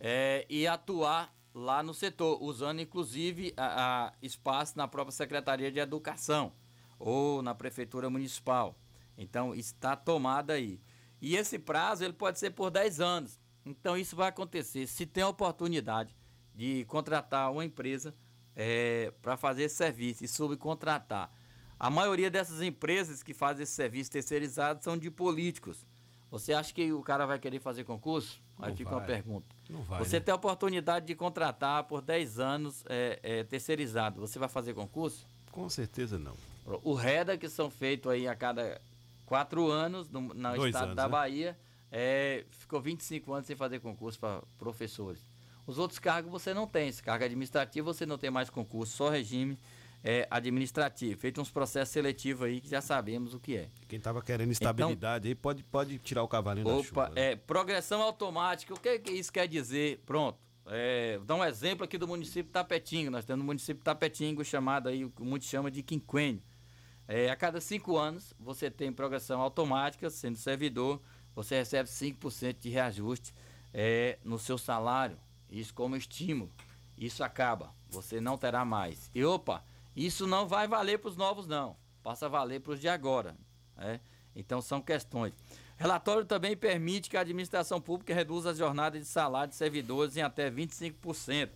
é, 0.01 0.47
e 0.49 0.66
atuar 0.66 1.35
lá 1.55 1.82
no 1.82 1.94
setor, 1.94 2.43
usando 2.43 2.81
inclusive 2.81 3.55
a, 3.56 4.06
a 4.06 4.12
espaço 4.20 4.76
na 4.76 4.89
própria 4.89 5.12
Secretaria 5.12 5.70
de 5.70 5.78
Educação 5.78 6.52
ou 6.98 7.40
na 7.40 7.55
Prefeitura 7.55 8.10
Municipal. 8.10 8.76
Então, 9.16 9.55
está 9.55 9.94
tomada 9.94 10.55
aí. 10.55 10.81
E 11.22 11.36
esse 11.36 11.59
prazo 11.59 12.05
ele 12.05 12.12
pode 12.12 12.39
ser 12.39 12.51
por 12.51 12.70
10 12.70 13.01
anos. 13.01 13.40
Então, 13.64 13.97
isso 13.97 14.16
vai 14.16 14.28
acontecer 14.28 14.86
se 14.89 15.06
tem 15.06 15.22
a 15.22 15.28
oportunidade 15.28 16.14
de 16.55 16.85
contratar 16.86 17.51
uma 17.52 17.64
empresa 17.64 18.14
é, 18.55 19.12
para 19.22 19.36
fazer 19.36 19.64
esse 19.64 19.76
serviço 19.76 20.24
e 20.24 20.28
subcontratar. 20.28 21.31
A 21.78 21.90
maioria 21.90 22.31
dessas 22.31 22.62
empresas 22.62 23.22
que 23.22 23.32
fazem 23.32 23.62
esse 23.62 23.72
serviço 23.72 24.10
terceirizado 24.10 24.82
são 24.82 24.97
de 24.97 25.10
políticos. 25.10 25.86
Você 26.31 26.52
acha 26.52 26.72
que 26.74 26.93
o 26.93 27.02
cara 27.02 27.26
vai 27.26 27.39
querer 27.39 27.60
fazer 27.60 27.85
concurso? 27.85 28.43
Aí 28.59 28.70
Não 28.70 28.76
fica 28.76 28.90
vai. 28.90 28.98
uma 29.01 29.05
pergunta. 29.06 29.47
Não 29.68 29.82
vai, 29.82 29.98
Você 29.98 30.18
né? 30.18 30.24
tem 30.24 30.32
a 30.32 30.36
oportunidade 30.36 31.06
de 31.06 31.14
contratar 31.14 31.85
por 31.85 32.01
10 32.01 32.39
anos 32.39 32.85
é, 32.89 33.18
é, 33.22 33.44
terceirizado. 33.44 34.20
Você 34.20 34.39
vai 34.39 34.48
fazer 34.48 34.74
concurso? 34.74 35.26
Com 35.51 35.68
certeza 35.68 36.18
não. 36.18 36.36
O 36.82 36.94
REDA, 36.94 37.36
que 37.36 37.48
são 37.48 37.70
feitos 37.70 38.10
aí 38.10 38.26
a 38.26 38.35
cada 38.35 38.81
quatro 39.26 39.70
anos 39.70 40.09
no, 40.09 40.20
no 40.20 40.55
Dois 40.56 40.66
estado 40.74 40.85
anos, 40.85 40.97
da 40.97 41.05
né? 41.05 41.09
Bahia, 41.09 41.59
é, 41.90 42.44
ficou 42.51 42.81
25 42.81 43.32
anos 43.32 43.47
sem 43.47 43.55
fazer 43.56 43.81
concurso 43.81 44.18
para 44.18 44.43
professores. 44.59 45.20
Os 45.66 45.78
outros 45.78 45.98
cargos 45.98 46.31
você 46.31 46.52
não 46.52 46.66
tem. 46.66 46.89
Esse 46.89 47.02
cargo 47.02 47.24
administrativo 47.24 47.93
você 47.93 48.05
não 48.06 48.18
tem 48.18 48.31
mais 48.31 48.51
concurso, 48.51 48.97
só 48.97 49.09
regime 49.09 49.59
é, 50.05 50.28
administrativo. 50.31 51.18
Feito 51.18 51.40
uns 51.40 51.51
processos 51.51 51.90
seletivos 51.93 52.47
aí 52.47 52.60
que 52.60 52.68
já 52.68 52.82
sabemos 52.82 53.32
o 53.32 53.40
que 53.40 53.56
é. 53.56 53.70
Quem 53.89 53.98
tava 53.98 54.20
querendo 54.20 54.52
estabilidade 54.52 55.28
aí 55.28 55.35
pode, 55.35 55.64
pode 55.64 55.98
tirar 55.98 56.22
o 56.22 56.28
cavalinho 56.28 56.66
da 56.66 56.82
chuva. 56.82 57.06
Opa, 57.06 57.12
é, 57.18 57.35
progressão 57.35 58.02
automática, 58.02 58.74
o 58.74 58.78
que, 58.78 58.98
que 58.98 59.12
isso 59.12 59.32
quer 59.32 59.48
dizer? 59.48 60.02
Pronto. 60.05 60.39
É, 60.66 61.16
vou 61.16 61.26
dar 61.26 61.36
um 61.36 61.44
exemplo 61.44 61.85
aqui 61.85 61.97
do 61.97 62.06
município 62.06 62.44
de 62.44 62.51
Tapetingo. 62.51 63.10
Nós 63.10 63.24
temos 63.24 63.39
no 63.39 63.47
município 63.47 63.76
de 63.76 63.85
Tapetingo 63.85 64.44
chamado 64.44 64.90
aí, 64.90 65.06
o 65.06 65.10
que 65.10 65.22
muitos 65.22 65.48
chamam 65.48 65.70
de 65.70 65.82
quinquênio. 65.82 66.43
É, 67.09 67.31
a 67.31 67.36
cada 67.36 67.60
cinco 67.60 67.97
anos 67.97 68.35
você 68.39 68.70
tem 68.70 68.93
progressão 68.93 69.40
automática, 69.40 70.09
sendo 70.10 70.36
servidor, 70.36 71.01
você 71.35 71.56
recebe 71.56 71.89
5% 71.89 72.59
de 72.59 72.68
reajuste 72.68 73.35
é, 73.72 74.18
no 74.22 74.39
seu 74.39 74.59
salário. 74.59 75.18
Isso 75.51 75.72
como 75.74 75.97
estímulo. 75.97 76.51
Isso 76.97 77.24
acaba. 77.24 77.74
Você 77.90 78.20
não 78.20 78.39
terá 78.39 78.64
mais. 78.64 79.10
E 79.14 79.24
opa, 79.24 79.62
isso 79.95 80.27
não 80.27 80.47
vai 80.47 80.66
valer 80.66 80.99
para 80.99 81.11
os 81.11 81.16
novos, 81.16 81.47
não. 81.47 81.77
Passa 82.03 82.27
a 82.27 82.29
valer 82.29 82.61
para 82.61 82.73
os 82.73 82.81
de 82.81 82.89
agora. 82.89 83.37
né? 83.77 84.01
Então 84.35 84.61
são 84.61 84.81
questões. 84.81 85.33
Relatório 85.77 86.25
também 86.25 86.57
permite 86.57 87.11
que 87.11 87.16
a 87.16 87.21
administração 87.21 87.81
pública 87.81 88.15
reduza 88.15 88.51
as 88.51 88.59
jornadas 88.59 89.01
de 89.01 89.09
salário 89.09 89.51
de 89.51 89.57
servidores 89.57 90.16
em 90.16 90.23
até 90.23 90.51
25%. 90.51 91.51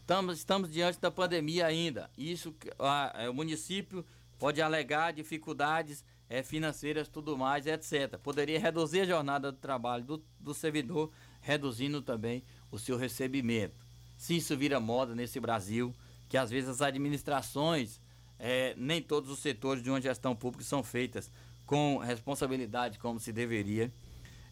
Estamos, 0.00 0.38
estamos 0.38 0.70
diante 0.70 1.00
da 1.00 1.10
pandemia 1.10 1.66
ainda. 1.66 2.08
Isso, 2.16 2.54
ah, 2.78 3.12
é, 3.16 3.28
o 3.28 3.34
município 3.34 4.04
pode 4.38 4.62
alegar 4.62 5.12
dificuldades 5.12 6.04
é, 6.28 6.42
financeiras, 6.42 7.08
tudo 7.08 7.36
mais, 7.36 7.66
etc. 7.66 8.16
Poderia 8.22 8.60
reduzir 8.60 9.00
a 9.00 9.06
jornada 9.06 9.50
do 9.50 9.58
trabalho 9.58 10.04
do, 10.04 10.24
do 10.38 10.54
servidor, 10.54 11.10
reduzindo 11.40 12.00
também 12.00 12.44
o 12.70 12.78
seu 12.78 12.96
recebimento. 12.96 13.86
Se 14.16 14.36
isso 14.36 14.56
vira 14.56 14.78
moda 14.78 15.14
nesse 15.14 15.40
Brasil, 15.40 15.92
que 16.32 16.38
às 16.38 16.50
vezes 16.50 16.70
as 16.70 16.80
administrações, 16.80 18.00
é, 18.38 18.74
nem 18.78 19.02
todos 19.02 19.28
os 19.28 19.40
setores 19.40 19.82
de 19.82 19.90
uma 19.90 20.00
gestão 20.00 20.34
pública 20.34 20.64
são 20.64 20.82
feitas 20.82 21.30
com 21.66 21.98
responsabilidade 21.98 22.98
como 22.98 23.20
se 23.20 23.34
deveria. 23.34 23.92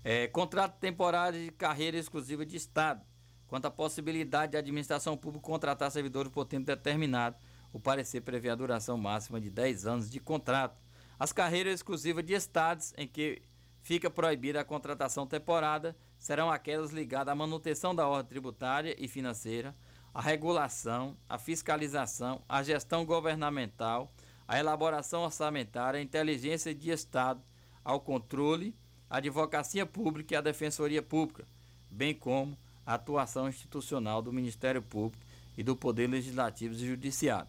É, 0.05 0.29
contrato 0.29 0.79
temporário 0.79 1.43
de 1.43 1.51
carreira 1.51 1.97
exclusiva 1.97 2.45
de 2.45 2.55
Estado. 2.55 3.01
Quanto 3.49 3.65
à 3.65 3.71
possibilidade 3.71 4.53
de 4.53 4.59
administração 4.59 5.17
pública 5.17 5.47
contratar 5.47 5.91
servidores 5.91 6.31
por 6.31 6.45
tempo 6.45 6.67
determinado, 6.67 7.39
o 7.73 7.81
parecer 7.81 8.21
prevê 8.21 8.51
a 8.51 8.55
duração 8.55 8.99
máxima 8.99 9.41
de 9.41 9.49
10 9.49 9.87
anos 9.87 10.11
de 10.11 10.21
contrato. 10.21 10.79
As 11.19 11.33
carreiras 11.33 11.77
exclusivas 11.77 12.27
de 12.27 12.35
estados 12.35 12.93
em 12.99 13.09
que 13.09 13.41
fica 13.81 14.11
proibida 14.11 14.61
a 14.61 14.65
contratação 14.65 15.27
temporada 15.27 15.97
serão 16.19 16.51
aquelas 16.51 16.91
ligadas 16.91 17.33
à 17.33 17.35
manutenção 17.35 17.95
da 17.95 18.07
ordem 18.07 18.29
tributária 18.29 18.95
e 18.99 19.09
financeira, 19.09 19.75
à 20.13 20.21
regulação, 20.21 21.17
à 21.29 21.39
fiscalização, 21.39 22.43
à 22.49 22.63
gestão 22.63 23.05
governamental, 23.05 24.13
à 24.47 24.59
elaboração 24.59 25.23
orçamentária, 25.23 26.01
à 26.01 26.03
inteligência 26.03 26.75
de 26.75 26.91
Estado, 26.91 27.41
ao 27.85 28.01
controle, 28.01 28.75
à 29.09 29.19
advocacia 29.19 29.87
pública 29.87 30.35
e 30.35 30.37
à 30.37 30.41
defensoria 30.41 31.03
pública, 31.03 31.45
bem 31.91 32.15
como 32.15 32.57
a 32.85 32.95
atuação 32.95 33.49
institucional 33.49 34.21
do 34.21 34.33
Ministério 34.33 34.83
Público 34.83 35.25
e 35.57 35.63
do 35.63 35.77
Poder 35.77 36.09
Legislativo 36.09 36.75
e 36.75 36.87
Judiciário. 36.89 37.49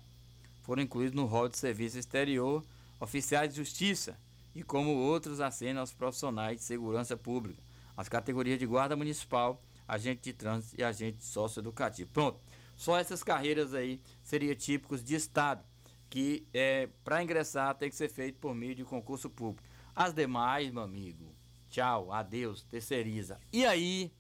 Foram 0.62 0.84
incluídos 0.84 1.16
no 1.16 1.26
rol 1.26 1.50
de 1.50 1.58
serviço 1.58 1.98
exterior 1.98 2.64
oficiais 3.00 3.50
de 3.50 3.56
justiça 3.56 4.16
e 4.54 4.62
como 4.64 4.92
outros 4.92 5.40
acenam 5.40 5.82
aos 5.82 5.94
profissionais 5.94 6.58
de 6.58 6.64
segurança 6.64 7.18
pública, 7.18 7.62
as 7.98 8.08
categorias 8.08 8.60
de 8.60 8.66
guarda 8.66 8.96
municipal, 8.96 9.62
agente 9.88 10.22
de 10.22 10.34
trânsito 10.34 10.80
e 10.80 10.84
agente 10.84 11.24
socioeducativo. 11.24 12.10
Pronto. 12.14 12.40
Só 12.82 12.98
essas 12.98 13.24
carreiras 13.24 13.76
aí 13.76 14.02
seriam 14.24 14.56
típicos 14.56 15.04
de 15.04 15.14
Estado, 15.14 15.64
que 16.10 16.48
é, 16.52 16.90
para 17.04 17.22
ingressar 17.22 17.76
tem 17.76 17.92
que 17.92 17.96
ser 17.96 18.10
feito 18.10 18.40
por 18.40 18.56
meio 18.56 18.74
de 18.74 18.84
concurso 18.84 19.30
público. 19.30 19.70
As 19.96 20.16
demais, 20.16 20.72
meu 20.72 20.82
amigo, 20.82 21.32
tchau, 21.70 22.12
adeus, 22.12 22.64
terceiriza. 22.64 23.40
E 23.54 23.68
aí, 23.68 24.12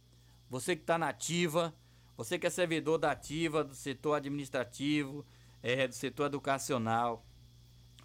você 0.48 0.76
que 0.76 0.84
está 0.84 0.96
na 0.96 1.10
ativa, 1.10 1.74
você 2.16 2.38
que 2.38 2.46
é 2.46 2.52
servidor 2.52 3.00
da 3.00 3.10
ativa, 3.10 3.64
do 3.64 3.74
setor 3.74 4.14
administrativo, 4.14 5.26
é, 5.64 5.88
do 5.88 5.96
setor 5.96 6.28
educacional, 6.28 7.26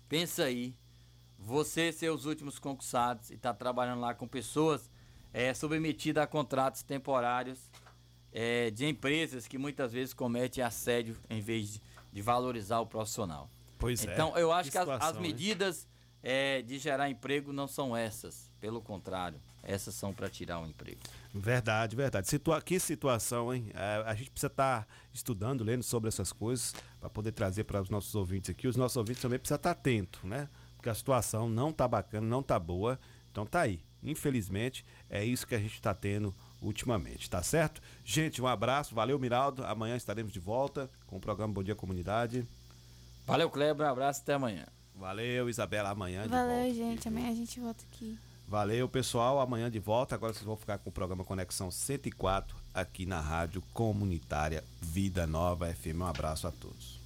pensa 0.09 0.45
aí, 0.45 0.75
você 1.39 1.93
ser 1.93 2.09
os 2.09 2.25
últimos 2.25 2.59
concursados 2.59 3.29
e 3.29 3.35
está 3.35 3.53
trabalhando 3.53 4.01
lá 4.01 4.15
com 4.15 4.27
pessoas 4.27 4.91
é, 5.35 5.53
submetidas 5.53 6.25
a 6.25 6.27
contratos 6.27 6.83
temporários 6.83 7.66
é, 8.39 8.71
de 8.71 8.85
empresas 8.85 9.49
que 9.49 9.57
muitas 9.57 9.95
vezes 9.95 10.13
cometem 10.13 10.63
assédio 10.63 11.17
em 11.31 11.41
vez 11.41 11.73
de, 11.73 11.83
de 12.13 12.21
valorizar 12.21 12.81
o 12.81 12.87
profissional. 12.87 13.49
Pois 13.79 14.05
é. 14.05 14.13
então, 14.13 14.37
eu 14.37 14.53
acho 14.53 14.71
Que 14.71 14.73
que, 14.73 14.79
as- 14.79 14.89
as, 14.89 14.95
situação, 14.97 15.25
hein? 15.25 15.29
medidas 15.31 15.89
é, 16.23 16.61
de 16.61 16.79
gerar 16.79 17.09
emprego 17.09 17.51
não 17.51 17.67
são 17.67 17.97
essas. 17.97 18.51
Pelo 18.61 18.83
contrário, 18.83 19.41
essas 19.63 19.95
são 19.95 20.13
para 20.13 20.29
tirar 20.29 20.61
o 20.61 20.67
emprego. 20.67 21.01
Verdade, 21.33 21.97
verdade. 21.97 22.29
Situa 22.29 22.61
que 22.61 22.79
situação, 22.79 23.55
hein? 23.55 23.71
É, 23.75 24.03
a 24.07 24.15
gente 24.15 24.31
precisa 24.31 24.49
estar 24.53 24.87
estudando, 25.15 25.65
lendo 25.65 25.83
sobre 25.83 26.09
essas 26.09 26.31
coisas 26.31 26.75
para 27.01 27.09
poder 27.09 27.33
trazer 27.33 27.65
para 27.65 27.81
os 27.81 27.89
nossos 27.89 28.15
ouvintes 28.15 28.51
aqui. 28.51 28.69
Os 28.69 28.77
nossos 28.77 28.97
ouvintes 28.99 29.23
também 29.23 29.39
precisam 29.39 29.57
estar 29.57 29.71
atentos, 29.71 30.23
né? 30.25 30.49
Porque 30.77 30.91
a 30.91 30.95
situação 30.95 31.49
não 31.49 31.73
tá 31.73 31.89
bacana, 31.89 32.27
não 32.27 32.43
tá 32.43 32.59
boa. 32.59 32.99
Então 33.31 33.47
tá 33.47 33.61
aí. 33.63 33.81
Infelizmente, 34.03 34.85
é 35.09 35.25
isso 35.25 35.47
que 35.47 35.55
a 35.55 35.59
gente 35.59 35.75
está 35.75 35.95
tendo 35.95 36.35
ultimamente, 36.67 37.31
tá 37.31 37.43
certo? 37.43 37.81
Gente, 38.05 38.43
um 38.43 38.47
abraço, 38.47 38.95
valeu, 38.95 39.19
Miraldo. 39.19 39.65
Amanhã 39.65 39.97
estaremos 39.97 40.33
de 40.33 40.41
volta 40.41 40.91
com 41.07 41.17
o 41.17 41.21
programa 41.21 41.55
Bom 41.55 41.63
Dia 41.63 41.75
Comunidade. 41.75 42.47
Valeu, 43.27 43.49
Kleber, 43.49 43.87
um 43.87 43.91
abraço 43.91 44.23
até 44.23 44.35
amanhã. 44.35 44.67
Valeu, 44.95 45.49
Isabela, 45.49 45.91
amanhã 45.91 46.23
de 46.23 46.29
Valeu, 46.29 46.75
gente. 46.75 47.09
Amanhã 47.09 47.31
a 47.31 47.35
gente 47.35 47.61
volta 47.61 47.85
aqui. 47.91 48.19
Valeu, 48.49 48.89
pessoal. 48.89 49.41
Amanhã 49.41 49.71
de 49.71 49.79
volta. 49.79 50.15
Agora 50.15 50.33
vocês 50.33 50.45
vão 50.45 50.57
ficar 50.57 50.79
com 50.79 50.89
o 50.89 50.93
programa 50.93 51.25
Conexão 51.25 51.71
104 51.71 52.57
aqui 52.73 53.05
na 53.05 53.21
Rádio 53.21 53.63
Comunitária 53.75 54.63
Vida 54.81 55.27
Nova 55.27 55.73
FM. 55.73 56.01
Um 56.01 56.07
abraço 56.07 56.47
a 56.47 56.53
todos. 56.53 57.06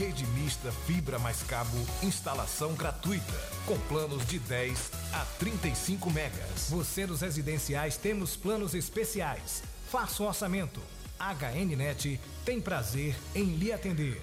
Rede 0.00 0.26
mista 0.28 0.72
fibra 0.86 1.18
mais 1.18 1.42
cabo, 1.42 1.76
instalação 2.02 2.72
gratuita, 2.72 3.34
com 3.66 3.78
planos 3.80 4.26
de 4.26 4.38
10 4.38 4.92
a 5.12 5.26
35 5.38 6.10
megas. 6.10 6.70
Você 6.70 7.06
dos 7.06 7.20
residenciais 7.20 7.98
temos 7.98 8.34
planos 8.34 8.72
especiais. 8.72 9.62
Faça 9.90 10.22
o 10.22 10.26
orçamento. 10.26 10.80
HNnet 11.18 12.18
tem 12.46 12.62
prazer 12.62 13.14
em 13.34 13.56
lhe 13.56 13.74
atender. 13.74 14.22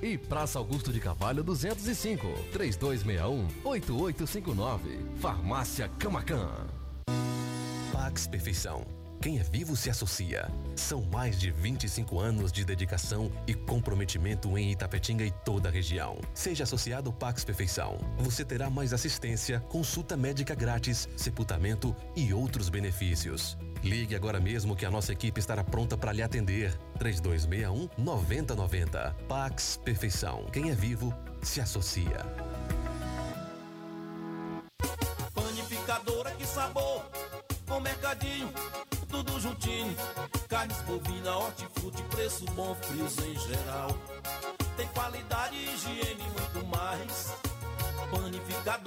E 0.01 0.17
Praça 0.17 0.57
Augusto 0.57 0.91
de 0.91 0.99
Carvalho 0.99 1.43
205, 1.43 2.27
3261-8859. 3.63 4.79
Farmácia 5.17 5.87
Camacan. 5.99 6.67
Pax 7.91 8.25
Perfeição. 8.25 8.83
Quem 9.21 9.37
é 9.37 9.43
vivo 9.43 9.75
se 9.75 9.87
associa. 9.91 10.49
São 10.75 11.03
mais 11.03 11.39
de 11.39 11.51
25 11.51 12.19
anos 12.19 12.51
de 12.51 12.65
dedicação 12.65 13.31
e 13.45 13.53
comprometimento 13.53 14.57
em 14.57 14.71
Itapetinga 14.71 15.23
e 15.23 15.29
toda 15.45 15.69
a 15.69 15.71
região. 15.71 16.17
Seja 16.33 16.63
associado 16.63 17.13
Pax 17.13 17.45
Perfeição. 17.45 17.99
Você 18.17 18.43
terá 18.43 18.71
mais 18.71 18.93
assistência, 18.93 19.59
consulta 19.69 20.17
médica 20.17 20.55
grátis, 20.55 21.07
sepultamento 21.15 21.95
e 22.15 22.33
outros 22.33 22.67
benefícios. 22.69 23.55
Ligue 23.83 24.15
agora 24.15 24.39
mesmo 24.39 24.75
que 24.75 24.85
a 24.85 24.91
nossa 24.91 25.11
equipe 25.11 25.39
estará 25.39 25.63
pronta 25.63 25.97
para 25.97 26.13
lhe 26.13 26.21
atender. 26.21 26.77
3261 26.99 27.89
9090. 27.97 29.15
Pax 29.27 29.79
Perfeição. 29.83 30.45
Quem 30.53 30.69
é 30.69 30.75
vivo 30.75 31.13
se 31.41 31.59
associa. 31.59 32.25
Panificadora, 35.33 36.31
que 36.31 36.45
sabor! 36.45 37.03
Com 37.67 37.79
mercadinho, 37.79 38.51
tudo 39.09 39.39
juntinho. 39.39 39.95
Carnes 40.47 40.81
bovina, 40.81 41.37
hortifruti, 41.37 42.03
preço 42.03 42.45
bom, 42.53 42.75
frios 42.75 43.17
em 43.19 43.39
geral. 43.39 43.89
Tem 44.77 44.87
qualidade, 44.89 45.55
higiene 45.55 46.23
muito 46.23 46.67
mais. 46.67 47.33
Panificadora. 48.11 48.71